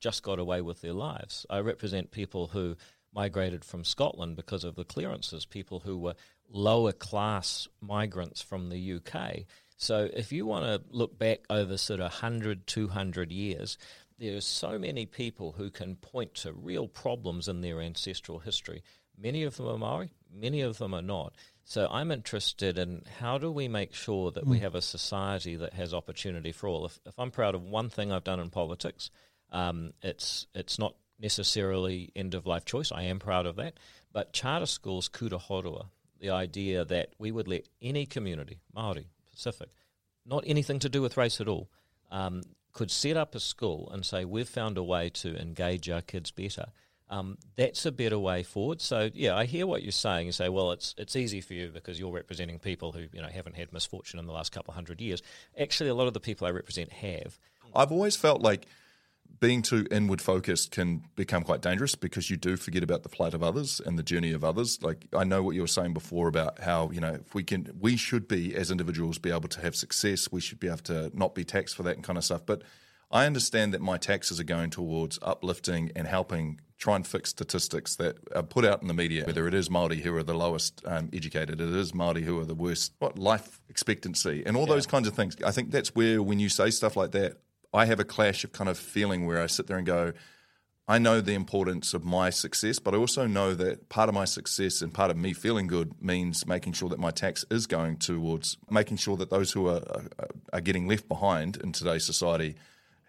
just 0.00 0.22
got 0.22 0.38
away 0.38 0.60
with 0.60 0.80
their 0.80 0.92
lives. 0.92 1.46
I 1.50 1.58
represent 1.60 2.10
people 2.10 2.48
who 2.48 2.76
migrated 3.12 3.64
from 3.64 3.84
Scotland 3.84 4.36
because 4.36 4.64
of 4.64 4.74
the 4.74 4.84
clearances, 4.84 5.46
people 5.46 5.80
who 5.80 5.96
were 5.98 6.14
lower 6.50 6.92
class 6.92 7.66
migrants 7.80 8.42
from 8.42 8.68
the 8.68 8.92
UK. 8.94 9.44
So 9.78 10.08
if 10.14 10.32
you 10.32 10.46
want 10.46 10.64
to 10.64 10.82
look 10.90 11.18
back 11.18 11.40
over 11.50 11.76
sort 11.76 12.00
of 12.00 12.12
100, 12.12 12.66
200 12.66 13.32
years, 13.32 13.78
there 14.18 14.36
are 14.36 14.40
so 14.42 14.78
many 14.78 15.06
people 15.06 15.52
who 15.52 15.70
can 15.70 15.96
point 15.96 16.34
to 16.36 16.52
real 16.52 16.88
problems 16.88 17.48
in 17.48 17.60
their 17.60 17.80
ancestral 17.80 18.38
history. 18.38 18.82
Many 19.18 19.42
of 19.44 19.56
them 19.56 19.66
are 19.68 19.78
Maori, 19.78 20.12
many 20.32 20.60
of 20.60 20.78
them 20.78 20.94
are 20.94 21.02
not. 21.02 21.34
So 21.64 21.88
I'm 21.90 22.10
interested 22.12 22.78
in 22.78 23.02
how 23.18 23.38
do 23.38 23.50
we 23.50 23.66
make 23.66 23.92
sure 23.94 24.30
that 24.30 24.46
we 24.46 24.58
Mm. 24.58 24.62
have 24.62 24.74
a 24.74 24.82
society 24.82 25.56
that 25.56 25.72
has 25.74 25.92
opportunity 25.92 26.52
for 26.52 26.68
all. 26.68 26.86
If, 26.86 27.00
if 27.06 27.18
I'm 27.18 27.30
proud 27.30 27.54
of 27.54 27.62
one 27.62 27.88
thing 27.88 28.12
I've 28.12 28.24
done 28.24 28.40
in 28.40 28.50
politics, 28.50 29.10
um, 29.52 29.92
it's 30.02 30.46
it's 30.54 30.78
not 30.78 30.94
necessarily 31.20 32.10
end 32.14 32.34
of 32.34 32.46
life 32.46 32.64
choice. 32.64 32.92
I 32.92 33.04
am 33.04 33.18
proud 33.18 33.46
of 33.46 33.56
that, 33.56 33.74
but 34.12 34.32
charter 34.32 34.66
schools 34.66 35.08
kura 35.08 35.38
hourua. 35.38 35.86
the 36.20 36.30
idea 36.30 36.84
that 36.84 37.10
we 37.18 37.30
would 37.30 37.48
let 37.48 37.68
any 37.82 38.06
community, 38.06 38.58
Maori, 38.74 39.08
Pacific, 39.32 39.68
not 40.24 40.44
anything 40.46 40.78
to 40.80 40.88
do 40.88 41.02
with 41.02 41.16
race 41.16 41.40
at 41.40 41.48
all, 41.48 41.68
um, 42.10 42.42
could 42.72 42.90
set 42.90 43.16
up 43.16 43.34
a 43.34 43.40
school 43.40 43.88
and 43.92 44.04
say 44.04 44.24
we've 44.24 44.48
found 44.48 44.76
a 44.76 44.82
way 44.82 45.08
to 45.08 45.36
engage 45.40 45.88
our 45.88 46.02
kids 46.02 46.30
better. 46.30 46.66
Um, 47.08 47.38
that's 47.54 47.86
a 47.86 47.92
better 47.92 48.18
way 48.18 48.42
forward. 48.42 48.80
So 48.80 49.10
yeah, 49.14 49.36
I 49.36 49.44
hear 49.44 49.66
what 49.66 49.82
you're 49.82 49.92
saying. 49.92 50.26
You 50.26 50.32
say, 50.32 50.48
well, 50.48 50.72
it's 50.72 50.94
it's 50.98 51.14
easy 51.14 51.40
for 51.40 51.54
you 51.54 51.70
because 51.72 52.00
you're 52.00 52.10
representing 52.12 52.58
people 52.58 52.92
who 52.92 53.06
you 53.12 53.22
know 53.22 53.28
haven't 53.28 53.56
had 53.56 53.72
misfortune 53.72 54.18
in 54.18 54.26
the 54.26 54.32
last 54.32 54.50
couple 54.50 54.72
of 54.72 54.74
hundred 54.74 55.00
years. 55.00 55.22
Actually, 55.58 55.90
a 55.90 55.94
lot 55.94 56.08
of 56.08 56.14
the 56.14 56.20
people 56.20 56.46
I 56.46 56.50
represent 56.50 56.92
have. 56.92 57.38
I've 57.74 57.92
always 57.92 58.16
felt 58.16 58.40
like 58.40 58.66
being 59.40 59.62
too 59.62 59.86
inward 59.90 60.20
focused 60.20 60.70
can 60.70 61.04
become 61.14 61.42
quite 61.42 61.60
dangerous 61.60 61.94
because 61.94 62.30
you 62.30 62.36
do 62.36 62.56
forget 62.56 62.82
about 62.82 63.02
the 63.02 63.08
plight 63.08 63.34
of 63.34 63.42
others 63.42 63.80
and 63.84 63.98
the 63.98 64.02
journey 64.02 64.32
of 64.32 64.44
others. 64.44 64.82
Like 64.82 65.06
I 65.12 65.24
know 65.24 65.42
what 65.42 65.54
you 65.54 65.60
were 65.60 65.66
saying 65.66 65.94
before 65.94 66.28
about 66.28 66.60
how 66.60 66.90
you 66.90 67.00
know 67.00 67.14
if 67.14 67.34
we 67.34 67.44
can, 67.44 67.70
we 67.78 67.96
should 67.96 68.28
be 68.28 68.54
as 68.54 68.70
individuals 68.70 69.18
be 69.18 69.30
able 69.30 69.48
to 69.48 69.60
have 69.60 69.76
success. 69.76 70.30
We 70.30 70.40
should 70.40 70.60
be 70.60 70.68
able 70.68 70.78
to 70.78 71.10
not 71.14 71.34
be 71.34 71.44
taxed 71.44 71.76
for 71.76 71.82
that 71.84 71.96
and 71.96 72.04
kind 72.04 72.18
of 72.18 72.24
stuff. 72.24 72.46
But 72.46 72.62
I 73.10 73.26
understand 73.26 73.72
that 73.74 73.80
my 73.80 73.98
taxes 73.98 74.40
are 74.40 74.44
going 74.44 74.70
towards 74.70 75.18
uplifting 75.22 75.92
and 75.94 76.06
helping 76.06 76.60
try 76.78 76.96
and 76.96 77.06
fix 77.06 77.30
statistics 77.30 77.96
that 77.96 78.16
are 78.34 78.42
put 78.42 78.64
out 78.64 78.82
in 78.82 78.88
the 78.88 78.94
media. 78.94 79.24
Whether 79.24 79.46
it 79.48 79.54
is 79.54 79.70
Maori 79.70 80.00
who 80.00 80.14
are 80.16 80.22
the 80.22 80.34
lowest 80.34 80.82
um, 80.84 81.08
educated, 81.12 81.60
it 81.60 81.74
is 81.74 81.94
Maori 81.94 82.22
who 82.22 82.38
are 82.40 82.44
the 82.44 82.54
worst. 82.54 82.92
What 82.98 83.18
life 83.18 83.60
expectancy 83.68 84.42
and 84.44 84.56
all 84.56 84.66
those 84.66 84.86
kinds 84.86 85.08
of 85.08 85.14
things. 85.14 85.36
I 85.44 85.52
think 85.52 85.70
that's 85.70 85.94
where 85.94 86.22
when 86.22 86.38
you 86.40 86.48
say 86.48 86.70
stuff 86.70 86.96
like 86.96 87.12
that, 87.12 87.38
I 87.72 87.86
have 87.86 88.00
a 88.00 88.04
clash 88.04 88.44
of 88.44 88.52
kind 88.52 88.68
of 88.70 88.78
feeling 88.78 89.26
where 89.26 89.42
I 89.42 89.46
sit 89.46 89.66
there 89.66 89.76
and 89.76 89.86
go, 89.86 90.12
I 90.88 90.98
know 90.98 91.20
the 91.20 91.34
importance 91.34 91.94
of 91.94 92.04
my 92.04 92.30
success, 92.30 92.78
but 92.78 92.94
I 92.94 92.96
also 92.96 93.26
know 93.26 93.54
that 93.54 93.88
part 93.88 94.08
of 94.08 94.14
my 94.14 94.24
success 94.24 94.82
and 94.82 94.94
part 94.94 95.10
of 95.10 95.16
me 95.16 95.32
feeling 95.32 95.66
good 95.66 96.00
means 96.00 96.46
making 96.46 96.74
sure 96.74 96.88
that 96.90 97.00
my 97.00 97.10
tax 97.10 97.44
is 97.50 97.66
going 97.66 97.96
towards 97.96 98.56
making 98.70 98.98
sure 98.98 99.16
that 99.16 99.30
those 99.30 99.50
who 99.50 99.68
are, 99.68 99.82
are, 100.52 100.60
getting 100.60 100.86
left 100.86 101.08
behind 101.08 101.56
in 101.56 101.72
today's 101.72 102.04
society 102.04 102.54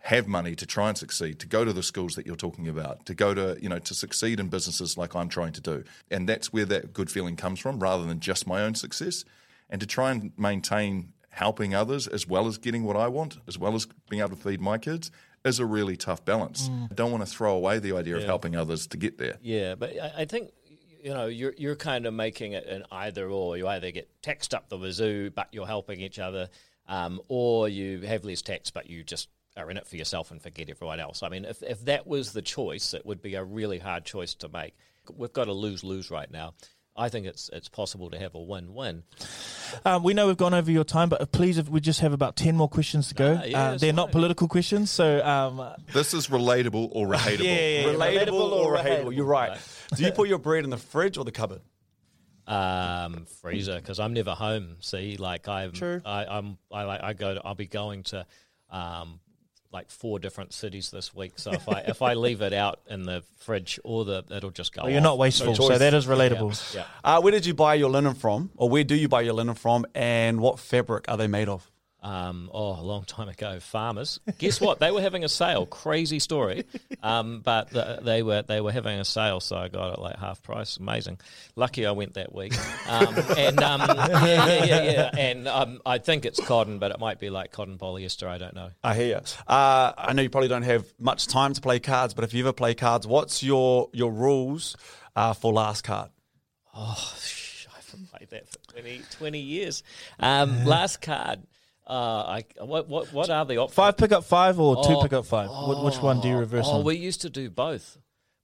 have 0.01 0.28
money 0.28 0.55
to 0.55 0.66
try 0.66 0.89
and 0.89 0.97
succeed, 0.97 1.38
to 1.39 1.47
go 1.47 1.66
to 1.66 1.74
the 1.74 1.84
schools 1.84 2.16
that 2.16 2.26
you're 2.26 2.36
talking 2.36 2.68
about, 2.68 3.05
to 3.05 3.14
go 3.14 3.36
to, 3.36 3.58
you 3.62 3.70
know, 3.70 3.80
to 3.80 3.93
succeed 3.93 4.39
in 4.39 4.47
businesses 4.47 4.97
like 4.97 5.16
I'm 5.16 5.30
trying 5.30 5.51
to 5.51 5.62
do. 5.62 5.84
And 6.10 6.28
that's 6.28 6.51
where 6.51 6.66
that 6.66 6.93
good 6.93 7.12
feeling 7.12 7.36
comes 7.36 7.60
from 7.60 7.80
rather 7.80 8.05
than 8.05 8.20
just 8.20 8.47
my 8.47 8.62
own 8.62 8.74
success. 8.74 9.24
And 9.70 9.82
to 9.82 9.88
try 9.88 10.12
and 10.12 10.32
maintain 10.38 11.14
helping 11.38 11.75
others 11.75 12.07
as 12.07 12.27
well 12.27 12.47
as 12.47 12.57
getting 12.57 12.83
what 12.83 12.97
I 12.97 13.07
want, 13.07 13.38
as 13.47 13.57
well 13.57 13.75
as 13.75 13.88
being 14.09 14.21
able 14.21 14.35
to 14.35 14.35
feed 14.35 14.59
my 14.59 14.77
kids, 14.77 15.11
is 15.45 15.59
a 15.59 15.65
really 15.65 15.95
tough 15.95 16.25
balance. 16.25 16.69
I 16.91 16.93
don't 16.95 17.11
want 17.11 17.25
to 17.25 17.31
throw 17.31 17.55
away 17.55 17.79
the 17.79 17.93
idea 17.95 18.17
of 18.17 18.23
helping 18.23 18.55
others 18.55 18.88
to 18.88 18.97
get 18.97 19.17
there. 19.17 19.38
Yeah, 19.41 19.75
but 19.75 19.91
I, 20.01 20.21
I 20.21 20.25
think 20.25 20.51
you 21.03 21.13
know 21.13 21.27
you're 21.27 21.53
you're 21.57 21.75
kind 21.75 22.05
of 22.05 22.13
making 22.13 22.53
it 22.53 22.65
an 22.65 22.83
either 22.91 23.29
or. 23.29 23.55
You 23.55 23.67
either 23.67 23.91
get 23.91 24.09
taxed 24.21 24.53
up 24.53 24.69
the 24.69 24.77
wazoo, 24.77 25.29
but 25.29 25.47
you're 25.51 25.67
helping 25.67 26.01
each 26.01 26.19
other, 26.19 26.49
um, 26.88 27.21
or 27.27 27.69
you 27.69 28.01
have 28.01 28.25
less 28.25 28.41
tax, 28.41 28.71
but 28.71 28.89
you 28.89 29.03
just 29.03 29.29
are 29.55 29.69
in 29.71 29.77
it 29.77 29.88
for 29.88 29.95
yourself 29.95 30.31
and 30.31 30.41
forget 30.41 30.69
everyone 30.69 30.99
else. 30.99 31.21
I 31.21 31.29
mean, 31.29 31.45
if 31.45 31.61
if 31.61 31.85
that 31.85 32.07
was 32.07 32.33
the 32.33 32.41
choice, 32.41 32.93
it 32.93 33.05
would 33.05 33.21
be 33.21 33.35
a 33.35 33.43
really 33.43 33.79
hard 33.79 34.05
choice 34.05 34.33
to 34.35 34.49
make. 34.49 34.75
We've 35.15 35.31
got 35.31 35.47
a 35.47 35.53
lose 35.53 35.83
lose 35.83 36.09
right 36.11 36.29
now. 36.29 36.55
I 36.97 37.09
think 37.09 37.27
it's 37.27 37.49
it's 37.53 37.69
possible 37.69 38.09
to 38.09 38.17
have 38.17 38.33
a 38.35 38.41
win 38.41 38.73
win. 38.73 39.03
Um, 39.85 40.03
we 40.03 40.13
know 40.13 40.27
we've 40.27 40.37
gone 40.37 40.53
over 40.53 40.71
your 40.71 40.83
time, 40.83 41.09
but 41.09 41.31
please, 41.31 41.57
if 41.57 41.69
we 41.69 41.79
just 41.79 41.99
have 41.99 42.13
about 42.13 42.35
10 42.35 42.55
more 42.55 42.69
questions 42.69 43.09
to 43.09 43.15
go. 43.15 43.37
Ah, 43.39 43.43
yeah, 43.45 43.63
uh, 43.63 43.77
they're 43.77 43.93
not 43.93 44.11
political 44.11 44.47
questions, 44.47 44.89
so 44.89 45.23
um, 45.25 45.61
This 45.93 46.13
is 46.13 46.27
relatable 46.27 46.89
or 46.93 47.07
hateable. 47.09 47.39
yeah, 47.43 47.53
yeah, 47.53 47.87
yeah. 47.87 47.93
Relatable, 47.93 48.33
or 48.33 48.75
or 48.75 48.77
hateable? 48.77 49.15
You're 49.15 49.25
right. 49.25 49.57
Do 49.95 50.03
you 50.03 50.11
put 50.11 50.27
your 50.27 50.39
bread 50.39 50.63
in 50.63 50.69
the 50.69 50.77
fridge 50.77 51.17
or 51.17 51.25
the 51.25 51.31
cupboard? 51.31 51.61
um, 52.47 53.25
freezer 53.41 53.75
because 53.75 53.99
I'm 53.99 54.13
never 54.13 54.31
home. 54.31 54.77
See, 54.79 55.17
like 55.17 55.47
I'm, 55.47 55.73
True. 55.73 56.01
I, 56.05 56.25
I'm, 56.25 56.57
I 56.71 56.83
like, 56.83 57.03
I 57.03 57.13
go, 57.13 57.35
to, 57.35 57.41
I'll 57.43 57.55
be 57.55 57.67
going 57.67 58.03
to, 58.03 58.25
um, 58.69 59.19
like 59.72 59.89
four 59.89 60.20
different 60.20 60.53
cities 60.53 60.91
this 60.91 61.13
week. 61.13 61.34
So 61.36 61.51
if 61.51 61.68
I 61.68 61.80
if 61.82 62.01
I 62.01 62.13
leave 62.13 62.41
it 62.41 62.53
out 62.53 62.80
in 62.89 63.03
the 63.03 63.24
fridge 63.36 63.80
or 63.84 64.05
the, 64.05 64.24
it'll 64.30 64.51
just 64.51 64.74
go. 64.74 64.84
Well, 64.84 64.91
you're 64.91 64.99
off. 64.99 65.03
not 65.03 65.18
wasteful, 65.18 65.55
so 65.55 65.78
that 65.78 65.93
is 65.93 66.05
relatable. 66.05 66.76
Yeah. 66.76 66.86
Uh, 67.03 67.22
where 67.22 67.32
did 67.32 67.45
you 67.45 67.53
buy 67.53 67.76
your 67.76 67.89
linen 67.89 68.13
from, 68.13 68.51
or 68.55 68.70
where 68.70 68.84
do 68.84 68.95
you 68.95 69.07
buy 69.07 69.22
your 69.22 69.34
linen 69.34 69.55
from, 69.55 69.86
and 69.93 70.39
what 70.39 70.59
fabric 70.59 71.05
are 71.07 71.18
they 71.18 71.28
made 71.28 71.49
of? 71.49 71.70
Um, 72.03 72.51
oh, 72.53 72.79
a 72.79 72.83
long 72.83 73.05
time 73.05 73.27
ago, 73.27 73.59
farmers. 73.59 74.19
Guess 74.37 74.61
what? 74.61 74.79
They 74.79 74.91
were 74.91 75.01
having 75.01 75.23
a 75.23 75.29
sale. 75.29 75.65
Crazy 75.65 76.19
story, 76.19 76.65
um, 77.01 77.41
but 77.43 77.71
the, 77.71 77.99
they 78.03 78.21
were 78.21 78.43
they 78.43 78.61
were 78.61 78.71
having 78.71 78.99
a 78.99 79.05
sale, 79.05 79.39
so 79.39 79.57
I 79.57 79.67
got 79.67 79.93
it 79.93 79.99
like 79.99 80.17
half 80.17 80.43
price. 80.43 80.77
Amazing. 80.77 81.19
Lucky 81.55 81.85
I 81.87 81.91
went 81.91 82.13
that 82.13 82.33
week. 82.33 82.53
Um, 82.87 83.15
and 83.35 83.61
um, 83.61 83.81
yeah, 83.87 84.63
yeah, 84.63 84.83
yeah. 84.83 85.09
And 85.17 85.47
um, 85.47 85.81
I 85.85 85.97
think 85.97 86.25
it's 86.25 86.39
cotton, 86.39 86.77
but 86.77 86.91
it 86.91 86.99
might 86.99 87.19
be 87.19 87.31
like 87.31 87.51
cotton 87.51 87.77
polyester. 87.77 88.27
I 88.27 88.37
don't 88.37 88.55
know. 88.55 88.69
I 88.83 88.93
hear 88.93 89.07
you. 89.07 89.21
Uh, 89.47 89.93
I 89.97 90.13
know 90.13 90.21
you 90.21 90.29
probably 90.29 90.49
don't 90.49 90.63
have 90.63 90.85
much 90.99 91.25
time 91.27 91.53
to 91.53 91.61
play 91.61 91.79
cards, 91.79 92.13
but 92.13 92.23
if 92.23 92.33
you 92.33 92.43
ever 92.43 92.53
play 92.53 92.75
cards, 92.75 93.07
what's 93.07 93.41
your 93.41 93.89
your 93.91 94.11
rules 94.11 94.77
uh, 95.15 95.33
for 95.33 95.51
last 95.51 95.83
card? 95.83 96.11
Oh, 96.75 97.13
I 97.73 97.75
haven't 97.85 98.11
played 98.11 98.29
that 98.29 98.47
for 98.49 98.59
20, 98.73 99.01
20 99.11 99.39
years. 99.39 99.83
Um, 100.19 100.63
last 100.65 101.01
card. 101.01 101.39
Uh, 101.89 102.39
I, 102.59 102.63
what, 102.65 102.89
what, 102.89 103.13
what 103.13 103.29
are 103.29 103.45
the 103.45 103.57
options? 103.59 103.75
Five 103.75 103.95
pick 103.95 104.11
up 104.11 104.25
five 104.25 104.59
or 104.59 104.75
two 104.83 104.93
Oh, 104.97 105.01
pick 105.03 105.13
up 105.13 105.25
five? 105.25 105.49
Wh- 105.49 105.85
Which 105.85 105.97
one 106.01 106.19
do 106.19 106.27
you 106.27 106.38
reverse 106.38 106.65
Oh, 106.67 106.79
on? 106.79 106.83
we 106.83 106.95
used 106.97 107.21
to 107.21 107.29
do 107.29 107.49
both, 107.49 107.97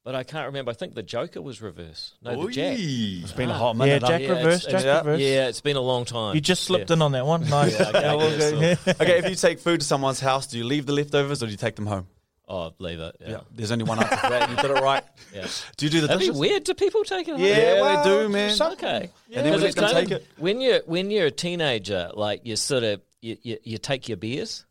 but 0.06 0.16
I 0.16 0.24
can't 0.24 0.46
remember. 0.48 0.72
I 0.72 0.74
think 0.76 0.96
the 0.96 1.04
Joker 1.04 1.42
was 1.42 1.62
reverse. 1.62 2.14
No, 2.22 2.46
the 2.46 2.52
Jack. 2.54 2.78
It's 2.80 3.34
been 3.34 3.50
a 3.50 3.54
Ah. 3.54 3.58
hot 3.58 3.76
yeah, 3.76 3.80
minute. 3.86 4.02
huh? 4.04 4.08
Jack 4.08 4.22
Yeah, 4.22 4.30
reverse, 4.30 4.64
Jack 4.66 4.74
it's- 4.82 5.06
reverse. 5.06 5.20
Yeah, 5.20 5.48
it's 5.50 5.60
been 5.62 5.76
a 5.76 5.82
long 5.82 6.06
time. 6.06 6.36
You 6.36 6.42
just 6.42 6.64
slipped 6.64 6.90
Yeah. 6.90 6.94
in 6.96 7.02
on 7.02 7.12
that 7.12 7.26
one. 7.26 7.50
Nice. 7.50 7.74
Yeah, 7.80 7.90
okay, 7.90 8.02
Yeah, 8.02 8.16
we'll 8.16 8.62
yeah, 8.62 8.76
go- 8.86 8.92
okay, 9.02 9.18
if 9.20 9.30
you 9.30 9.36
take 9.36 9.60
food 9.60 9.82
to 9.82 9.86
someone's 9.86 10.22
house, 10.22 10.48
do 10.48 10.58
you 10.58 10.64
leave 10.64 10.86
the 10.86 10.94
leftovers 10.94 11.44
or 11.44 11.48
do 11.48 11.52
you 11.52 11.58
take 11.58 11.76
them 11.76 11.88
home? 11.88 12.08
Oh, 12.48 12.74
leave 12.80 13.00
it. 13.00 13.16
Yeah. 13.26 13.40
There's 13.54 13.72
only 13.72 13.84
one 13.86 14.00
answer 14.00 14.16
for 14.18 14.30
that. 14.30 14.50
You 14.50 14.56
did 14.58 14.72
it 14.72 14.82
right. 14.82 15.04
Yeah. 15.34 15.48
Do 15.76 15.86
you 15.86 15.90
do 15.90 16.02
the 16.02 16.08
That'd 16.08 16.20
be 16.20 16.26
dishes? 16.28 16.40
weird. 16.40 16.64
Do 16.66 16.74
people 16.76 17.04
take 17.04 17.28
it? 17.28 17.32
home? 17.32 17.42
Yeah, 17.42 17.82
well, 17.82 18.04
they 18.04 18.10
do, 18.10 18.30
man. 18.30 18.62
Okay. 18.62 19.10
And 19.34 19.46
then 19.46 19.46
we 19.46 19.52
'Cause 19.52 19.60
let 19.62 19.66
it's 19.68 19.76
them 19.76 19.84
kind 19.86 19.96
take 20.08 20.18
of- 20.18 20.22
it. 20.22 20.28
When 20.38 20.62
you're 20.62 20.82
when 20.86 21.10
you're 21.12 21.26
a 21.28 21.32
teenager, 21.32 22.12
like 22.14 22.42
you're 22.44 22.56
sort 22.58 22.84
of 22.84 23.02
you, 23.24 23.38
you, 23.42 23.58
you 23.64 23.78
take 23.78 24.08
your 24.10 24.18
beers. 24.18 24.66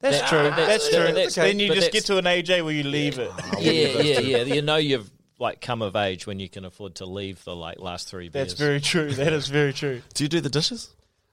That's 0.00 0.18
That- 0.20 0.28
true. 0.28 0.38
that's- 0.42 0.66
That's 0.68 0.88
true. 0.90 1.04
that's- 1.14 1.34
then 1.36 1.58
you 1.58 1.68
but 1.68 1.74
just 1.76 1.92
get 1.92 2.04
to 2.06 2.18
an 2.18 2.24
AJ 2.26 2.62
where 2.64 2.74
you 2.74 2.82
leave 2.84 3.18
it. 3.18 3.30
Yeah, 3.60 3.70
yeah, 4.02 4.20
yeah. 4.20 4.42
You 4.54 4.60
know 4.62 4.76
you've 4.76 5.10
like 5.38 5.60
come 5.60 5.80
of 5.82 5.96
age 5.96 6.26
when 6.26 6.38
you 6.40 6.48
can 6.48 6.64
afford 6.64 6.96
to 6.96 7.06
leave 7.06 7.42
the 7.44 7.54
like 7.56 7.78
last 7.80 8.08
three 8.08 8.28
beers. 8.28 8.48
That's 8.48 8.60
very 8.60 8.80
true. 8.80 9.12
That 9.12 9.32
is 9.32 9.48
very 9.48 9.72
true. 9.72 10.02
Do 10.14 10.24
you 10.24 10.28
do 10.28 10.40
the 10.40 10.50
dishes? 10.50 10.90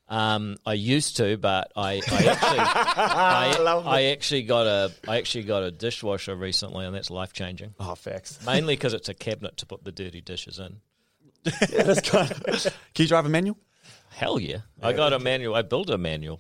Um, 0.10 0.58
I 0.66 0.74
used 0.74 1.18
to, 1.18 1.38
but 1.38 1.72
I, 1.76 1.94
I 1.94 2.26
actually, 2.28 2.60
I, 2.60 3.82
I 3.86 4.04
actually 4.12 4.44
got 4.44 4.68
a, 4.68 4.92
I 5.08 5.18
actually 5.20 5.44
got 5.46 5.64
a 5.64 5.72
dishwasher 5.72 6.36
recently, 6.36 6.86
and 6.86 6.94
that's 6.94 7.10
life 7.10 7.32
changing. 7.32 7.74
Oh, 7.80 7.96
facts. 7.96 8.46
Mainly 8.46 8.76
because 8.76 8.94
it's 8.94 9.08
a 9.08 9.14
cabinet 9.14 9.56
to 9.58 9.66
put 9.66 9.84
the 9.86 9.92
dirty 9.94 10.20
dishes 10.20 10.60
in. 10.60 10.78
yeah, 11.46 11.84
that's 11.84 12.02
kind 12.10 12.30
of. 12.32 12.64
Can 12.94 13.04
you 13.04 13.08
drive 13.08 13.26
a 13.26 13.30
manual? 13.30 13.58
Hell 14.12 14.40
yeah! 14.40 14.58
I 14.82 14.94
got 14.94 15.14
a 15.14 15.20
manual. 15.20 15.56
I 15.56 15.62
built 15.64 15.90
a 15.90 15.98
manual. 15.98 16.40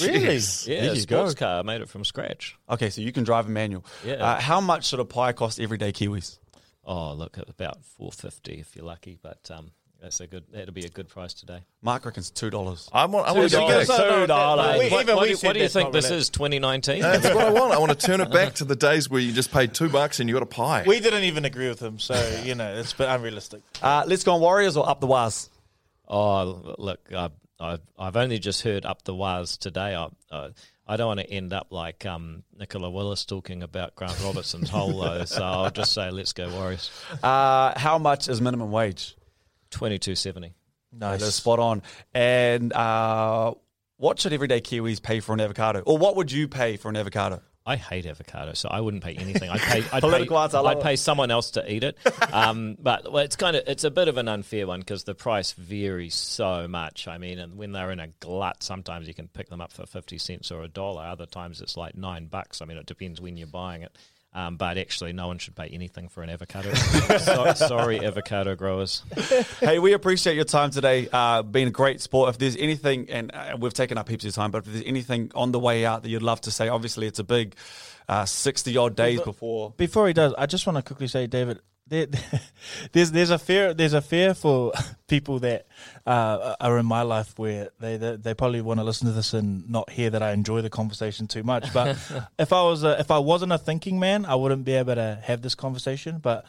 Really? 0.00 0.36
Yeah, 0.36 0.82
There 0.82 0.90
a 0.92 0.94
you 0.94 1.00
sports 1.00 1.34
go. 1.34 1.46
car. 1.46 1.58
I 1.60 1.62
made 1.62 1.80
it 1.80 1.88
from 1.88 2.04
scratch. 2.04 2.56
Okay, 2.68 2.90
so 2.90 3.00
you 3.00 3.10
can 3.10 3.24
drive 3.24 3.46
a 3.46 3.50
manual. 3.50 3.84
Yeah. 4.04 4.14
Uh, 4.16 4.38
how 4.40 4.60
much 4.60 4.86
should 4.88 5.00
a 5.00 5.04
pie 5.06 5.32
cost 5.32 5.58
everyday 5.58 5.92
Kiwis? 5.92 6.38
Oh, 6.84 7.14
look, 7.14 7.38
at 7.38 7.48
about 7.48 7.82
four 7.84 8.12
fifty 8.12 8.54
if 8.60 8.76
you're 8.76 8.84
lucky, 8.84 9.18
but 9.22 9.50
um, 9.50 9.70
that's 10.02 10.20
a 10.20 10.26
good. 10.26 10.44
That'll 10.52 10.74
be 10.74 10.84
a 10.84 10.90
good 10.90 11.08
price 11.08 11.32
today. 11.32 11.60
Mark 11.80 12.04
reckons 12.04 12.30
two 12.30 12.50
dollars. 12.50 12.88
I 12.92 13.06
want, 13.06 13.26
I 13.26 13.32
want 13.32 13.50
to 13.50 13.56
$2. 13.56 13.68
go. 13.68 13.84
So- 13.84 14.20
Two 14.20 14.26
dollars. 14.26 14.78
we- 14.78 14.90
What, 14.90 15.02
even 15.02 15.16
what 15.16 15.22
we 15.22 15.28
do, 15.30 15.34
said 15.36 15.46
what 15.48 15.52
do 15.54 15.58
you 15.60 15.64
that's 15.64 15.72
think 15.74 15.86
not 15.86 15.92
this 15.94 16.10
is? 16.10 16.28
2019. 16.30 17.00
That's 17.00 17.24
what 17.24 17.36
I 17.38 17.50
want. 17.50 17.72
I 17.72 17.78
want 17.78 17.98
to 17.98 18.06
turn 18.06 18.20
it 18.20 18.30
back 18.30 18.54
to 18.56 18.64
the 18.64 18.76
days 18.76 19.08
where 19.08 19.20
you 19.22 19.32
just 19.32 19.50
paid 19.50 19.72
two 19.72 19.88
bucks 19.88 20.20
and 20.20 20.28
you 20.28 20.34
got 20.34 20.42
a 20.42 20.46
pie. 20.46 20.84
We 20.86 21.00
didn't 21.00 21.24
even 21.24 21.46
agree 21.46 21.68
with 21.70 21.80
him, 21.80 21.98
so 21.98 22.14
you 22.44 22.54
know 22.54 22.74
it's 22.74 22.92
a 22.92 22.96
bit 22.96 23.08
unrealistic. 23.08 23.62
Uh, 23.82 24.04
let's 24.06 24.22
go 24.24 24.34
on 24.34 24.40
Warriors 24.42 24.76
or 24.76 24.86
up 24.88 25.00
the 25.00 25.06
Waz? 25.06 25.48
Oh, 26.08 26.74
look, 26.78 27.12
I, 27.14 27.30
I, 27.60 27.78
I've 27.98 28.16
only 28.16 28.38
just 28.38 28.62
heard 28.62 28.86
up 28.86 29.02
the 29.02 29.14
wires 29.14 29.56
today. 29.56 29.94
I, 29.94 30.08
uh, 30.30 30.50
I 30.86 30.96
don't 30.96 31.08
want 31.08 31.20
to 31.20 31.30
end 31.30 31.52
up 31.52 31.68
like 31.70 32.06
um, 32.06 32.44
Nicola 32.58 32.90
Willis 32.90 33.26
talking 33.26 33.62
about 33.62 33.94
Grant 33.94 34.18
Robertson's 34.24 34.70
hole, 34.70 35.00
though. 35.00 35.24
So 35.26 35.42
I'll 35.44 35.70
just 35.70 35.92
say, 35.92 36.10
let's 36.10 36.32
go 36.32 36.48
Warriors. 36.50 36.90
Uh, 37.22 37.78
how 37.78 37.98
much 37.98 38.28
is 38.28 38.40
minimum 38.40 38.70
wage? 38.70 39.14
Twenty 39.70 39.98
two 39.98 40.14
seventy. 40.14 40.54
That 40.94 41.20
is 41.20 41.34
spot 41.34 41.58
on. 41.58 41.82
And 42.14 42.72
uh, 42.72 43.52
what 43.98 44.18
should 44.18 44.32
everyday 44.32 44.62
Kiwis 44.62 45.02
pay 45.02 45.20
for 45.20 45.34
an 45.34 45.40
avocado? 45.40 45.82
Or 45.84 45.98
what 45.98 46.16
would 46.16 46.32
you 46.32 46.48
pay 46.48 46.78
for 46.78 46.88
an 46.88 46.96
avocado? 46.96 47.42
I 47.68 47.76
hate 47.76 48.06
avocado, 48.06 48.54
so 48.54 48.70
I 48.70 48.80
wouldn't 48.80 49.04
pay 49.04 49.14
anything. 49.14 49.50
I'd 49.50 49.60
pay, 49.60 49.84
I'd 49.92 50.02
pay, 50.02 50.20
answer, 50.22 50.56
I 50.56 50.60
love 50.60 50.78
I'd 50.78 50.82
pay 50.82 50.96
someone 50.96 51.30
else 51.30 51.50
to 51.52 51.70
eat 51.70 51.84
it. 51.84 51.98
Um, 52.32 52.78
but 52.82 53.12
well, 53.12 53.22
it's 53.22 53.36
kind 53.36 53.56
of 53.56 53.64
it's 53.66 53.84
a 53.84 53.90
bit 53.90 54.08
of 54.08 54.16
an 54.16 54.26
unfair 54.26 54.66
one 54.66 54.80
because 54.80 55.04
the 55.04 55.14
price 55.14 55.52
varies 55.52 56.14
so 56.14 56.66
much. 56.66 57.06
I 57.06 57.18
mean, 57.18 57.38
and 57.38 57.58
when 57.58 57.72
they're 57.72 57.90
in 57.90 58.00
a 58.00 58.08
glut, 58.20 58.62
sometimes 58.62 59.06
you 59.06 59.12
can 59.12 59.28
pick 59.28 59.50
them 59.50 59.60
up 59.60 59.70
for 59.70 59.84
fifty 59.84 60.16
cents 60.16 60.50
or 60.50 60.62
a 60.62 60.68
dollar. 60.68 61.02
Other 61.02 61.26
times 61.26 61.60
it's 61.60 61.76
like 61.76 61.94
nine 61.94 62.26
bucks. 62.26 62.62
I 62.62 62.64
mean, 62.64 62.78
it 62.78 62.86
depends 62.86 63.20
when 63.20 63.36
you're 63.36 63.46
buying 63.46 63.82
it. 63.82 63.94
Um, 64.38 64.56
but 64.56 64.78
actually, 64.78 65.12
no 65.12 65.26
one 65.26 65.38
should 65.38 65.56
pay 65.56 65.66
anything 65.66 66.06
for 66.08 66.22
an 66.22 66.30
avocado. 66.30 66.72
so, 67.18 67.54
sorry, 67.54 68.06
avocado 68.06 68.54
growers. 68.54 69.02
hey, 69.58 69.80
we 69.80 69.94
appreciate 69.94 70.36
your 70.36 70.44
time 70.44 70.70
today. 70.70 71.08
Uh, 71.12 71.42
been 71.42 71.66
a 71.66 71.72
great 71.72 72.00
sport. 72.00 72.28
If 72.28 72.38
there's 72.38 72.54
anything, 72.54 73.10
and 73.10 73.34
uh, 73.34 73.56
we've 73.58 73.74
taken 73.74 73.98
up 73.98 74.08
heaps 74.08 74.24
of 74.26 74.34
time, 74.36 74.52
but 74.52 74.58
if 74.58 74.66
there's 74.66 74.84
anything 74.86 75.32
on 75.34 75.50
the 75.50 75.58
way 75.58 75.84
out 75.84 76.04
that 76.04 76.08
you'd 76.08 76.22
love 76.22 76.40
to 76.42 76.52
say, 76.52 76.68
obviously 76.68 77.08
it's 77.08 77.18
a 77.18 77.24
big 77.24 77.56
uh, 78.08 78.26
60 78.26 78.76
odd 78.76 78.94
days 78.94 79.20
before. 79.20 79.74
Before 79.76 80.06
he 80.06 80.12
does, 80.12 80.32
I 80.38 80.46
just 80.46 80.68
want 80.68 80.76
to 80.76 80.82
quickly 80.82 81.08
say, 81.08 81.26
David, 81.26 81.58
there, 81.88 82.06
there's 82.92 83.10
there's 83.10 83.30
a 83.30 83.38
fear 83.38 83.74
there's 83.74 83.92
a 83.92 84.02
fear 84.02 84.34
for 84.34 84.72
people 85.08 85.38
that 85.40 85.66
uh, 86.06 86.56
are 86.60 86.78
in 86.78 86.86
my 86.86 87.02
life 87.02 87.38
where 87.38 87.70
they 87.80 87.96
they, 87.96 88.16
they 88.16 88.34
probably 88.34 88.60
want 88.60 88.80
to 88.80 88.84
listen 88.84 89.06
to 89.06 89.12
this 89.12 89.34
and 89.34 89.68
not 89.68 89.90
hear 89.90 90.10
that 90.10 90.22
I 90.22 90.32
enjoy 90.32 90.62
the 90.62 90.70
conversation 90.70 91.26
too 91.26 91.42
much. 91.42 91.72
But 91.72 91.96
if 92.38 92.52
I 92.52 92.62
was 92.62 92.84
a, 92.84 92.98
if 93.00 93.10
I 93.10 93.18
wasn't 93.18 93.52
a 93.52 93.58
thinking 93.58 93.98
man, 93.98 94.24
I 94.24 94.34
wouldn't 94.34 94.64
be 94.64 94.74
able 94.74 94.94
to 94.94 95.18
have 95.22 95.42
this 95.42 95.54
conversation. 95.54 96.18
But 96.18 96.44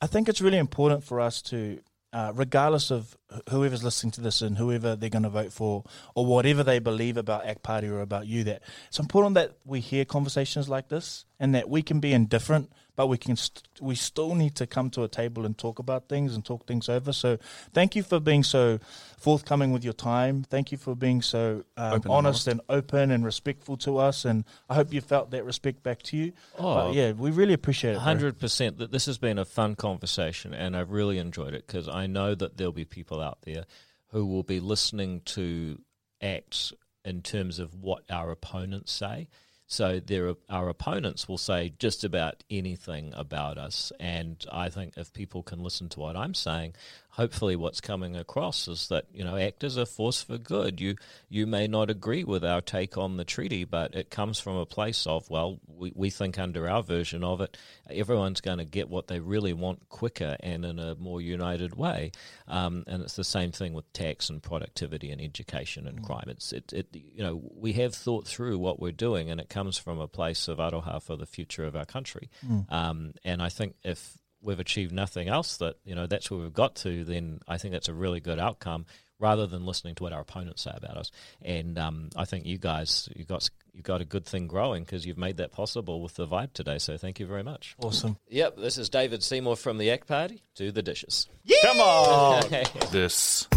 I 0.00 0.06
think 0.06 0.28
it's 0.28 0.40
really 0.40 0.58
important 0.58 1.04
for 1.04 1.20
us 1.20 1.42
to. 1.42 1.80
Uh, 2.12 2.30
regardless 2.36 2.92
of 2.92 3.18
whoever's 3.50 3.82
listening 3.82 4.12
to 4.12 4.20
this 4.20 4.40
and 4.40 4.56
whoever 4.56 4.94
they're 4.94 5.10
going 5.10 5.24
to 5.24 5.28
vote 5.28 5.52
for 5.52 5.82
or 6.14 6.24
whatever 6.24 6.62
they 6.62 6.78
believe 6.78 7.16
about 7.16 7.44
ACT 7.44 7.64
Party 7.64 7.88
or 7.88 8.02
about 8.02 8.24
you, 8.24 8.44
that 8.44 8.62
it's 8.86 9.00
important 9.00 9.34
that 9.34 9.56
we 9.64 9.80
hear 9.80 10.04
conversations 10.04 10.68
like 10.68 10.86
this 10.86 11.24
and 11.40 11.56
that 11.56 11.68
we 11.68 11.82
can 11.82 11.98
be 11.98 12.12
indifferent, 12.12 12.70
but 12.96 13.08
we 13.08 13.18
can 13.18 13.36
st- 13.36 13.62
we 13.80 13.94
still 13.94 14.34
need 14.34 14.54
to 14.56 14.66
come 14.66 14.90
to 14.90 15.02
a 15.02 15.08
table 15.08 15.44
and 15.44 15.56
talk 15.58 15.78
about 15.78 16.08
things 16.08 16.34
and 16.34 16.44
talk 16.44 16.66
things 16.66 16.88
over. 16.88 17.12
So 17.12 17.38
thank 17.72 17.96
you 17.96 18.02
for 18.02 18.20
being 18.20 18.42
so 18.42 18.78
forthcoming 19.18 19.72
with 19.72 19.84
your 19.84 19.92
time. 19.92 20.44
Thank 20.44 20.70
you 20.70 20.78
for 20.78 20.94
being 20.94 21.22
so 21.22 21.64
um, 21.76 21.94
Open 21.94 22.02
and 22.02 22.10
honest 22.10 22.48
and 22.48 22.60
open 22.68 23.10
and 23.10 23.24
respectful 23.24 23.76
to 23.78 23.98
us. 23.98 24.24
And 24.24 24.44
I 24.68 24.74
hope 24.74 24.92
you 24.92 25.00
felt 25.00 25.30
that 25.32 25.44
respect 25.44 25.82
back 25.82 26.02
to 26.04 26.16
you. 26.16 26.32
Oh, 26.58 26.74
But 26.74 26.94
yeah, 26.94 27.12
we 27.12 27.30
really 27.30 27.54
appreciate 27.54 27.92
it. 27.92 27.98
Hundred 27.98 28.38
percent. 28.38 28.78
That 28.78 28.92
this 28.92 29.06
has 29.06 29.18
been 29.18 29.38
a 29.38 29.44
fun 29.44 29.74
conversation, 29.74 30.54
and 30.54 30.76
I've 30.76 30.90
really 30.90 31.18
enjoyed 31.18 31.54
it 31.54 31.66
because 31.66 31.88
I 31.88 32.06
know 32.06 32.34
that 32.34 32.56
there'll 32.56 32.72
be 32.72 32.84
people 32.84 33.20
out 33.20 33.42
there 33.42 33.64
who 34.08 34.24
will 34.26 34.44
be 34.44 34.60
listening 34.60 35.22
to 35.24 35.80
acts 36.22 36.72
in 37.04 37.20
terms 37.20 37.58
of 37.58 37.74
what 37.74 38.04
our 38.08 38.30
opponents 38.30 38.92
say. 38.92 39.28
So 39.66 39.98
there, 40.00 40.28
are, 40.28 40.36
our 40.48 40.68
opponents 40.68 41.28
will 41.28 41.38
say 41.38 41.72
just 41.78 42.04
about 42.04 42.44
anything 42.50 43.12
about 43.14 43.58
us, 43.58 43.92
and 43.98 44.44
I 44.52 44.68
think 44.68 44.94
if 44.96 45.12
people 45.12 45.42
can 45.42 45.62
listen 45.62 45.88
to 45.90 46.00
what 46.00 46.16
I'm 46.16 46.34
saying, 46.34 46.74
hopefully 47.14 47.54
what's 47.54 47.80
coming 47.80 48.16
across 48.16 48.66
is 48.66 48.88
that 48.88 49.04
you 49.12 49.22
know 49.22 49.36
act 49.36 49.62
as 49.62 49.76
a 49.76 49.86
force 49.86 50.22
for 50.22 50.36
good. 50.36 50.80
You 50.80 50.96
you 51.28 51.46
may 51.46 51.66
not 51.66 51.88
agree 51.88 52.24
with 52.24 52.44
our 52.44 52.60
take 52.60 52.98
on 52.98 53.16
the 53.16 53.24
treaty, 53.24 53.64
but 53.64 53.94
it 53.94 54.10
comes 54.10 54.40
from 54.40 54.56
a 54.56 54.66
place 54.66 55.06
of 55.06 55.30
well, 55.30 55.60
we, 55.66 55.92
we 55.94 56.10
think 56.10 56.38
under 56.38 56.68
our 56.68 56.82
version 56.82 57.22
of 57.22 57.40
it, 57.40 57.56
everyone's 57.88 58.40
going 58.40 58.58
to 58.58 58.64
get 58.64 58.88
what 58.88 59.06
they 59.06 59.20
really 59.20 59.52
want 59.52 59.88
quicker 59.88 60.36
and 60.40 60.64
in 60.64 60.78
a 60.78 60.96
more 60.96 61.20
united 61.20 61.76
way. 61.76 62.10
Um, 62.48 62.84
and 62.86 63.02
it's 63.02 63.16
the 63.16 63.24
same 63.24 63.52
thing 63.52 63.74
with 63.74 63.90
tax 63.92 64.28
and 64.28 64.42
productivity 64.42 65.10
and 65.10 65.20
education 65.20 65.86
and 65.86 66.02
crime. 66.02 66.26
It's 66.28 66.52
it, 66.52 66.72
it 66.72 66.88
you 66.92 67.22
know 67.22 67.40
we 67.54 67.74
have 67.74 67.94
thought 67.94 68.26
through 68.26 68.58
what 68.58 68.80
we're 68.80 68.92
doing, 68.92 69.30
and 69.30 69.40
it 69.40 69.48
comes 69.48 69.78
from 69.78 70.00
a 70.00 70.08
place 70.08 70.48
of 70.48 70.58
aroha 70.58 71.00
for 71.00 71.16
the 71.16 71.26
future 71.26 71.64
of 71.64 71.76
our 71.76 71.86
country. 71.86 72.28
Um, 72.70 73.14
and 73.24 73.40
I 73.40 73.50
think 73.50 73.76
if 73.84 74.18
we've 74.44 74.60
achieved 74.60 74.92
nothing 74.92 75.28
else 75.28 75.56
that 75.56 75.76
you 75.84 75.94
know 75.94 76.06
that's 76.06 76.30
where 76.30 76.40
we've 76.40 76.52
got 76.52 76.76
to, 76.76 77.04
then 77.04 77.40
I 77.48 77.58
think 77.58 77.72
that's 77.72 77.88
a 77.88 77.94
really 77.94 78.20
good 78.20 78.38
outcome. 78.38 78.86
Rather 79.20 79.46
than 79.46 79.64
listening 79.64 79.94
to 79.94 80.02
what 80.02 80.12
our 80.12 80.20
opponents 80.20 80.62
say 80.62 80.72
about 80.74 80.96
us, 80.96 81.12
and 81.40 81.78
um, 81.78 82.10
I 82.16 82.24
think 82.24 82.46
you 82.46 82.58
guys 82.58 83.08
you 83.14 83.24
got 83.24 83.48
you 83.72 83.80
got 83.80 84.00
a 84.00 84.04
good 84.04 84.26
thing 84.26 84.48
growing 84.48 84.82
because 84.82 85.06
you've 85.06 85.16
made 85.16 85.36
that 85.36 85.52
possible 85.52 86.02
with 86.02 86.14
the 86.14 86.26
vibe 86.26 86.52
today. 86.52 86.78
So 86.78 86.98
thank 86.98 87.20
you 87.20 87.26
very 87.26 87.44
much. 87.44 87.76
Awesome. 87.78 88.18
Yep, 88.28 88.56
this 88.56 88.76
is 88.76 88.88
David 88.90 89.22
Seymour 89.22 89.56
from 89.56 89.78
the 89.78 89.90
Act 89.92 90.08
Party. 90.08 90.42
Do 90.56 90.72
the 90.72 90.82
dishes. 90.82 91.28
Come 91.62 91.80
on. 91.80 92.42
This 92.90 93.48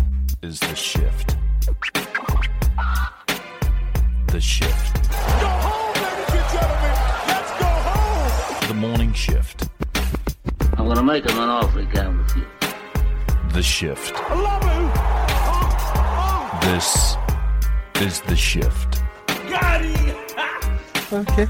is 0.44 0.60
the 0.60 0.76
shift. 0.76 1.36
The 4.28 4.40
shift. 4.40 5.10
Go 5.12 5.48
home, 5.48 5.94
ladies 6.04 6.34
and 6.34 6.52
gentlemen. 6.54 6.92
Let's 7.28 7.52
go 7.60 7.66
home. 7.66 8.68
The 8.68 8.74
morning 8.76 9.14
shift. 9.14 9.68
I'm 10.78 10.88
gonna 10.88 11.04
make 11.04 11.28
him 11.28 11.38
an 11.40 11.50
offer 11.50 11.80
again 11.80 12.18
with 12.20 12.36
you. 12.38 12.46
The 13.50 13.64
shift. 13.64 14.14
I 14.16 14.36
love 14.36 14.64
you. 14.64 15.08
This 16.72 17.18
is 18.06 18.22
the 18.22 18.36
shift. 18.36 19.02
Got 19.50 19.82
him. 19.82 20.16
Okay. 21.12 21.48